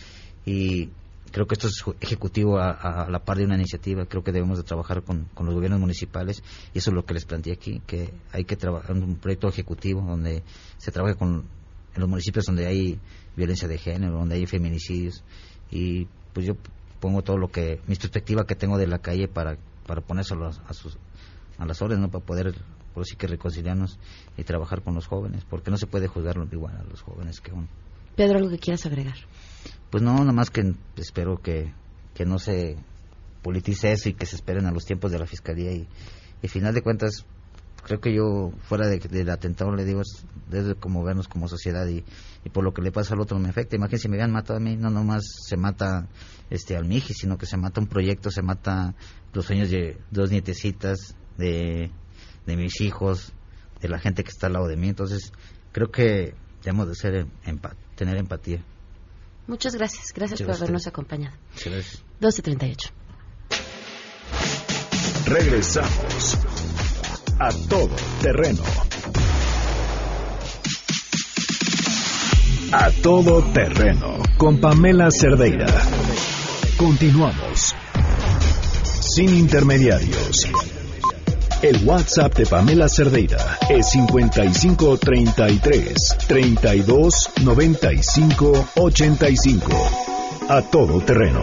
y 0.45 0.89
creo 1.31 1.45
que 1.45 1.55
esto 1.55 1.67
es 1.67 1.83
ejecutivo 1.99 2.57
a, 2.57 3.07
la 3.09 3.19
par 3.19 3.37
de 3.37 3.45
una 3.45 3.55
iniciativa. 3.55 4.05
Creo 4.05 4.23
que 4.23 4.31
debemos 4.31 4.57
de 4.57 4.63
trabajar 4.63 5.03
con, 5.03 5.25
con, 5.33 5.45
los 5.45 5.55
gobiernos 5.55 5.79
municipales 5.79 6.43
y 6.73 6.79
eso 6.79 6.91
es 6.91 6.95
lo 6.95 7.05
que 7.05 7.13
les 7.13 7.25
planteé 7.25 7.53
aquí, 7.53 7.81
que 7.85 8.13
hay 8.31 8.45
que 8.45 8.55
trabajar 8.55 8.95
un 8.95 9.15
proyecto 9.15 9.47
ejecutivo 9.47 10.01
donde 10.01 10.43
se 10.77 10.91
trabaje 10.91 11.15
con 11.15 11.45
en 11.93 12.01
los 12.01 12.09
municipios 12.09 12.45
donde 12.45 12.67
hay 12.67 12.99
violencia 13.35 13.67
de 13.67 13.77
género, 13.77 14.17
donde 14.17 14.35
hay 14.35 14.45
feminicidios 14.45 15.23
y 15.71 16.07
pues 16.33 16.45
yo 16.45 16.55
pongo 16.99 17.21
todo 17.21 17.37
lo 17.37 17.49
que, 17.49 17.79
mi 17.87 17.95
perspectiva 17.95 18.45
que 18.45 18.55
tengo 18.55 18.77
de 18.77 18.87
la 18.87 18.99
calle 18.99 19.27
para, 19.27 19.57
para 19.85 20.01
ponérselo 20.01 20.47
a, 20.47 20.73
sus, 20.73 20.97
a 21.57 21.65
las 21.65 21.81
órdenes, 21.81 22.01
¿no? 22.01 22.11
Para 22.11 22.25
poder, 22.25 22.55
por 22.93 23.03
así 23.03 23.15
que 23.15 23.27
reconciliarnos 23.27 23.99
y 24.37 24.43
trabajar 24.43 24.81
con 24.83 24.95
los 24.95 25.07
jóvenes, 25.07 25.45
porque 25.49 25.71
no 25.71 25.77
se 25.77 25.87
puede 25.87 26.07
juzgarlo 26.07 26.47
igual 26.51 26.75
a 26.77 26.83
los 26.83 27.01
jóvenes 27.01 27.39
que 27.41 27.51
uno. 27.51 27.67
Pedro, 28.15 28.37
¿algo 28.37 28.49
que 28.49 28.59
quieras 28.59 28.85
agregar? 28.85 29.15
Pues 29.89 30.03
no, 30.03 30.13
nada 30.13 30.33
más 30.33 30.49
que 30.49 30.73
espero 30.97 31.37
que, 31.37 31.73
que 32.13 32.25
no 32.25 32.37
se 32.37 32.77
politice 33.41 33.91
eso 33.93 34.09
y 34.09 34.13
que 34.13 34.25
se 34.25 34.35
esperen 34.35 34.65
a 34.65 34.71
los 34.71 34.85
tiempos 34.85 35.11
de 35.11 35.19
la 35.19 35.25
fiscalía 35.25 35.71
y, 35.71 35.87
y 36.41 36.47
final 36.47 36.73
de 36.73 36.81
cuentas 36.81 37.25
creo 37.83 37.99
que 37.99 38.13
yo 38.13 38.51
fuera 38.61 38.87
de, 38.87 38.99
del 38.99 39.29
atentado 39.29 39.75
le 39.75 39.85
digo 39.85 40.01
desde 40.49 40.75
como 40.75 41.03
vernos 41.03 41.27
como 41.27 41.47
sociedad 41.47 41.87
y, 41.87 42.03
y, 42.43 42.49
por 42.49 42.63
lo 42.63 42.73
que 42.73 42.81
le 42.81 42.91
pasa 42.91 43.13
al 43.13 43.21
otro 43.21 43.39
me 43.39 43.49
afecta. 43.49 43.75
Imagínense 43.75 44.03
si 44.03 44.09
me 44.09 44.15
habían 44.17 44.31
matado 44.31 44.57
a 44.57 44.61
mí 44.61 44.75
no 44.75 44.89
nomás 44.89 45.23
se 45.47 45.57
mata 45.57 46.07
este 46.49 46.75
al 46.75 46.85
Miji 46.85 47.13
sino 47.13 47.37
que 47.37 47.45
se 47.45 47.57
mata 47.57 47.81
un 47.81 47.87
proyecto 47.87 48.31
se 48.31 48.41
mata 48.41 48.95
los 49.33 49.45
sueños 49.45 49.69
de 49.69 49.97
dos 50.11 50.31
nietecitas 50.31 51.15
de, 51.37 51.91
de 52.45 52.57
mis 52.57 52.81
hijos 52.81 53.33
de 53.81 53.89
la 53.89 53.99
gente 53.99 54.23
que 54.23 54.29
está 54.29 54.47
al 54.47 54.53
lado 54.53 54.67
de 54.67 54.77
mí. 54.77 54.89
Entonces 54.89 55.31
creo 55.71 55.91
que 55.91 56.33
debemos 56.63 56.87
de 56.87 56.95
ser 56.95 57.27
tener 57.95 58.17
empatía. 58.17 58.63
Muchas 59.47 59.75
gracias. 59.75 60.13
Gracias 60.13 60.41
por 60.41 60.55
habernos 60.55 60.85
acompañado. 60.85 61.35
Gracias. 61.65 62.03
12.38 62.21 62.91
regresamos 65.29 66.37
a 67.39 67.49
todo 67.69 67.95
terreno. 68.21 68.61
A 72.73 72.91
todo 73.01 73.41
terreno 73.53 74.17
con 74.37 74.59
Pamela 74.59 75.09
Cerdeira. 75.09 75.67
Continuamos. 76.77 77.73
Sin 78.83 79.29
intermediarios. 79.29 80.49
El 81.61 81.85
WhatsApp 81.85 82.35
de 82.35 82.45
Pamela 82.45 82.89
Cerdeira 82.89 83.57
es 83.69 83.91
5533 83.91 86.17
32 86.27 87.29
95 87.41 88.67
85. 88.75 89.71
A 90.49 90.61
todo 90.61 90.99
terreno. 91.01 91.39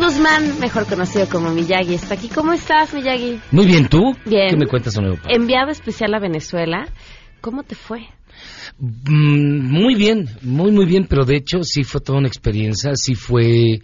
Guzmán, 0.00 0.58
mejor 0.60 0.86
conocido 0.86 1.28
como 1.28 1.50
Miyagi, 1.50 1.94
está 1.94 2.14
aquí. 2.14 2.28
¿Cómo 2.28 2.54
estás, 2.54 2.94
Miyagi? 2.94 3.38
Muy 3.50 3.66
bien, 3.66 3.86
¿tú? 3.86 4.16
Bien. 4.24 4.48
¿Qué 4.48 4.56
me 4.56 4.66
cuentas, 4.66 4.98
nuevo 4.98 5.18
Enviado 5.28 5.70
especial 5.70 6.14
a 6.14 6.18
Venezuela. 6.18 6.88
¿Cómo 7.42 7.64
te 7.64 7.74
fue? 7.74 8.08
Mm, 8.78 9.60
muy 9.70 9.94
bien, 9.94 10.26
muy, 10.40 10.72
muy 10.72 10.86
bien, 10.86 11.06
pero 11.06 11.26
de 11.26 11.36
hecho 11.36 11.62
sí 11.64 11.84
fue 11.84 12.00
toda 12.00 12.18
una 12.18 12.28
experiencia, 12.28 12.92
sí 12.94 13.14
fue, 13.14 13.82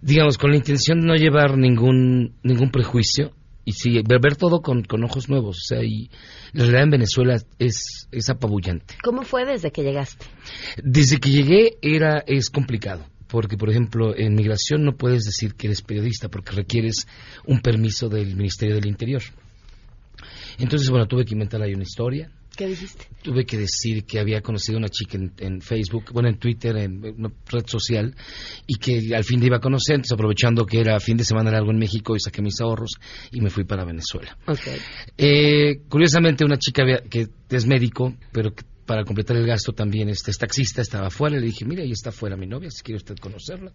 digamos, 0.00 0.38
con 0.38 0.50
la 0.50 0.56
intención 0.56 1.00
de 1.00 1.08
no 1.08 1.14
llevar 1.14 1.58
ningún, 1.58 2.36
ningún 2.42 2.70
prejuicio 2.70 3.32
y 3.66 3.72
sí, 3.72 4.00
ver, 4.02 4.20
ver 4.22 4.36
todo 4.36 4.62
con, 4.62 4.82
con, 4.82 5.04
ojos 5.04 5.28
nuevos. 5.28 5.58
O 5.58 5.66
sea, 5.74 5.84
y 5.84 6.08
la 6.54 6.62
realidad 6.62 6.84
en 6.84 6.90
Venezuela 6.90 7.36
es, 7.58 8.08
es 8.10 8.30
apabullante. 8.30 8.94
¿Cómo 9.02 9.22
fue 9.22 9.44
desde 9.44 9.70
que 9.72 9.82
llegaste? 9.82 10.24
Desde 10.82 11.18
que 11.18 11.28
llegué 11.28 11.76
era, 11.82 12.24
es 12.26 12.48
complicado 12.48 13.04
porque, 13.34 13.56
por 13.56 13.68
ejemplo, 13.68 14.16
en 14.16 14.32
migración 14.36 14.84
no 14.84 14.96
puedes 14.96 15.24
decir 15.24 15.56
que 15.56 15.66
eres 15.66 15.82
periodista 15.82 16.28
porque 16.28 16.52
requieres 16.52 17.08
un 17.44 17.58
permiso 17.58 18.08
del 18.08 18.36
Ministerio 18.36 18.76
del 18.76 18.86
Interior. 18.86 19.22
Entonces, 20.56 20.88
bueno, 20.88 21.08
tuve 21.08 21.24
que 21.24 21.34
inventar 21.34 21.60
ahí 21.60 21.74
una 21.74 21.82
historia. 21.82 22.30
¿Qué 22.56 22.68
dijiste? 22.68 23.08
Tuve 23.24 23.44
que 23.44 23.58
decir 23.58 24.04
que 24.04 24.20
había 24.20 24.40
conocido 24.40 24.76
a 24.76 24.82
una 24.82 24.88
chica 24.88 25.18
en, 25.38 25.60
Facebook, 25.60 26.12
bueno, 26.12 26.28
en 26.28 26.38
Twitter, 26.38 26.76
en 26.76 27.04
una 27.04 27.32
red 27.50 27.66
social, 27.66 28.14
y 28.68 28.76
que 28.76 29.16
al 29.16 29.24
fin 29.24 29.40
de 29.40 29.46
iba 29.46 29.56
a 29.56 29.60
conocer, 29.60 29.96
entonces 29.96 30.12
aprovechando 30.12 30.64
que 30.64 30.78
era 30.78 31.00
fin 31.00 31.16
de 31.16 31.24
semana 31.24 31.50
algo 31.58 31.72
en 31.72 31.78
México, 31.78 32.14
y 32.14 32.20
saqué 32.20 32.40
mis 32.40 32.60
ahorros 32.60 33.00
y 33.32 33.40
me 33.40 33.50
fui 33.50 33.64
para 33.64 33.84
Venezuela. 33.84 34.38
Okay. 34.46 34.78
Eh, 35.18 35.80
curiosamente, 35.88 36.44
una 36.44 36.56
chica 36.56 36.84
que 37.10 37.26
es 37.50 37.66
médico, 37.66 38.14
pero 38.30 38.54
que 38.54 38.62
para 38.86 39.04
completar 39.04 39.36
el 39.36 39.46
gasto 39.46 39.72
también 39.72 40.08
este 40.08 40.30
es 40.30 40.38
taxista, 40.38 40.82
estaba 40.82 41.08
afuera, 41.08 41.36
le 41.36 41.46
dije, 41.46 41.64
mira, 41.64 41.82
ahí 41.82 41.92
está 41.92 42.10
afuera 42.10 42.36
mi 42.36 42.46
novia, 42.46 42.70
si 42.70 42.82
quiere 42.82 42.98
usted 42.98 43.16
conocerla. 43.16 43.72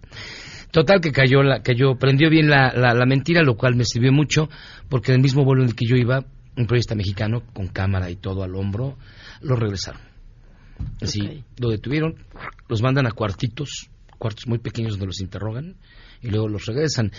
Total 0.72 1.02
que 1.02 1.12
cayó, 1.12 1.42
la, 1.42 1.62
cayó 1.62 1.96
prendió 1.96 2.30
bien 2.30 2.50
la, 2.50 2.72
la, 2.74 3.06
mentira, 3.06 3.42
lo 3.44 3.56
cual 3.56 3.76
me 3.76 3.86
sirvió 3.86 4.12
mucho, 4.12 4.50
porque 4.88 5.12
en 5.12 5.18
el 5.18 5.22
mismo 5.22 5.44
vuelo 5.44 5.64
en 5.64 5.70
el 5.70 5.76
que 5.76 5.86
yo 5.86 5.96
iba, 5.96 6.26
un 6.56 6.66
periodista 6.66 6.96
mexicano, 6.96 7.44
con 7.54 7.68
cámara 7.68 8.10
y 8.10 8.16
todo 8.16 8.44
al 8.44 8.56
hombro, 8.56 8.98
lo 9.42 9.56
regresaron. 9.56 10.02
Así, 11.02 11.44
lo 11.58 11.70
detuvieron, 11.70 12.16
los 12.68 12.82
mandan 12.82 13.08
a 13.08 13.12
cuartitos, 13.12 13.90
cuartos 14.18 14.48
muy 14.48 14.60
pequeños 14.60 14.92
donde 14.92 15.08
los 15.08 15.22
interrogan, 15.22 15.76
y 16.22 16.30
luego 16.30 16.48
los 16.48 16.66
regresan. 16.66 17.12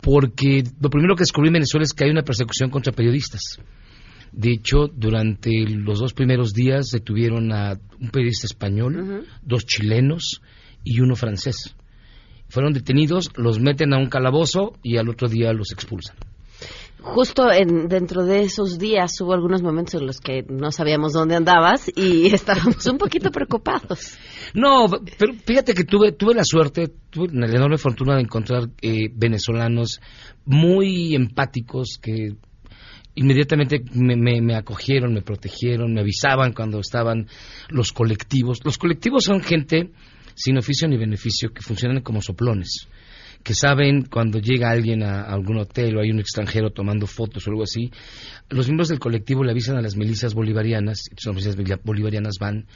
Porque 0.00 0.62
lo 0.80 0.90
primero 0.90 1.14
que 1.16 1.22
descubrí 1.22 1.48
en 1.48 1.54
Venezuela 1.54 1.84
es 1.84 1.92
que 1.92 2.04
hay 2.04 2.10
una 2.10 2.22
persecución 2.22 2.70
contra 2.70 2.92
periodistas 2.92 3.58
de 4.32 4.52
hecho, 4.52 4.88
durante 4.88 5.50
los 5.68 6.00
dos 6.00 6.12
primeros 6.12 6.52
días 6.52 6.90
detuvieron 6.90 7.52
a 7.52 7.78
un 8.00 8.10
periodista 8.10 8.46
español, 8.46 9.26
dos 9.42 9.64
chilenos 9.64 10.40
y 10.84 11.00
uno 11.00 11.16
francés. 11.16 11.74
Fueron 12.48 12.72
detenidos, 12.72 13.30
los 13.36 13.60
meten 13.60 13.92
a 13.92 13.98
un 13.98 14.08
calabozo 14.08 14.72
y 14.82 14.96
al 14.96 15.08
otro 15.08 15.28
día 15.28 15.52
los 15.52 15.72
expulsan. 15.72 16.16
Justo 17.00 17.50
en, 17.50 17.88
dentro 17.88 18.24
de 18.24 18.42
esos 18.42 18.78
días 18.78 19.20
hubo 19.20 19.32
algunos 19.32 19.62
momentos 19.62 19.94
en 19.94 20.06
los 20.06 20.20
que 20.20 20.44
no 20.48 20.72
sabíamos 20.72 21.12
dónde 21.12 21.36
andabas 21.36 21.90
y 21.94 22.26
estábamos 22.34 22.84
un 22.86 22.98
poquito 22.98 23.30
preocupados. 23.30 24.18
No, 24.52 24.86
pero 25.16 25.34
fíjate 25.44 25.74
que 25.74 25.84
tuve, 25.84 26.12
tuve 26.12 26.34
la 26.34 26.44
suerte, 26.44 26.90
tuve 27.10 27.28
la 27.32 27.46
enorme 27.46 27.78
fortuna 27.78 28.16
de 28.16 28.22
encontrar 28.22 28.64
eh, 28.82 29.08
venezolanos 29.14 30.00
muy 30.44 31.14
empáticos 31.14 31.98
que 32.02 32.34
inmediatamente 33.18 33.82
me, 33.94 34.54
acogieron, 34.54 35.12
me 35.12 35.22
protegieron, 35.22 35.92
me 35.92 36.00
avisaban 36.00 36.52
cuando 36.52 36.78
estaban 36.78 37.26
los 37.68 37.92
colectivos. 37.92 38.60
Los 38.64 38.78
colectivos 38.78 39.24
son 39.24 39.40
gente 39.42 39.90
sin 40.34 40.56
oficio 40.56 40.86
ni 40.86 40.96
beneficio 40.96 41.50
que 41.52 41.62
funcionan 41.62 42.00
como 42.00 42.22
soplones, 42.22 42.86
que 43.42 43.54
saben 43.54 44.04
cuando 44.04 44.38
llega 44.38 44.70
alguien 44.70 45.02
a, 45.02 45.22
algún 45.22 45.58
hotel 45.58 45.96
o 45.96 46.00
hay 46.00 46.12
un 46.12 46.20
extranjero 46.20 46.70
tomando 46.70 47.08
fotos 47.08 47.44
o 47.46 47.50
algo 47.50 47.64
así, 47.64 47.90
los 48.50 48.66
miembros 48.66 48.88
del 48.88 49.00
colectivo 49.00 49.42
le 49.42 49.50
avisan 49.50 49.76
a 49.76 49.82
las 49.82 49.96
milicias 49.96 50.34
bolivarianas, 50.34 51.08
y 51.10 51.14
las 51.26 51.34
milicias 51.34 51.82
bolivarianas 51.82 52.36
van 52.38 52.66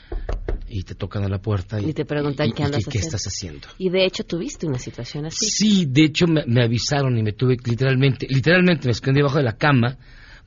y 0.67 0.83
te 0.83 0.95
tocan 0.95 1.23
a 1.23 1.29
la 1.29 1.37
puerta 1.37 1.79
y, 1.79 1.93
te 1.93 2.03
preguntan 2.03 2.51
qué 2.51 2.63
andas 2.63 2.85
qué, 2.85 2.97
estás 2.97 3.23
haciendo. 3.23 3.69
Y 3.77 3.89
de 3.89 4.05
hecho 4.05 4.25
tuviste 4.25 4.67
una 4.67 4.79
situación 4.79 5.25
así. 5.25 5.45
Sí, 5.45 5.85
de 5.87 6.03
hecho 6.03 6.27
me, 6.27 6.43
me 6.47 6.65
avisaron 6.65 7.17
y 7.17 7.23
me 7.23 7.31
tuve 7.31 7.55
literalmente, 7.63 8.27
literalmente 8.29 8.87
me 8.87 8.91
escondí 8.91 9.19
debajo 9.19 9.37
de 9.37 9.43
la 9.43 9.55
cama 9.55 9.97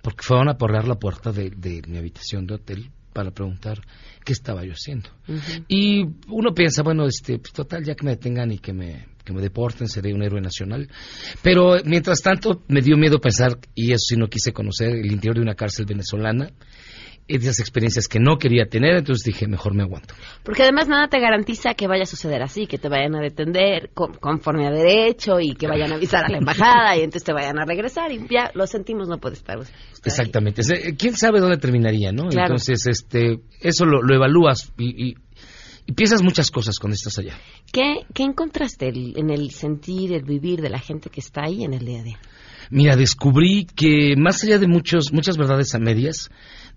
porque 0.06 0.22
fueron 0.22 0.48
a 0.48 0.56
porrar 0.56 0.86
la 0.86 0.94
puerta 0.94 1.32
de, 1.32 1.82
mi 1.88 1.98
habitación 1.98 2.46
de 2.46 2.54
hotel 2.54 2.92
para 3.12 3.32
preguntar 3.32 3.80
qué 4.24 4.32
estaba 4.32 4.64
yo 4.64 4.70
haciendo. 4.70 5.08
Y 5.66 6.04
uno 6.28 6.54
piensa, 6.54 6.84
bueno, 6.84 7.06
este, 7.08 7.40
pues, 7.40 7.52
total, 7.52 7.82
ya 7.82 7.96
que 7.96 8.04
me 8.04 8.12
detengan 8.12 8.52
y 8.52 8.60
que 8.60 8.72
me, 8.72 9.08
que 9.24 9.32
me 9.32 9.42
deporten, 9.42 9.88
seré 9.88 10.14
un 10.14 10.22
héroe 10.22 10.40
nacional. 10.40 10.88
Pero 11.42 11.78
mientras 11.84 12.22
tanto 12.22 12.62
me 12.68 12.82
dio 12.82 12.96
miedo 12.96 13.18
pensar, 13.18 13.58
y 13.74 13.90
eso 13.90 14.04
sí 14.10 14.16
no 14.16 14.28
quise 14.28 14.52
conocer, 14.52 14.90
el 14.90 15.10
interior 15.10 15.34
de 15.34 15.42
una 15.42 15.56
cárcel 15.56 15.86
venezolana 15.86 16.52
esas 17.28 17.58
experiencias 17.58 18.06
que 18.06 18.20
no 18.20 18.38
quería 18.38 18.66
tener, 18.66 18.96
entonces 18.96 19.24
dije, 19.24 19.48
mejor 19.48 19.74
me 19.74 19.82
aguanto. 19.82 20.14
Porque 20.44 20.62
además 20.62 20.88
nada 20.88 21.08
te 21.08 21.18
garantiza 21.18 21.74
que 21.74 21.88
vaya 21.88 22.04
a 22.04 22.06
suceder 22.06 22.42
así, 22.42 22.66
que 22.66 22.78
te 22.78 22.88
vayan 22.88 23.16
a 23.16 23.20
detener 23.20 23.90
conforme 23.94 24.66
a 24.66 24.70
derecho 24.70 25.40
y 25.40 25.54
que 25.54 25.66
vayan 25.66 25.92
a 25.92 25.96
avisar 25.96 26.24
a 26.24 26.28
la 26.28 26.38
embajada 26.38 26.96
y 26.96 27.00
entonces 27.00 27.24
te 27.24 27.32
vayan 27.32 27.58
a 27.58 27.64
regresar 27.64 28.12
y 28.12 28.26
ya 28.30 28.50
lo 28.54 28.66
sentimos, 28.66 29.08
no 29.08 29.18
puedes 29.18 29.38
estar. 29.38 29.58
Exactamente. 30.04 30.62
¿Quién 30.96 31.16
sabe 31.16 31.40
dónde 31.40 31.56
terminaría, 31.58 32.12
no? 32.12 32.30
Entonces, 32.30 32.86
este, 32.86 33.40
eso 33.60 33.84
lo, 33.86 34.14
evalúas 34.14 34.72
y, 34.78 35.16
piensas 35.94 36.22
muchas 36.22 36.50
cosas 36.50 36.78
cuando 36.78 36.94
estás 36.94 37.18
allá. 37.18 37.34
¿Qué, 37.72 38.00
qué 38.12 38.22
encontraste 38.22 38.88
en 38.88 39.30
el 39.30 39.50
sentir, 39.50 40.12
el 40.12 40.22
vivir 40.22 40.60
de 40.60 40.68
la 40.68 40.78
gente 40.78 41.10
que 41.10 41.20
está 41.20 41.44
ahí 41.44 41.64
en 41.64 41.74
el 41.74 41.84
día 41.84 42.00
a 42.00 42.02
día? 42.02 42.18
Mira, 42.70 42.96
descubrí 42.96 43.66
que 43.66 44.14
más 44.16 44.42
allá 44.42 44.58
de 44.58 44.66
muchos, 44.66 45.12
muchas 45.12 45.36
verdades 45.36 45.74
a 45.74 45.78
medias, 45.78 46.30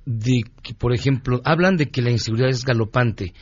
de 0.06 0.44
que, 0.62 0.74
por 0.74 0.94
ejemplo, 0.94 1.42
hablan 1.44 1.78
de 1.78 1.90
que 1.90 2.02
la 2.02 2.12
inseguridad 2.12 2.50
es 2.50 2.64
galopante. 2.64 3.34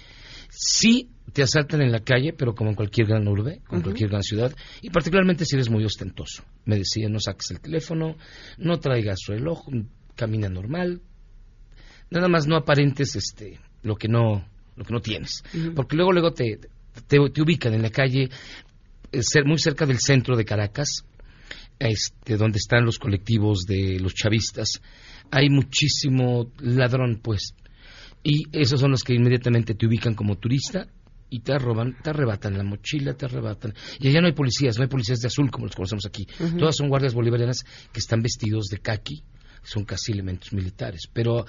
Sí 0.50 1.10
te 1.34 1.44
asaltan 1.44 1.82
en 1.82 1.92
la 1.92 2.00
calle, 2.00 2.34
pero 2.34 2.56
como 2.56 2.70
en 2.70 2.76
cualquier 2.76 3.08
gran 3.08 3.28
urbe, 3.28 3.62
como 3.68 3.80
en 3.80 3.84
cualquier 3.84 4.10
gran 4.10 4.24
ciudad, 4.24 4.56
y 4.82 4.90
particularmente 4.90 5.46
si 5.46 5.56
eres 5.56 5.70
muy 5.70 5.84
ostentoso. 5.84 6.44
Me 6.66 6.78
decían, 6.78 7.12
no 7.12 7.20
saques 7.20 7.52
el 7.52 7.60
teléfono, 7.60 8.16
no 8.58 8.80
traigas 8.80 9.20
reloj, 9.28 9.68
camina 10.16 10.50
normal, 10.50 11.02
nada 12.10 12.28
más 12.28 12.48
no 12.48 12.56
aparentes 12.56 13.16
este 13.16 13.60
lo 13.84 13.96
que 13.96 14.08
no 14.08 14.46
lo 14.76 14.84
que 14.84 14.94
no 14.94 15.02
tienes, 15.02 15.44
porque 15.76 15.96
luego 15.96 16.12
luego 16.12 16.34
te, 16.34 16.60
te, 17.08 17.20
ubican 17.20 17.74
en 17.74 17.82
la 17.82 17.90
calle 17.90 18.30
eh, 19.12 19.24
ser 19.24 19.46
muy 19.46 19.58
cerca 19.58 19.86
del 19.86 20.00
centro 20.00 20.36
de 20.36 20.46
Caracas, 20.46 21.04
este, 21.80 22.38
donde 22.38 22.58
están 22.58 22.86
los 22.86 23.00
colectivos 23.00 23.66
de 23.66 24.00
los 24.00 24.14
chavistas, 24.14 24.82
hay 25.32 25.50
muchísimo 25.50 26.52
ladrón, 26.60 27.20
pues. 27.22 27.54
Y 28.24 28.46
esos 28.52 28.80
son 28.80 28.92
los 28.92 29.04
que 29.04 29.14
inmediatamente 29.14 29.76
te 29.76 29.86
ubican 29.86 30.16
como 30.16 30.38
turista 30.38 30.88
y 31.30 31.40
te 31.42 31.58
roban, 31.58 31.98
te 32.02 32.10
arrebatan 32.10 32.58
la 32.58 32.64
mochila, 32.64 33.14
te 33.14 33.26
arrebatan. 33.26 33.74
Y 34.00 34.08
allá 34.08 34.22
no 34.22 34.28
hay 34.28 34.34
policías, 34.34 34.78
no 34.78 34.84
hay 34.84 34.90
policías 34.90 35.20
de 35.20 35.28
azul 35.28 35.52
como 35.52 35.66
los 35.66 35.76
conocemos 35.76 36.06
aquí. 36.06 36.28
Todas 36.58 36.76
son 36.76 36.90
guardias 36.90 37.14
bolivarianas 37.14 37.64
que 37.92 38.00
están 38.00 38.22
vestidos 38.22 38.68
de 38.68 38.80
kaki, 38.80 39.24
son 39.64 39.86
casi 39.86 40.14
elementos 40.14 40.54
militares, 40.54 41.10
pero 41.12 41.46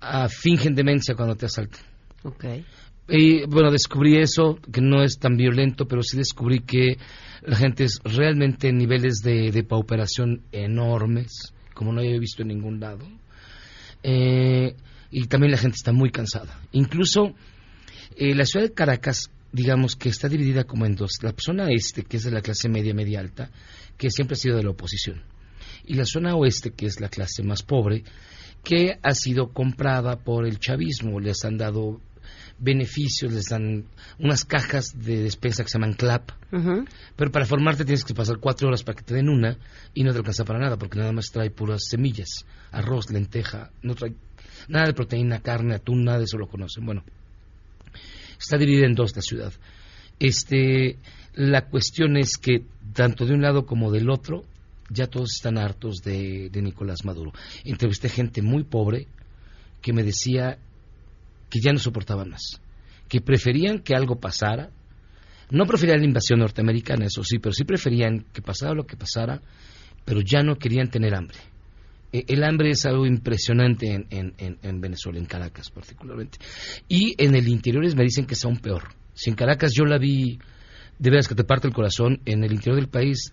ah, 0.00 0.28
fingen 0.28 0.74
demencia 0.74 1.14
cuando 1.14 1.36
te 1.36 1.46
asaltan. 1.46 1.82
Okay. 2.22 2.64
Y 3.08 3.44
bueno, 3.46 3.70
descubrí 3.70 4.16
eso, 4.16 4.58
que 4.72 4.80
no 4.80 5.02
es 5.02 5.18
tan 5.18 5.36
violento, 5.36 5.86
pero 5.86 6.02
sí 6.02 6.16
descubrí 6.16 6.60
que 6.60 6.96
la 7.42 7.56
gente 7.56 7.84
es 7.84 8.00
realmente 8.02 8.68
en 8.68 8.78
niveles 8.78 9.20
de, 9.22 9.50
de 9.50 9.62
pauperación 9.62 10.42
enormes 10.52 11.52
como 11.74 11.92
no 11.92 12.00
había 12.00 12.18
visto 12.18 12.42
en 12.42 12.48
ningún 12.48 12.80
lado. 12.80 13.06
Eh, 14.02 14.74
y 15.10 15.26
también 15.26 15.52
la 15.52 15.58
gente 15.58 15.76
está 15.76 15.92
muy 15.92 16.10
cansada. 16.10 16.60
Incluso 16.72 17.34
eh, 18.16 18.34
la 18.34 18.44
ciudad 18.44 18.66
de 18.66 18.74
Caracas, 18.74 19.30
digamos 19.52 19.96
que 19.96 20.08
está 20.08 20.28
dividida 20.28 20.64
como 20.64 20.86
en 20.86 20.94
dos. 20.96 21.18
La 21.22 21.34
zona 21.36 21.70
este, 21.70 22.04
que 22.04 22.16
es 22.16 22.24
de 22.24 22.30
la 22.30 22.40
clase 22.40 22.68
media, 22.68 22.94
media 22.94 23.20
alta, 23.20 23.50
que 23.96 24.10
siempre 24.10 24.34
ha 24.34 24.38
sido 24.38 24.56
de 24.56 24.64
la 24.64 24.70
oposición. 24.70 25.22
Y 25.86 25.94
la 25.94 26.06
zona 26.06 26.34
oeste, 26.34 26.70
que 26.70 26.86
es 26.86 27.00
la 27.00 27.08
clase 27.08 27.42
más 27.42 27.62
pobre, 27.62 28.04
que 28.62 28.98
ha 29.02 29.14
sido 29.14 29.52
comprada 29.52 30.16
por 30.16 30.46
el 30.46 30.58
chavismo. 30.58 31.20
Les 31.20 31.44
han 31.44 31.58
dado 31.58 32.00
beneficios, 32.58 33.32
les 33.32 33.46
dan 33.46 33.84
unas 34.18 34.44
cajas 34.44 34.94
de 34.96 35.22
despensa 35.22 35.62
que 35.62 35.68
se 35.68 35.78
llaman 35.78 35.94
CLAP, 35.94 36.30
pero 37.16 37.32
para 37.32 37.46
formarte 37.46 37.84
tienes 37.84 38.04
que 38.04 38.14
pasar 38.14 38.38
cuatro 38.38 38.68
horas 38.68 38.82
para 38.82 38.96
que 38.96 39.04
te 39.04 39.14
den 39.14 39.28
una 39.28 39.56
y 39.92 40.04
no 40.04 40.12
te 40.12 40.18
alcanza 40.18 40.44
para 40.44 40.58
nada, 40.58 40.76
porque 40.76 40.98
nada 40.98 41.12
más 41.12 41.30
trae 41.32 41.50
puras 41.50 41.84
semillas, 41.88 42.46
arroz, 42.70 43.10
lenteja, 43.10 43.70
no 43.82 43.94
trae 43.94 44.14
nada 44.68 44.86
de 44.86 44.94
proteína, 44.94 45.40
carne, 45.40 45.74
atún, 45.74 46.04
nada 46.04 46.18
de 46.18 46.24
eso 46.24 46.38
lo 46.38 46.48
conocen. 46.48 46.86
Bueno, 46.86 47.04
está 48.38 48.56
dividida 48.56 48.86
en 48.86 48.94
dos 48.94 49.14
la 49.16 49.22
ciudad. 49.22 49.52
Este, 50.18 50.96
la 51.34 51.68
cuestión 51.68 52.16
es 52.16 52.38
que 52.38 52.64
tanto 52.92 53.26
de 53.26 53.34
un 53.34 53.42
lado 53.42 53.66
como 53.66 53.90
del 53.90 54.10
otro, 54.10 54.44
ya 54.90 55.06
todos 55.06 55.34
están 55.34 55.58
hartos 55.58 56.02
de, 56.02 56.50
de 56.50 56.62
Nicolás 56.62 57.04
Maduro. 57.04 57.32
Entrevisté 57.64 58.08
gente 58.08 58.42
muy 58.42 58.64
pobre 58.64 59.08
que 59.80 59.92
me 59.92 60.02
decía 60.02 60.58
que 61.50 61.60
ya 61.60 61.72
no 61.72 61.78
soportaban 61.78 62.30
más, 62.30 62.60
que 63.08 63.20
preferían 63.20 63.80
que 63.80 63.94
algo 63.94 64.16
pasara, 64.20 64.70
no 65.50 65.66
preferían 65.66 66.00
la 66.00 66.06
invasión 66.06 66.40
norteamericana, 66.40 67.06
eso 67.06 67.22
sí, 67.22 67.38
pero 67.38 67.52
sí 67.52 67.64
preferían 67.64 68.26
que 68.32 68.42
pasara 68.42 68.74
lo 68.74 68.86
que 68.86 68.96
pasara, 68.96 69.40
pero 70.04 70.20
ya 70.20 70.42
no 70.42 70.56
querían 70.56 70.88
tener 70.88 71.14
hambre. 71.14 71.38
E, 72.12 72.24
el 72.28 72.44
hambre 72.44 72.70
es 72.70 72.86
algo 72.86 73.06
impresionante 73.06 73.92
en, 73.92 74.34
en, 74.38 74.80
Venezuela, 74.80 75.18
en 75.18 75.26
Caracas 75.26 75.70
particularmente. 75.70 76.38
Y 76.88 77.14
en 77.22 77.34
el 77.34 77.48
interior 77.48 77.84
me 77.94 78.04
dicen 78.04 78.26
que 78.26 78.34
es 78.34 78.44
aún 78.44 78.58
peor. 78.58 78.84
Si 79.14 79.30
en 79.30 79.36
Caracas 79.36 79.72
yo 79.76 79.84
la 79.84 79.98
vi, 79.98 80.38
de 80.98 81.10
veras 81.10 81.28
que 81.28 81.34
te 81.34 81.44
parte 81.44 81.68
el 81.68 81.74
corazón, 81.74 82.20
en 82.24 82.44
el 82.44 82.52
interior 82.52 82.76
del 82.76 82.88
país 82.88 83.32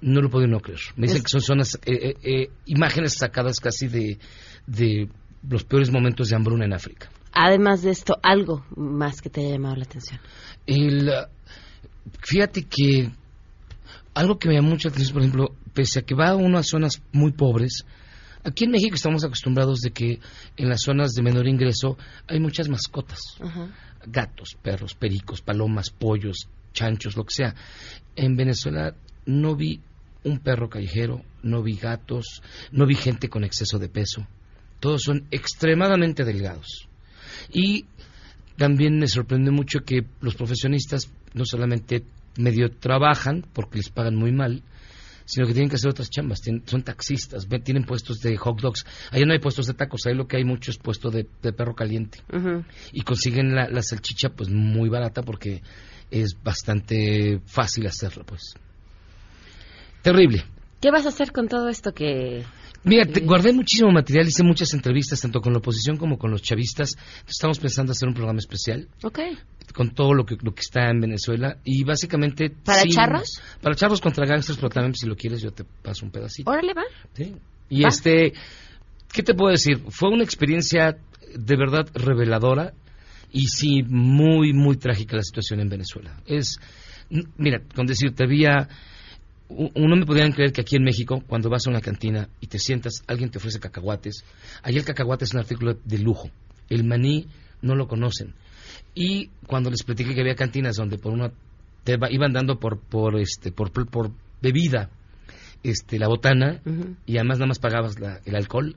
no 0.00 0.20
lo 0.20 0.30
puedo 0.30 0.46
no 0.46 0.60
creer. 0.60 0.80
Me 0.96 1.06
dicen 1.06 1.22
que 1.22 1.28
son 1.28 1.40
zonas, 1.40 1.78
eh, 1.86 1.92
eh, 1.92 2.14
eh, 2.22 2.50
imágenes 2.66 3.14
sacadas 3.14 3.60
casi 3.60 3.88
de, 3.88 4.18
de 4.66 5.08
los 5.48 5.64
peores 5.64 5.90
momentos 5.90 6.28
de 6.28 6.36
hambruna 6.36 6.64
en 6.64 6.74
África 6.74 7.10
además 7.36 7.82
de 7.82 7.90
esto, 7.90 8.18
algo 8.22 8.64
más 8.74 9.20
que 9.20 9.28
te 9.28 9.42
haya 9.42 9.52
llamado 9.52 9.76
la 9.76 9.84
atención. 9.84 10.18
El, 10.66 11.12
fíjate 12.22 12.64
que 12.64 13.10
algo 14.14 14.38
que 14.38 14.48
me 14.48 14.54
llama 14.54 14.70
mucha 14.70 14.88
atención, 14.88 15.12
por 15.12 15.22
ejemplo, 15.22 15.54
pese 15.74 15.98
a 15.98 16.02
que 16.02 16.14
va 16.14 16.30
a 16.30 16.36
unas 16.36 16.66
zonas 16.66 17.02
muy 17.12 17.32
pobres, 17.32 17.84
aquí 18.42 18.64
en 18.64 18.70
México 18.70 18.94
estamos 18.94 19.22
acostumbrados 19.22 19.80
de 19.80 19.90
que 19.90 20.18
en 20.56 20.68
las 20.70 20.80
zonas 20.80 21.12
de 21.12 21.22
menor 21.22 21.46
ingreso 21.46 21.98
hay 22.26 22.40
muchas 22.40 22.70
mascotas. 22.70 23.20
Gatos, 24.06 24.56
perros, 24.62 24.94
pericos, 24.94 25.42
palomas, 25.42 25.90
pollos, 25.90 26.48
chanchos, 26.72 27.16
lo 27.16 27.24
que 27.24 27.34
sea. 27.34 27.54
En 28.14 28.34
Venezuela 28.34 28.94
no 29.26 29.56
vi 29.56 29.82
un 30.24 30.38
perro 30.38 30.70
callejero, 30.70 31.22
no 31.42 31.62
vi 31.62 31.76
gatos, 31.76 32.40
no 32.72 32.86
vi 32.86 32.94
gente 32.94 33.28
con 33.28 33.44
exceso 33.44 33.78
de 33.78 33.90
peso. 33.90 34.26
Todos 34.80 35.02
son 35.02 35.26
extremadamente 35.30 36.24
delgados 36.24 36.88
Y 37.52 37.86
también 38.56 38.98
me 38.98 39.08
sorprende 39.08 39.50
mucho 39.50 39.80
que 39.80 40.04
los 40.20 40.34
profesionistas 40.34 41.10
no 41.34 41.44
solamente 41.44 42.04
medio 42.38 42.70
trabajan 42.70 43.44
porque 43.52 43.78
les 43.78 43.90
pagan 43.90 44.16
muy 44.16 44.32
mal, 44.32 44.62
sino 45.24 45.46
que 45.46 45.52
tienen 45.52 45.68
que 45.68 45.76
hacer 45.76 45.90
otras 45.90 46.08
chambas. 46.08 46.40
son 46.66 46.82
taxistas, 46.82 47.46
tienen 47.64 47.84
puestos 47.84 48.18
de 48.20 48.36
hot 48.36 48.60
dogs. 48.60 48.86
Ahí 49.10 49.24
no 49.24 49.32
hay 49.32 49.38
puestos 49.38 49.66
de 49.66 49.74
tacos, 49.74 50.06
ahí 50.06 50.14
lo 50.14 50.26
que 50.26 50.36
hay 50.36 50.44
mucho 50.44 50.70
es 50.70 50.78
puesto 50.78 51.10
de, 51.10 51.24
perro 51.24 51.74
caliente. 51.74 52.20
Y 52.92 53.02
consiguen 53.02 53.54
la, 53.54 53.68
la, 53.68 53.82
salchicha 53.82 54.30
pues 54.30 54.48
muy 54.48 54.88
barata 54.88 55.22
porque 55.22 55.62
es 56.10 56.36
bastante 56.42 57.40
fácil 57.46 57.86
hacerla, 57.86 58.24
pues. 58.24 58.54
Terrible. 60.02 60.44
¿Qué 60.80 60.90
vas 60.90 61.06
a 61.06 61.08
hacer 61.08 61.32
con 61.32 61.48
todo 61.48 61.68
esto 61.68 61.92
que 61.92 62.44
Mira, 62.86 63.04
guardé 63.24 63.52
muchísimo 63.52 63.90
material, 63.90 64.28
hice 64.28 64.44
muchas 64.44 64.72
entrevistas 64.72 65.20
tanto 65.20 65.40
con 65.40 65.52
la 65.52 65.58
oposición 65.58 65.96
como 65.96 66.18
con 66.18 66.30
los 66.30 66.40
chavistas. 66.40 66.96
Estamos 67.26 67.58
pensando 67.58 67.90
hacer 67.90 68.06
un 68.06 68.14
programa 68.14 68.38
especial. 68.38 68.86
Ok. 69.02 69.18
Con 69.74 69.90
todo 69.90 70.14
lo 70.14 70.24
que, 70.24 70.36
lo 70.40 70.54
que 70.54 70.60
está 70.60 70.88
en 70.88 71.00
Venezuela 71.00 71.58
y 71.64 71.82
básicamente... 71.82 72.48
¿Para 72.48 72.84
charros? 72.84 73.42
Para 73.60 73.74
charros 73.74 74.00
contra 74.00 74.24
gangsters, 74.24 74.58
pero 74.58 74.70
también 74.70 74.94
si 74.94 75.04
lo 75.08 75.16
quieres 75.16 75.42
yo 75.42 75.50
te 75.50 75.64
paso 75.64 76.06
un 76.06 76.12
pedacito. 76.12 76.48
Órale, 76.48 76.74
va. 76.74 76.84
Sí. 77.14 77.34
Y 77.68 77.84
este... 77.84 78.32
¿Qué 79.12 79.24
te 79.24 79.34
puedo 79.34 79.50
decir? 79.50 79.82
Fue 79.88 80.08
una 80.08 80.22
experiencia 80.22 80.96
de 81.34 81.56
verdad 81.56 81.88
reveladora 81.92 82.72
y 83.32 83.48
sí 83.48 83.82
muy, 83.82 84.52
muy 84.52 84.76
trágica 84.76 85.16
la 85.16 85.24
situación 85.24 85.58
en 85.58 85.68
Venezuela. 85.68 86.22
Es... 86.24 86.60
Mira, 87.36 87.62
con 87.74 87.86
decirte, 87.86 88.22
había 88.22 88.68
uno 89.48 89.96
me 89.96 90.06
podrían 90.06 90.32
creer 90.32 90.52
que 90.52 90.62
aquí 90.62 90.76
en 90.76 90.82
México, 90.82 91.22
cuando 91.26 91.48
vas 91.48 91.66
a 91.66 91.70
una 91.70 91.80
cantina 91.80 92.28
y 92.40 92.48
te 92.48 92.58
sientas, 92.58 93.02
alguien 93.06 93.30
te 93.30 93.38
ofrece 93.38 93.60
cacahuates. 93.60 94.24
Allí 94.62 94.78
el 94.78 94.84
cacahuate 94.84 95.24
es 95.24 95.34
un 95.34 95.40
artículo 95.40 95.78
de 95.84 95.98
lujo. 95.98 96.30
El 96.68 96.84
maní 96.84 97.28
no 97.62 97.74
lo 97.74 97.86
conocen. 97.86 98.34
Y 98.94 99.28
cuando 99.46 99.70
les 99.70 99.82
platiqué 99.84 100.14
que 100.14 100.20
había 100.20 100.34
cantinas 100.34 100.76
donde 100.76 100.98
por 100.98 101.12
una 101.12 101.32
te 101.84 101.96
iban 102.10 102.32
dando 102.32 102.58
por 102.58 102.80
por 102.80 103.16
este 103.20 103.52
por, 103.52 103.70
por 103.70 104.10
bebida 104.42 104.90
este 105.62 105.98
la 105.98 106.08
botana 106.08 106.60
y 107.06 107.16
además 107.16 107.38
nada 107.38 107.48
más 107.48 107.58
pagabas 107.58 107.96
el 108.24 108.34
alcohol, 108.34 108.74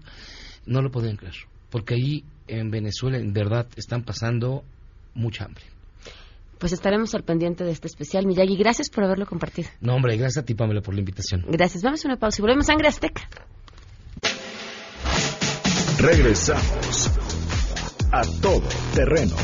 no 0.66 0.82
lo 0.82 0.92
podían 0.92 1.16
creer, 1.16 1.36
porque 1.72 1.96
ahí 1.96 2.24
en 2.48 2.70
Venezuela 2.70 3.18
en 3.18 3.34
verdad 3.34 3.68
están 3.76 4.04
pasando 4.04 4.64
mucha 5.16 5.46
hambre 5.46 5.64
pues 6.60 6.74
estaremos 6.74 7.16
al 7.16 7.24
pendiente 7.24 7.64
de 7.64 7.72
este 7.72 7.88
especial. 7.88 8.28
Miyagi, 8.28 8.57
gracias 8.57 8.89
por 8.89 9.03
haberlo 9.03 9.26
compartido. 9.26 9.70
No, 9.82 9.95
hombre, 9.95 10.18
gracias 10.18 10.43
a 10.43 10.45
ti, 10.45 10.53
Pamela, 10.53 10.82
por 10.82 10.93
la 10.93 10.99
invitación. 10.99 11.45
Gracias. 11.47 11.82
Vamos 11.82 12.03
a 12.03 12.10
una 12.10 12.18
pausa 12.18 12.39
y 12.39 12.41
volvemos 12.41 12.66
a 12.66 12.74
Sangre 12.74 12.89
Azteca. 12.89 13.30
Regresamos 15.97 17.12
a 18.12 18.22
todo 18.41 18.68
terreno. 18.93 19.36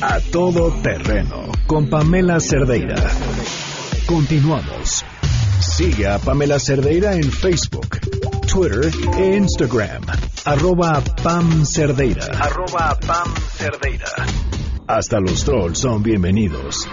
A 0.00 0.20
todo 0.32 0.70
terreno 0.82 1.50
con 1.66 1.90
Pamela 1.90 2.40
Cerdeira. 2.40 2.96
Continuamos. 4.06 5.04
Sigue 5.60 6.06
a 6.06 6.18
Pamela 6.18 6.58
Cerdeira 6.58 7.14
en 7.14 7.30
Facebook, 7.30 7.98
Twitter 8.48 8.90
e 9.18 9.36
Instagram 9.36 10.00
Arroba 10.46 11.02
Pam 11.22 11.66
Cerdeira. 11.66 12.26
Arroba 12.40 12.98
Pam 13.06 13.34
Cerdeira. 13.52 14.26
Hasta 14.86 15.20
los 15.20 15.44
trolls 15.44 15.78
son 15.78 16.02
bienvenidos. 16.02 16.88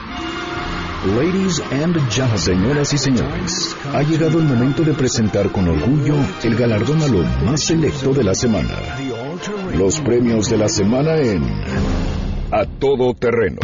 Ladies 1.06 1.62
and 1.72 1.96
gentlemen, 2.12 2.38
señoras 2.38 2.94
y 2.94 2.98
señores, 2.98 3.76
ha 3.94 4.02
llegado 4.02 4.40
el 4.40 4.44
momento 4.44 4.84
de 4.84 4.94
presentar 4.94 5.50
con 5.52 5.70
orgullo 5.70 6.16
el 6.44 6.56
galardón 6.58 7.02
a 7.02 7.08
lo 7.08 7.24
más 7.46 7.62
selecto 7.62 8.12
de 8.14 8.26
la 8.26 8.36
semana. 8.36 8.76
Los 9.78 10.02
premios 10.02 10.50
de 10.50 10.58
la 10.58 10.68
semana 10.68 11.16
en 11.16 11.42
A 12.52 12.66
Todo 12.66 13.14
Terreno. 13.14 13.60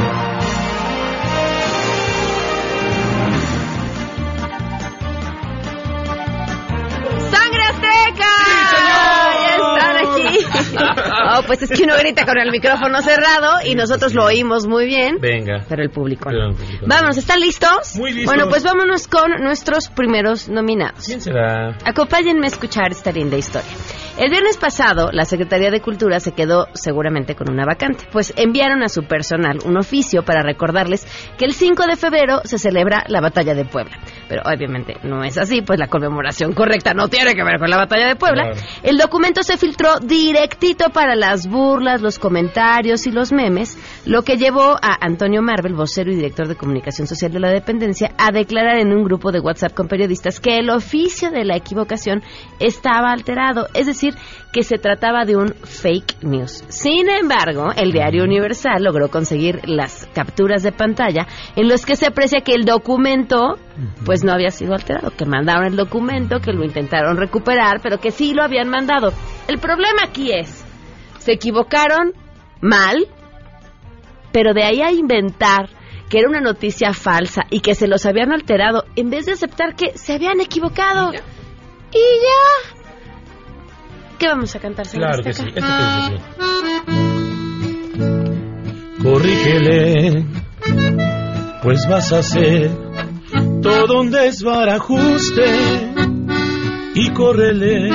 Pues 11.46 11.62
es 11.64 11.70
que 11.70 11.84
uno 11.84 11.96
grita 11.98 12.26
con 12.26 12.38
el 12.38 12.52
micrófono 12.52 13.02
cerrado 13.02 13.66
y 13.66 13.76
nosotros 13.76 14.14
lo 14.14 14.26
oímos 14.26 14.68
muy 14.68 14.86
bien. 14.86 15.18
Venga. 15.20 15.66
Pero 15.68 15.84
el 15.84 15.90
público 15.90 16.30
no. 16.32 16.56
Vamos, 16.86 17.18
¿están 17.18 17.40
listos? 17.40 17.96
Muy 17.96 18.12
listos. 18.12 18.34
Bueno, 18.34 18.50
pues 18.50 18.64
vámonos 18.64 19.08
con 19.08 19.32
nuestros 19.42 19.90
primeros 19.90 20.50
nominados. 20.50 21.06
¿Quién 21.06 21.22
será? 21.22 21.78
Acompáñenme 21.86 22.46
a 22.46 22.50
escuchar 22.50 22.92
esta 22.92 23.12
linda 23.12 23.38
historia. 23.38 23.72
El 24.18 24.30
viernes 24.30 24.58
pasado, 24.58 25.10
la 25.14 25.24
Secretaría 25.24 25.72
de 25.72 25.80
Cultura 25.80 26.20
se 26.20 26.34
quedó 26.34 26.68
seguramente 26.74 27.34
con 27.34 27.50
una 27.50 27.66
vacante, 27.66 28.06
pues 28.12 28.34
enviaron 28.36 28.84
a 28.84 28.90
su 28.90 29.04
personal 29.04 29.60
un 29.66 29.78
oficio 29.78 30.24
para 30.24 30.44
recordarles 30.44 31.08
que 31.38 31.46
el 31.46 31.54
5 31.54 31.84
de 31.88 31.96
febrero 31.96 32.42
se 32.44 32.58
celebra 32.58 33.06
la 33.08 33.22
Batalla 33.22 33.56
de 33.56 33.64
Puebla. 33.64 33.98
Pero 34.28 34.42
obviamente 34.44 34.98
no 35.04 35.24
es 35.24 35.38
así, 35.38 35.62
pues 35.62 35.80
la 35.80 35.88
conmemoración 35.88 36.54
correcta 36.54 36.94
no 36.94 37.08
tiene 37.08 37.36
que 37.36 37.44
ver 37.44 37.58
con 37.58 37.70
la 37.70 37.78
Batalla 37.78 38.08
de 38.08 38.18
Puebla. 38.18 38.52
El 38.84 38.98
documento 38.98 39.44
se 39.44 39.58
filtró 39.58 40.00
directito 40.00 40.90
para 40.90 41.16
las 41.16 41.48
burlas, 41.48 42.02
los 42.02 42.20
comentarios 42.20 43.08
y 43.08 43.12
los 43.12 43.32
memes, 43.32 43.78
lo 44.06 44.24
que 44.24 44.36
llevó 44.36 44.76
a 44.82 44.98
Antonio 45.00 45.42
Marvel, 45.42 45.74
vocero 45.74 46.12
y 46.12 46.16
director 46.16 46.50
de 46.50 46.56
comunicación 46.56 47.08
social 47.08 47.32
de 47.32 47.40
la 47.40 47.50
dependencia, 47.50 48.12
a 48.18 48.32
declarar 48.32 48.78
en 48.78 48.92
un 48.92 49.06
grupo 49.06 49.32
de 49.32 49.40
WhatsApp 49.40 49.74
con 49.74 49.88
periodistas 49.88 50.42
que 50.42 50.58
el 50.58 50.70
oficio 50.70 51.32
de 51.32 51.46
la 51.46 51.56
equivocación 51.56 52.22
estaba 52.60 53.12
alterado, 53.12 53.68
es 53.74 53.86
decir, 53.86 54.01
que 54.52 54.64
se 54.64 54.78
trataba 54.78 55.26
de 55.26 55.36
un 55.36 55.54
fake 55.54 56.24
news. 56.24 56.64
Sin 56.68 57.10
embargo, 57.10 57.72
el 57.76 57.92
diario 57.92 58.24
Universal 58.24 58.84
logró 58.84 59.10
conseguir 59.10 59.62
las 59.68 60.08
capturas 60.14 60.64
de 60.64 60.72
pantalla 60.72 61.28
en 61.56 61.68
los 61.68 61.86
que 61.86 61.96
se 61.96 62.08
aprecia 62.08 62.42
que 62.42 62.54
el 62.54 62.66
documento 62.66 63.58
pues 64.06 64.24
no 64.24 64.32
había 64.32 64.50
sido 64.50 64.74
alterado, 64.74 65.12
que 65.12 65.26
mandaron 65.26 65.66
el 65.66 65.76
documento, 65.76 66.40
que 66.40 66.54
lo 66.54 66.64
intentaron 66.64 67.18
recuperar, 67.18 67.80
pero 67.82 68.00
que 68.00 68.12
sí 68.12 68.34
lo 68.34 68.44
habían 68.44 68.70
mandado. 68.70 69.14
El 69.48 69.60
problema 69.60 70.04
aquí 70.06 70.32
es, 70.32 70.64
se 71.20 71.34
equivocaron 71.34 72.14
mal, 72.62 73.08
pero 74.32 74.54
de 74.54 74.64
ahí 74.64 74.82
a 74.82 74.92
inventar 74.92 75.70
que 76.10 76.20
era 76.20 76.30
una 76.30 76.42
noticia 76.42 76.94
falsa 76.94 77.44
y 77.50 77.62
que 77.62 77.74
se 77.74 77.88
los 77.88 78.06
habían 78.06 78.34
alterado, 78.34 78.84
en 78.98 79.10
vez 79.10 79.26
de 79.28 79.32
aceptar 79.32 79.76
que 79.76 79.98
se 79.98 80.14
habían 80.14 80.42
equivocado. 80.42 81.14
Y 81.14 81.98
ya. 81.98 82.81
¿Qué 84.22 84.28
vamos 84.28 84.56
a 84.56 84.60
cantar? 84.60 84.88
Claro 84.88 85.24
que 85.24 85.34
sí, 85.34 85.44
esto 85.48 85.68
Corrígele, 89.02 90.28
pues 91.64 91.88
vas 91.90 92.14
a 92.14 92.20
hacer 92.20 92.70
todo 93.64 94.02
un 94.02 94.12
desbarajuste 94.12 95.44
y 96.94 97.10
córrele, 97.14 97.90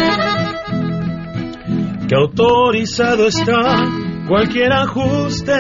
que 2.08 2.16
autorizado 2.16 3.28
está 3.28 3.84
cualquier 4.26 4.72
ajuste. 4.72 5.52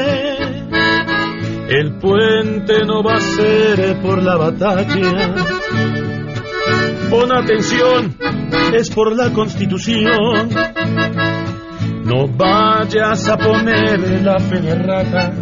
El 1.68 1.96
puente 2.00 2.84
no 2.84 3.04
va 3.04 3.14
a 3.14 3.20
ser 3.20 4.00
por 4.02 4.20
la 4.20 4.36
batalla. 4.36 5.32
Pon 7.08 7.32
atención, 7.32 8.16
es 8.74 8.90
por 8.90 9.14
la 9.16 9.32
constitución. 9.32 10.50
No 12.04 12.28
vayas 12.28 13.28
a 13.28 13.36
poner 13.36 14.22
la 14.22 14.38
fe 14.38 14.60
de 14.60 14.74
rata, 14.74 15.32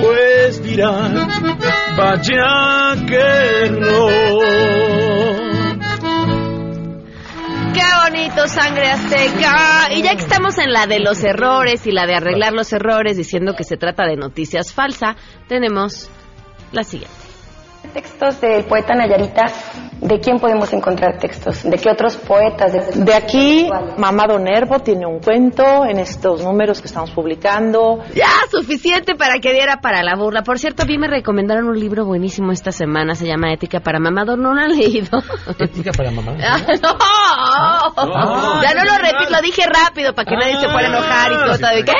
pues 0.00 0.62
dirán, 0.62 1.28
vaya 1.96 3.06
que 3.06 3.66
error. 3.66 4.58
Qué 7.72 7.84
bonito, 8.04 8.46
sangre 8.46 8.90
azteca. 8.90 9.88
Y 9.94 10.02
ya 10.02 10.14
que 10.14 10.22
estamos 10.22 10.58
en 10.58 10.72
la 10.72 10.86
de 10.86 11.00
los 11.00 11.22
errores 11.24 11.86
y 11.86 11.92
la 11.92 12.06
de 12.06 12.14
arreglar 12.14 12.52
los 12.52 12.72
errores, 12.72 13.16
diciendo 13.16 13.54
que 13.56 13.64
se 13.64 13.76
trata 13.76 14.04
de 14.06 14.16
noticias 14.16 14.74
falsas, 14.74 15.16
tenemos 15.48 16.10
la 16.72 16.82
siguiente. 16.82 17.27
Textos 17.92 18.40
del 18.40 18.64
poeta 18.64 18.94
Nayarita 18.94 19.46
¿De 20.00 20.20
quién 20.20 20.38
podemos 20.38 20.72
encontrar 20.72 21.18
textos? 21.18 21.64
¿De 21.64 21.76
qué 21.76 21.90
otros 21.90 22.16
poetas? 22.16 22.94
De, 22.94 23.14
aquí, 23.14 23.68
Mamado 23.96 24.38
Nervo 24.38 24.78
tiene 24.78 25.06
un 25.06 25.18
cuento 25.18 25.84
en 25.84 25.98
estos 25.98 26.42
números 26.42 26.80
que 26.80 26.86
estamos 26.86 27.10
publicando. 27.10 28.04
Ya, 28.14 28.30
suficiente 28.50 29.16
para 29.16 29.40
que 29.40 29.52
diera 29.52 29.80
para 29.80 30.04
la 30.04 30.14
burla. 30.14 30.42
Por 30.42 30.60
cierto, 30.60 30.84
a 30.84 30.86
mí 30.86 30.98
me 30.98 31.08
recomendaron 31.08 31.66
un 31.66 31.78
libro 31.78 32.04
buenísimo 32.04 32.52
esta 32.52 32.70
semana, 32.70 33.16
se 33.16 33.26
llama 33.26 33.52
Ética 33.52 33.80
para 33.80 33.98
Mamado, 33.98 34.36
no 34.36 34.54
lo 34.54 34.60
han 34.60 34.76
leído. 34.76 35.18
¿Ética 35.58 35.90
para 35.90 36.12
Mamado? 36.12 36.36
no, 36.36 36.44
ya 38.62 38.74
no 38.74 38.84
lo 38.84 38.98
repito, 38.98 39.30
lo 39.30 39.42
dije 39.42 39.62
rápido 39.66 40.14
para 40.14 40.30
que 40.30 40.36
nadie 40.36 40.60
se 40.60 40.68
fuera 40.68 40.88
a 40.88 40.90
enojar 40.92 41.32
y 41.32 41.34
todo. 41.34 41.74
¿De 41.74 41.84
qué? 41.84 41.92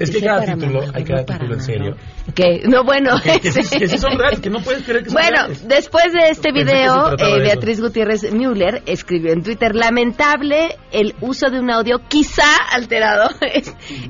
Es 0.00 0.10
que 0.10 0.20
cada 0.20 0.44
título, 0.44 0.82
hay 0.92 1.04
cada 1.04 1.24
título 1.24 1.54
en 1.54 1.60
serio. 1.60 1.96
Que, 2.34 2.62
no, 2.66 2.84
bueno. 2.84 3.20
Que, 3.22 3.50
sí, 3.50 3.98
son 3.98 4.18
reales, 4.18 4.40
que 4.40 4.50
no 4.50 4.60
puedes 4.60 4.82
creer 4.84 5.04
Bueno, 5.10 5.48
después 5.64 6.12
de 6.12 6.30
este 6.30 6.52
que 6.52 6.64
video, 6.64 7.12
eh, 7.12 7.16
de 7.16 7.24
eso. 7.24 7.36
Beatriz 7.38 7.80
Gutiérrez 7.80 8.32
Müller 8.32 8.82
escribió 8.86 9.32
en 9.32 9.42
Twitter, 9.42 9.74
lamentable 9.74 10.76
el 10.92 11.14
uso 11.20 11.50
de 11.50 11.60
un 11.60 11.70
audio 11.70 12.00
quizá 12.08 12.56
alterado. 12.70 13.30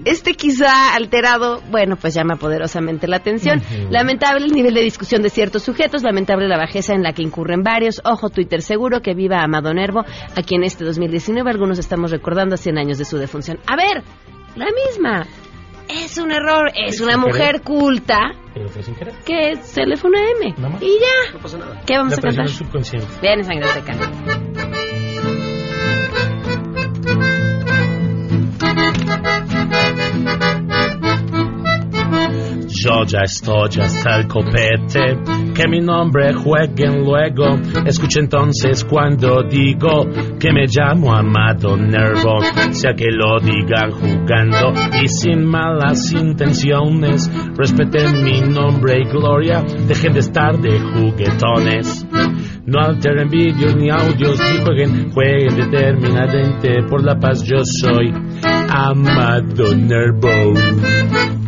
Este 0.04 0.34
quizá 0.34 0.94
alterado, 0.94 1.60
bueno, 1.70 1.96
pues 1.96 2.14
llama 2.14 2.36
poderosamente 2.36 3.06
la 3.08 3.16
atención. 3.16 3.62
Lamentable 3.90 4.46
el 4.46 4.52
nivel 4.52 4.74
de 4.74 4.82
discusión 4.82 5.22
de 5.22 5.30
ciertos 5.30 5.62
sujetos, 5.62 6.02
lamentable 6.02 6.48
la 6.48 6.58
bajeza 6.58 6.94
en 6.94 7.02
la 7.02 7.12
que 7.12 7.22
incurren 7.22 7.62
varios. 7.62 8.00
Ojo, 8.04 8.30
Twitter 8.30 8.62
seguro 8.62 9.00
que 9.00 9.14
viva 9.14 9.42
Amado 9.42 9.72
Nervo, 9.72 10.00
a 10.00 10.42
quien 10.42 10.64
este 10.64 10.84
2019 10.84 11.50
algunos 11.50 11.78
estamos 11.78 12.10
recordando 12.10 12.54
a 12.54 12.58
100 12.58 12.78
años 12.78 12.98
de 12.98 13.04
su 13.04 13.16
defunción. 13.16 13.58
A 13.66 13.76
ver, 13.76 14.02
la 14.56 14.66
misma. 14.66 15.26
Es 15.88 16.18
un 16.18 16.30
error, 16.32 16.70
es 16.74 17.00
una 17.00 17.16
mujer 17.16 17.60
querer. 17.60 17.62
culta 17.62 18.32
Pero 18.54 18.68
fue 18.68 18.82
sin 18.82 18.94
querer. 18.94 19.14
que 19.24 19.56
se 19.62 19.84
le 19.84 19.96
fue 19.96 20.10
una 20.10 20.20
M. 20.40 20.54
Nada 20.56 20.68
más. 20.70 20.82
Y 20.82 20.86
ya. 20.98 21.32
No 21.34 21.38
pasa 21.40 21.58
nada. 21.58 21.80
¿Qué 21.86 21.96
vamos 21.96 22.12
La 22.12 22.18
a 22.18 22.20
cantar? 22.22 22.48
subconsciente. 22.48 23.08
Bien, 23.20 23.44
sangre 23.44 23.64
azteca. 23.68 24.71
Yo 32.84 33.04
ya 33.04 33.20
estoy 33.22 33.80
hasta 33.80 34.16
el 34.16 34.26
copete, 34.26 35.16
que 35.54 35.68
mi 35.68 35.78
nombre 35.80 36.32
jueguen 36.32 37.04
luego. 37.04 37.60
Escucha 37.86 38.18
entonces 38.18 38.84
cuando 38.84 39.44
digo 39.48 40.08
que 40.40 40.52
me 40.52 40.66
llamo 40.66 41.14
Amado 41.14 41.76
Nervo, 41.76 42.40
sea 42.72 42.94
que 42.94 43.06
lo 43.08 43.38
digan 43.38 43.92
jugando 43.92 44.72
y 45.00 45.06
sin 45.06 45.44
malas 45.44 46.12
intenciones. 46.12 47.30
Respeten 47.56 48.24
mi 48.24 48.40
nombre 48.40 49.02
y 49.02 49.04
gloria, 49.04 49.62
dejen 49.86 50.14
de 50.14 50.20
estar 50.20 50.58
de 50.58 50.80
juguetones. 50.80 52.04
No 52.66 52.80
alteren 52.80 53.28
vídeos 53.28 53.76
ni 53.76 53.90
audios, 53.90 54.40
ni 54.40 54.64
jueguen, 54.64 55.12
jueguen 55.12 55.56
determinadamente 55.56 56.82
por 56.88 57.04
la 57.04 57.16
paz. 57.16 57.44
Yo 57.44 57.58
soy 57.64 58.12
Amado 58.68 59.72
Nervo. 59.76 61.41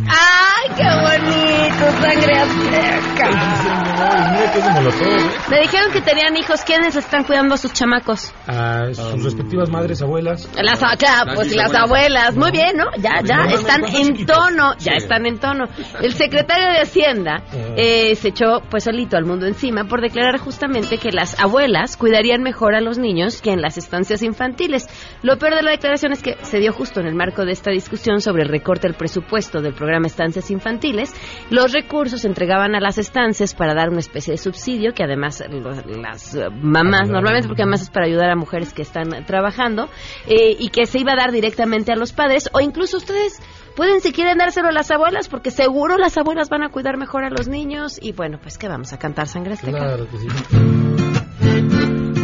¡Ay, 0.77 0.83
qué 0.83 0.89
bonito! 1.01 2.01
Sangre 2.01 2.33
azteca. 2.37 3.94
Mira 4.15 4.51
que 4.51 4.59
es 4.59 4.65
de 4.65 4.71
Molotov, 4.71 5.07
¿eh? 5.07 5.29
Me 5.49 5.59
dijeron 5.61 5.91
que 5.91 6.01
tenían 6.01 6.35
hijos. 6.37 6.61
¿Quiénes 6.63 6.95
están 6.95 7.23
cuidando 7.23 7.55
a 7.55 7.57
sus 7.57 7.73
chamacos? 7.73 8.33
A 8.47 8.93
sus 8.93 9.23
respectivas 9.23 9.69
madres, 9.69 10.01
abuelas. 10.01 10.49
Las, 10.55 10.81
ah, 10.83 10.95
claro, 10.97 11.25
Las 11.27 11.35
pues 11.35 11.55
las 11.55 11.73
abuelas. 11.73 12.35
Muy 12.35 12.51
bien, 12.51 12.77
¿no? 12.77 12.85
Ya, 12.97 13.21
ya, 13.23 13.37
No, 13.37 13.43
no, 13.43 13.49
no, 13.49 13.55
están 13.55 13.85
en 13.85 14.25
tono. 14.25 14.73
Ya 14.79 14.93
están 14.93 15.25
en 15.25 15.39
tono. 15.39 15.65
El 16.01 16.13
secretario 16.13 16.67
de 16.67 16.81
Hacienda 16.81 17.43
eh, 17.75 18.15
se 18.15 18.29
echó 18.29 18.61
pues 18.69 18.83
solito 18.85 19.17
al 19.17 19.25
mundo 19.25 19.45
encima 19.45 19.85
por 19.85 20.01
declarar 20.01 20.37
justamente 20.37 20.97
que 20.97 21.11
las 21.11 21.39
abuelas 21.39 21.97
cuidarían 21.97 22.41
mejor 22.41 22.75
a 22.75 22.81
los 22.81 22.97
niños 22.97 23.41
que 23.41 23.51
en 23.51 23.61
las 23.61 23.77
estancias 23.77 24.21
infantiles. 24.21 24.87
Lo 25.21 25.37
peor 25.37 25.55
de 25.55 25.61
la 25.63 25.71
declaración 25.71 26.11
es 26.11 26.21
que 26.21 26.37
se 26.41 26.59
dio 26.59 26.71
justo 26.71 26.99
en 26.99 27.07
el 27.07 27.15
marco 27.15 27.45
de 27.45 27.51
esta 27.51 27.71
discusión 27.71 28.21
sobre 28.21 28.43
el 28.43 28.49
recorte 28.49 28.87
del 28.87 28.95
presupuesto 28.95 29.61
del 29.61 29.73
programa 29.73 30.07
Estancias 30.07 30.51
Infantiles. 30.51 31.13
Los 31.49 31.73
recursos 31.73 32.21
se 32.21 32.27
entregaban 32.27 32.75
a 32.75 32.79
las 32.79 32.97
estancias 32.97 33.53
para 33.53 33.73
dar 33.73 33.89
una 33.89 33.99
especie 34.05 34.31
de 34.33 34.37
subsidio 34.37 34.93
que 34.93 35.03
además 35.03 35.43
lo- 35.49 35.71
las 36.01 36.35
eh, 36.35 36.49
mamás, 36.49 37.09
normalmente 37.09 37.47
porque 37.47 37.63
además 37.63 37.81
es 37.81 37.89
para 37.89 38.05
ayudar 38.05 38.29
a 38.29 38.35
mujeres 38.35 38.73
que 38.73 38.81
están 38.81 39.25
trabajando, 39.25 39.89
eh, 40.27 40.55
y 40.57 40.69
que 40.69 40.85
se 40.85 40.99
iba 40.99 41.13
a 41.13 41.15
dar 41.15 41.31
directamente 41.31 41.91
a 41.91 41.95
los 41.95 42.13
padres 42.13 42.49
o 42.53 42.59
incluso 42.61 42.97
ustedes 42.97 43.41
pueden 43.75 43.99
si 44.01 44.13
quieren 44.13 44.37
dárselo 44.37 44.69
a 44.69 44.71
las 44.71 44.89
abuelas 44.91 45.27
porque 45.27 45.51
seguro 45.51 45.97
las 45.97 46.17
abuelas 46.17 46.49
van 46.49 46.63
a 46.63 46.69
cuidar 46.69 46.97
mejor 46.97 47.23
a 47.25 47.29
los 47.29 47.47
niños 47.47 47.99
y 48.01 48.13
bueno, 48.13 48.39
pues 48.41 48.57
que 48.57 48.67
vamos 48.69 48.93
a 48.93 48.97
cantar 48.97 49.27
sangre 49.27 49.53
azteca. 49.53 49.77
Claro 49.77 50.07
que 50.09 50.17
sí. 50.17 51.04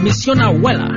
Misión 0.04 0.42
abuela. 0.42 0.88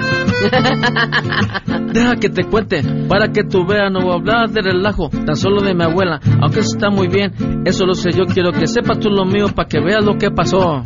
Deja 1.93 2.17
que 2.17 2.29
te 2.29 2.45
cuente, 2.45 2.83
para 3.09 3.29
que 3.29 3.45
tú 3.45 3.65
veas, 3.67 3.91
no 3.93 4.01
voy 4.01 4.13
a 4.13 4.15
hablar 4.15 4.51
de 4.51 4.63
relajo, 4.63 5.11
tan 5.11 5.37
solo 5.37 5.63
de 5.63 5.75
mi 5.75 5.85
abuela, 5.85 6.21
aunque 6.41 6.61
está 6.61 6.91
muy 6.91 7.09
bien, 7.09 7.33
eso 7.65 7.87
lo 7.87 7.95
sé 7.95 8.11
yo, 8.11 8.25
quiero 8.25 8.53
que 8.53 8.67
sepas 8.67 8.99
tú 8.99 9.11
lo 9.11 9.25
mío 9.25 9.47
para 9.55 9.69
que 9.69 9.81
veas 9.81 10.05
lo 10.05 10.17
que 10.17 10.31
pasó. 10.31 10.83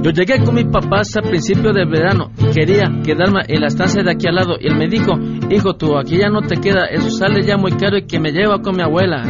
Yo 0.00 0.10
llegué 0.12 0.42
con 0.44 0.54
mis 0.54 0.66
papás 0.66 1.16
a 1.16 1.22
principio 1.22 1.72
de 1.72 1.84
verano 1.84 2.30
quería 2.54 2.90
quedarme 3.04 3.42
en 3.48 3.60
la 3.60 3.66
estancia 3.66 4.02
de 4.02 4.12
aquí 4.12 4.26
al 4.26 4.36
lado 4.36 4.56
y 4.60 4.68
él 4.68 4.76
me 4.76 4.88
dijo, 4.88 5.12
hijo 5.50 5.74
tú, 5.74 5.96
aquí 5.96 6.18
ya 6.18 6.28
no 6.28 6.42
te 6.42 6.56
queda, 6.56 6.86
eso 6.86 7.10
sale 7.10 7.42
ya 7.42 7.56
muy 7.56 7.72
caro 7.72 7.98
y 7.98 8.06
que 8.06 8.18
me 8.18 8.32
lleva 8.32 8.60
con 8.60 8.76
mi 8.76 8.82
abuela. 8.82 9.22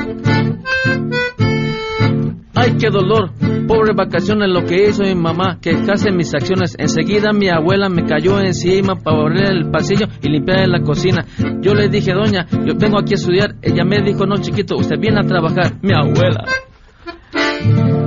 Ay, 2.68 2.76
qué 2.78 2.90
dolor. 2.90 3.30
Pobre 3.66 3.94
vacaciones 3.94 4.50
lo 4.50 4.64
que 4.64 4.88
hizo 4.88 5.02
mi 5.02 5.14
mamá, 5.14 5.58
que 5.60 5.72
casi 5.86 6.10
mis 6.10 6.34
acciones. 6.34 6.76
Enseguida 6.78 7.32
mi 7.32 7.48
abuela 7.48 7.88
me 7.88 8.04
cayó 8.04 8.40
encima 8.40 8.94
para 8.94 9.16
barrer 9.16 9.52
el 9.52 9.70
pasillo 9.70 10.06
y 10.22 10.28
limpiar 10.28 10.68
la 10.68 10.82
cocina. 10.82 11.24
Yo 11.62 11.74
le 11.74 11.88
dije, 11.88 12.12
doña, 12.12 12.46
yo 12.66 12.74
vengo 12.78 12.98
aquí 12.98 13.14
a 13.14 13.16
estudiar. 13.16 13.54
Ella 13.62 13.84
me 13.84 14.02
dijo, 14.02 14.26
no, 14.26 14.36
chiquito, 14.36 14.76
usted 14.76 14.98
viene 15.00 15.20
a 15.20 15.26
trabajar. 15.26 15.78
Mi 15.80 15.94
abuela. 15.94 16.44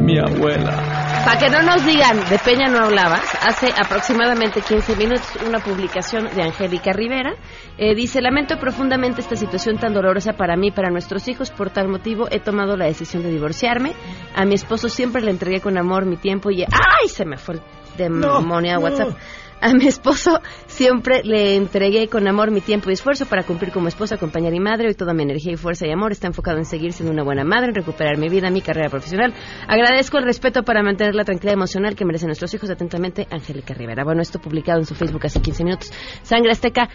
Mi 0.03 0.19
abuela. 0.19 1.10
Para 1.23 1.39
que 1.39 1.49
no 1.51 1.61
nos 1.61 1.85
digan, 1.85 2.17
de 2.29 2.39
Peña 2.39 2.67
no 2.67 2.79
hablabas, 2.79 3.21
hace 3.41 3.67
aproximadamente 3.69 4.61
15 4.61 4.95
minutos 4.95 5.27
una 5.45 5.59
publicación 5.59 6.27
de 6.35 6.41
Angélica 6.41 6.93
Rivera. 6.93 7.35
eh, 7.77 7.93
dice, 7.93 8.21
lamento 8.21 8.57
profundamente 8.57 9.21
esta 9.21 9.35
situación 9.35 9.77
tan 9.77 9.93
dolorosa 9.93 10.33
para 10.33 10.55
mí 10.55 10.69
y 10.69 10.71
para 10.71 10.89
nuestros 10.89 11.27
hijos. 11.27 11.51
Por 11.51 11.69
tal 11.69 11.89
motivo 11.89 12.27
he 12.31 12.39
tomado 12.39 12.75
la 12.75 12.85
decisión 12.85 13.21
de 13.21 13.29
divorciarme. 13.29 13.93
A 14.35 14.45
mi 14.45 14.55
esposo 14.55 14.89
siempre 14.89 15.21
le 15.21 15.29
entregué 15.29 15.61
con 15.61 15.77
amor 15.77 16.07
mi 16.07 16.17
tiempo 16.17 16.49
y... 16.49 16.63
¡Ay! 16.63 17.07
Se 17.07 17.23
me 17.23 17.37
fue 17.37 17.55
el 17.55 17.61
demonio 17.97 18.77
a 18.77 18.89
no. 18.89 19.15
A 19.61 19.73
mi 19.75 19.85
esposo 19.85 20.41
siempre 20.65 21.21
le 21.23 21.55
entregué 21.55 22.07
con 22.07 22.27
amor 22.27 22.49
mi 22.49 22.61
tiempo 22.61 22.89
y 22.89 22.93
esfuerzo 22.93 23.27
para 23.27 23.43
cumplir 23.43 23.71
como 23.71 23.87
esposa, 23.87 24.17
compañera 24.17 24.55
y 24.55 24.59
madre. 24.59 24.87
Hoy 24.87 24.95
toda 24.95 25.13
mi 25.13 25.21
energía 25.21 25.53
y 25.53 25.55
fuerza 25.55 25.85
y 25.85 25.91
amor 25.91 26.11
está 26.11 26.25
enfocado 26.25 26.57
en 26.57 26.65
seguir 26.65 26.93
siendo 26.93 27.13
una 27.13 27.23
buena 27.23 27.43
madre, 27.43 27.67
en 27.67 27.75
recuperar 27.75 28.17
mi 28.17 28.27
vida, 28.27 28.49
mi 28.49 28.61
carrera 28.61 28.89
profesional. 28.89 29.35
Agradezco 29.67 30.17
el 30.17 30.23
respeto 30.23 30.63
para 30.63 30.81
mantener 30.81 31.13
la 31.13 31.25
tranquilidad 31.25 31.53
emocional 31.53 31.95
que 31.95 32.05
merecen 32.05 32.29
nuestros 32.29 32.51
hijos. 32.55 32.71
Atentamente, 32.71 33.27
Angélica 33.29 33.75
Rivera. 33.75 34.03
Bueno, 34.03 34.23
esto 34.23 34.39
publicado 34.39 34.79
en 34.79 34.85
su 34.85 34.95
Facebook 34.95 35.27
hace 35.27 35.41
15 35.41 35.63
minutos. 35.63 35.91
Sangre 36.23 36.53
Azteca, 36.53 36.89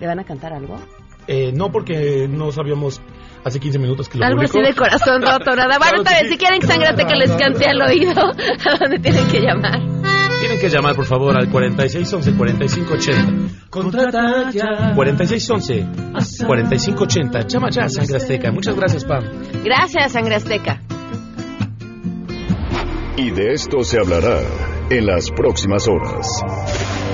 ¿le 0.00 0.06
van 0.08 0.18
a 0.18 0.24
cantar 0.24 0.52
algo? 0.52 0.76
Eh, 1.28 1.52
no, 1.54 1.70
porque 1.70 2.26
no 2.28 2.50
sabíamos 2.50 3.00
hace 3.44 3.60
15 3.60 3.78
minutos 3.78 4.08
que 4.08 4.18
lo 4.18 4.24
Algo 4.24 4.40
así 4.42 4.60
de 4.60 4.74
corazón 4.74 5.22
roto, 5.22 5.54
nada. 5.54 5.78
Bueno, 5.78 5.80
Claro 6.02 6.02
está 6.02 6.10
que 6.10 6.16
bien, 6.16 6.26
sí. 6.26 6.32
si 6.32 6.38
quieren 6.38 6.60
que 6.60 6.66
Sangre 6.66 6.88
Azteca 6.88 7.14
les 7.14 7.30
cante 7.32 7.66
al 7.66 7.80
oído, 7.82 8.12
¿a 8.12 8.76
dónde 8.80 8.98
tienen 8.98 9.28
que 9.28 9.40
llamar? 9.40 9.80
Tienen 10.40 10.58
que 10.60 10.68
llamar, 10.68 10.94
por 10.96 11.06
favor, 11.06 11.36
al 11.36 11.48
4611-4580. 11.50 13.68
Contrata 13.70 14.50
ya. 14.50 14.92
4611-4580. 14.94 17.46
Llama 17.46 17.70
ya, 17.70 17.88
Sangre 17.88 18.16
Azteca. 18.16 18.50
Muchas 18.52 18.74
gracias, 18.76 19.04
Pam. 19.04 19.22
Gracias, 19.64 20.12
Sangre 20.12 20.34
Azteca. 20.34 20.80
Y 23.16 23.30
de 23.30 23.52
esto 23.52 23.82
se 23.84 23.98
hablará 23.98 24.40
en 24.90 25.06
las 25.06 25.30
próximas 25.30 25.86
horas. 25.88 26.28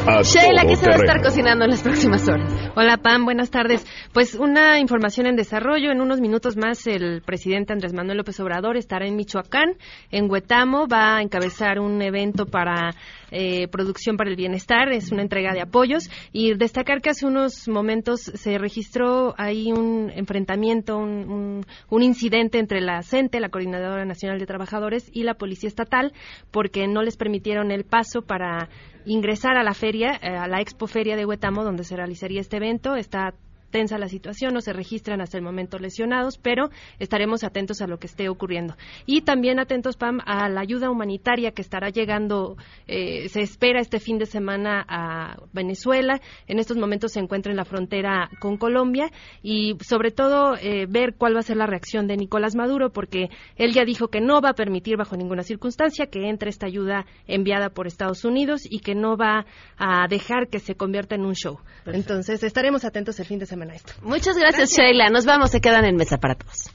A 0.07 0.23
Sheila, 0.23 0.65
¿qué 0.67 0.77
se 0.77 0.87
va 0.89 0.95
a 0.95 0.99
estar 0.99 1.21
cocinando 1.23 1.65
en 1.67 1.71
las 1.71 1.83
próximas 1.83 2.27
horas? 2.27 2.51
Hola 2.77 2.99
Pam, 2.99 3.25
buenas 3.25 3.51
tardes. 3.51 3.85
Pues 4.13 4.37
una 4.37 4.79
información 4.79 5.27
en 5.27 5.35
desarrollo. 5.35 5.91
En 5.91 6.01
unos 6.01 6.21
minutos 6.21 6.57
más 6.57 6.87
el 6.87 7.21
presidente 7.21 7.73
Andrés 7.73 7.93
Manuel 7.93 8.19
López 8.19 8.39
Obrador 8.39 8.77
estará 8.77 9.07
en 9.09 9.17
Michoacán, 9.17 9.77
en 10.13 10.31
Huetamo. 10.31 10.87
Va 10.87 11.17
a 11.17 11.23
encabezar 11.23 11.81
un 11.81 12.01
evento 12.01 12.47
para 12.47 12.95
eh, 13.31 13.69
producción 13.69 14.17
para 14.17 14.31
el 14.31 14.37
bienestar. 14.37 14.91
Es 14.93 15.13
una 15.13 15.23
entrega 15.23 15.53
de 15.53 15.61
apoyos. 15.63 16.11
Y 16.33 16.55
destacar 16.55 17.01
que 17.01 17.11
hace 17.11 17.27
unos 17.27 17.69
momentos 17.69 18.21
se 18.21 18.59
registró 18.59 19.35
ahí 19.39 19.73
un 19.73 20.11
enfrentamiento, 20.15 20.97
un, 20.99 21.31
un- 21.31 21.67
un 21.89 22.03
incidente 22.03 22.59
entre 22.59 22.81
la 22.81 23.03
CENTE, 23.03 23.41
la 23.41 23.49
Coordinadora 23.49 24.05
Nacional 24.05 24.39
de 24.39 24.47
Trabajadores, 24.47 25.11
y 25.13 25.23
la 25.25 25.35
Policía 25.35 25.69
Estatal, 25.69 26.13
porque 26.51 26.87
no 26.89 27.03
les 27.03 27.17
permitieron 27.17 27.71
el 27.71 27.85
paso 27.85 28.23
para 28.23 28.69
ingresar 29.07 29.57
a 29.57 29.63
la 29.65 29.75
feria, 29.75 30.19
eh, 30.23 30.29
a 30.37 30.47
la 30.47 30.61
Expo 30.61 30.87
Feria 30.87 31.17
de 31.17 31.25
Huetamo, 31.27 31.65
donde 31.65 31.85
se 31.85 31.97
realizaría 31.97 32.41
este 32.41 32.57
evento. 32.59 32.97
Está 32.97 33.35
tensa 33.71 33.99
la 33.99 34.09
situación, 34.09 34.53
no 34.53 34.61
se 34.61 34.73
registran 34.73 35.21
hasta 35.21 35.39
el 35.39 35.43
momento 35.43 35.79
lesionados, 35.79 36.39
pero 36.39 36.71
estaremos 36.99 37.45
atentos 37.45 37.81
a 37.81 37.87
lo 37.87 37.99
que 37.99 38.07
esté 38.07 38.29
ocurriendo. 38.29 38.77
Y 39.07 39.23
también 39.23 39.59
atentos, 39.59 39.97
Pam, 39.97 40.21
a 40.27 40.49
la 40.49 40.61
ayuda 40.61 40.91
humanitaria 40.91 41.53
que 41.53 41.63
estará 41.63 41.91
llegando, 41.91 42.57
eh, 42.87 43.29
se 43.29 43.41
espera 43.41 43.81
este 43.81 44.01
fin 44.01 44.19
de 44.19 44.27
semana 44.27 44.85
a 44.89 45.37
Venezuela. 45.53 46.21
En 46.47 46.59
estos 46.59 46.77
momentos 46.77 47.13
se 47.13 47.21
encuentra 47.21 47.53
en 47.53 47.57
la 47.57 47.65
frontera 47.65 48.31
con 48.41 48.57
Colombia 48.57 49.11
y 49.43 49.77
sobre 49.81 50.11
todo 50.11 50.57
eh, 50.57 50.87
ver 50.89 51.15
cuál 51.17 51.37
va 51.37 51.41
a 51.41 51.43
ser 51.43 51.57
la 51.57 51.67
reacción 51.67 52.07
de 52.07 52.17
Nicolás 52.17 52.57
Maduro, 52.57 52.91
porque 52.91 53.29
él 53.57 53.73
ya 53.73 53.85
dijo 53.85 54.09
que 54.09 54.21
no 54.21 54.41
va 54.41 54.51
a 54.51 54.55
permitir 54.55 54.97
bajo 54.97 55.17
ninguna 55.17 55.43
circunstancia 55.43 56.07
que 56.07 56.29
entre 56.29 56.51
esta 56.51 56.67
ayuda 56.67 57.07
enviada 57.27 57.71
por 57.71 57.87
Estados 57.87 58.25
Unidos 58.25 58.63
y 58.69 58.81
que 58.81 58.95
no 58.95 59.17
va 59.17 59.47
a 59.79 60.07
dejar 60.09 60.49
que 60.49 60.59
se 60.59 60.75
convierta 60.75 61.15
en 61.15 61.25
un 61.25 61.35
show. 61.35 61.59
Entonces 61.87 62.43
estaremos 62.43 62.85
atentos 62.85 63.19
el 63.21 63.27
fin 63.27 63.39
de 63.39 63.47
semana 63.47 63.60
a 63.69 63.75
esto. 63.75 63.93
Muchas 64.03 64.37
gracias, 64.37 64.71
Sheila. 64.71 65.11
Nos 65.11 65.27
vamos, 65.27 65.51
se 65.51 65.61
quedan 65.61 65.85
en 65.85 65.97
mesa 65.97 66.19
para 66.19 66.37
todos. 66.37 66.71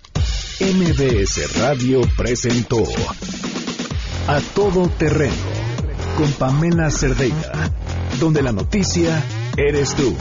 MBS 0.59 1.59
Radio 1.59 2.01
presentó 2.15 2.83
A 4.27 4.39
Todo 4.53 4.88
Terreno 4.89 5.33
con 6.17 6.31
Pamela 6.33 6.89
Cerdeira, 6.91 7.71
donde 8.19 8.41
la 8.41 8.51
noticia 8.51 9.23
eres 9.57 9.95
tú. 9.95 10.15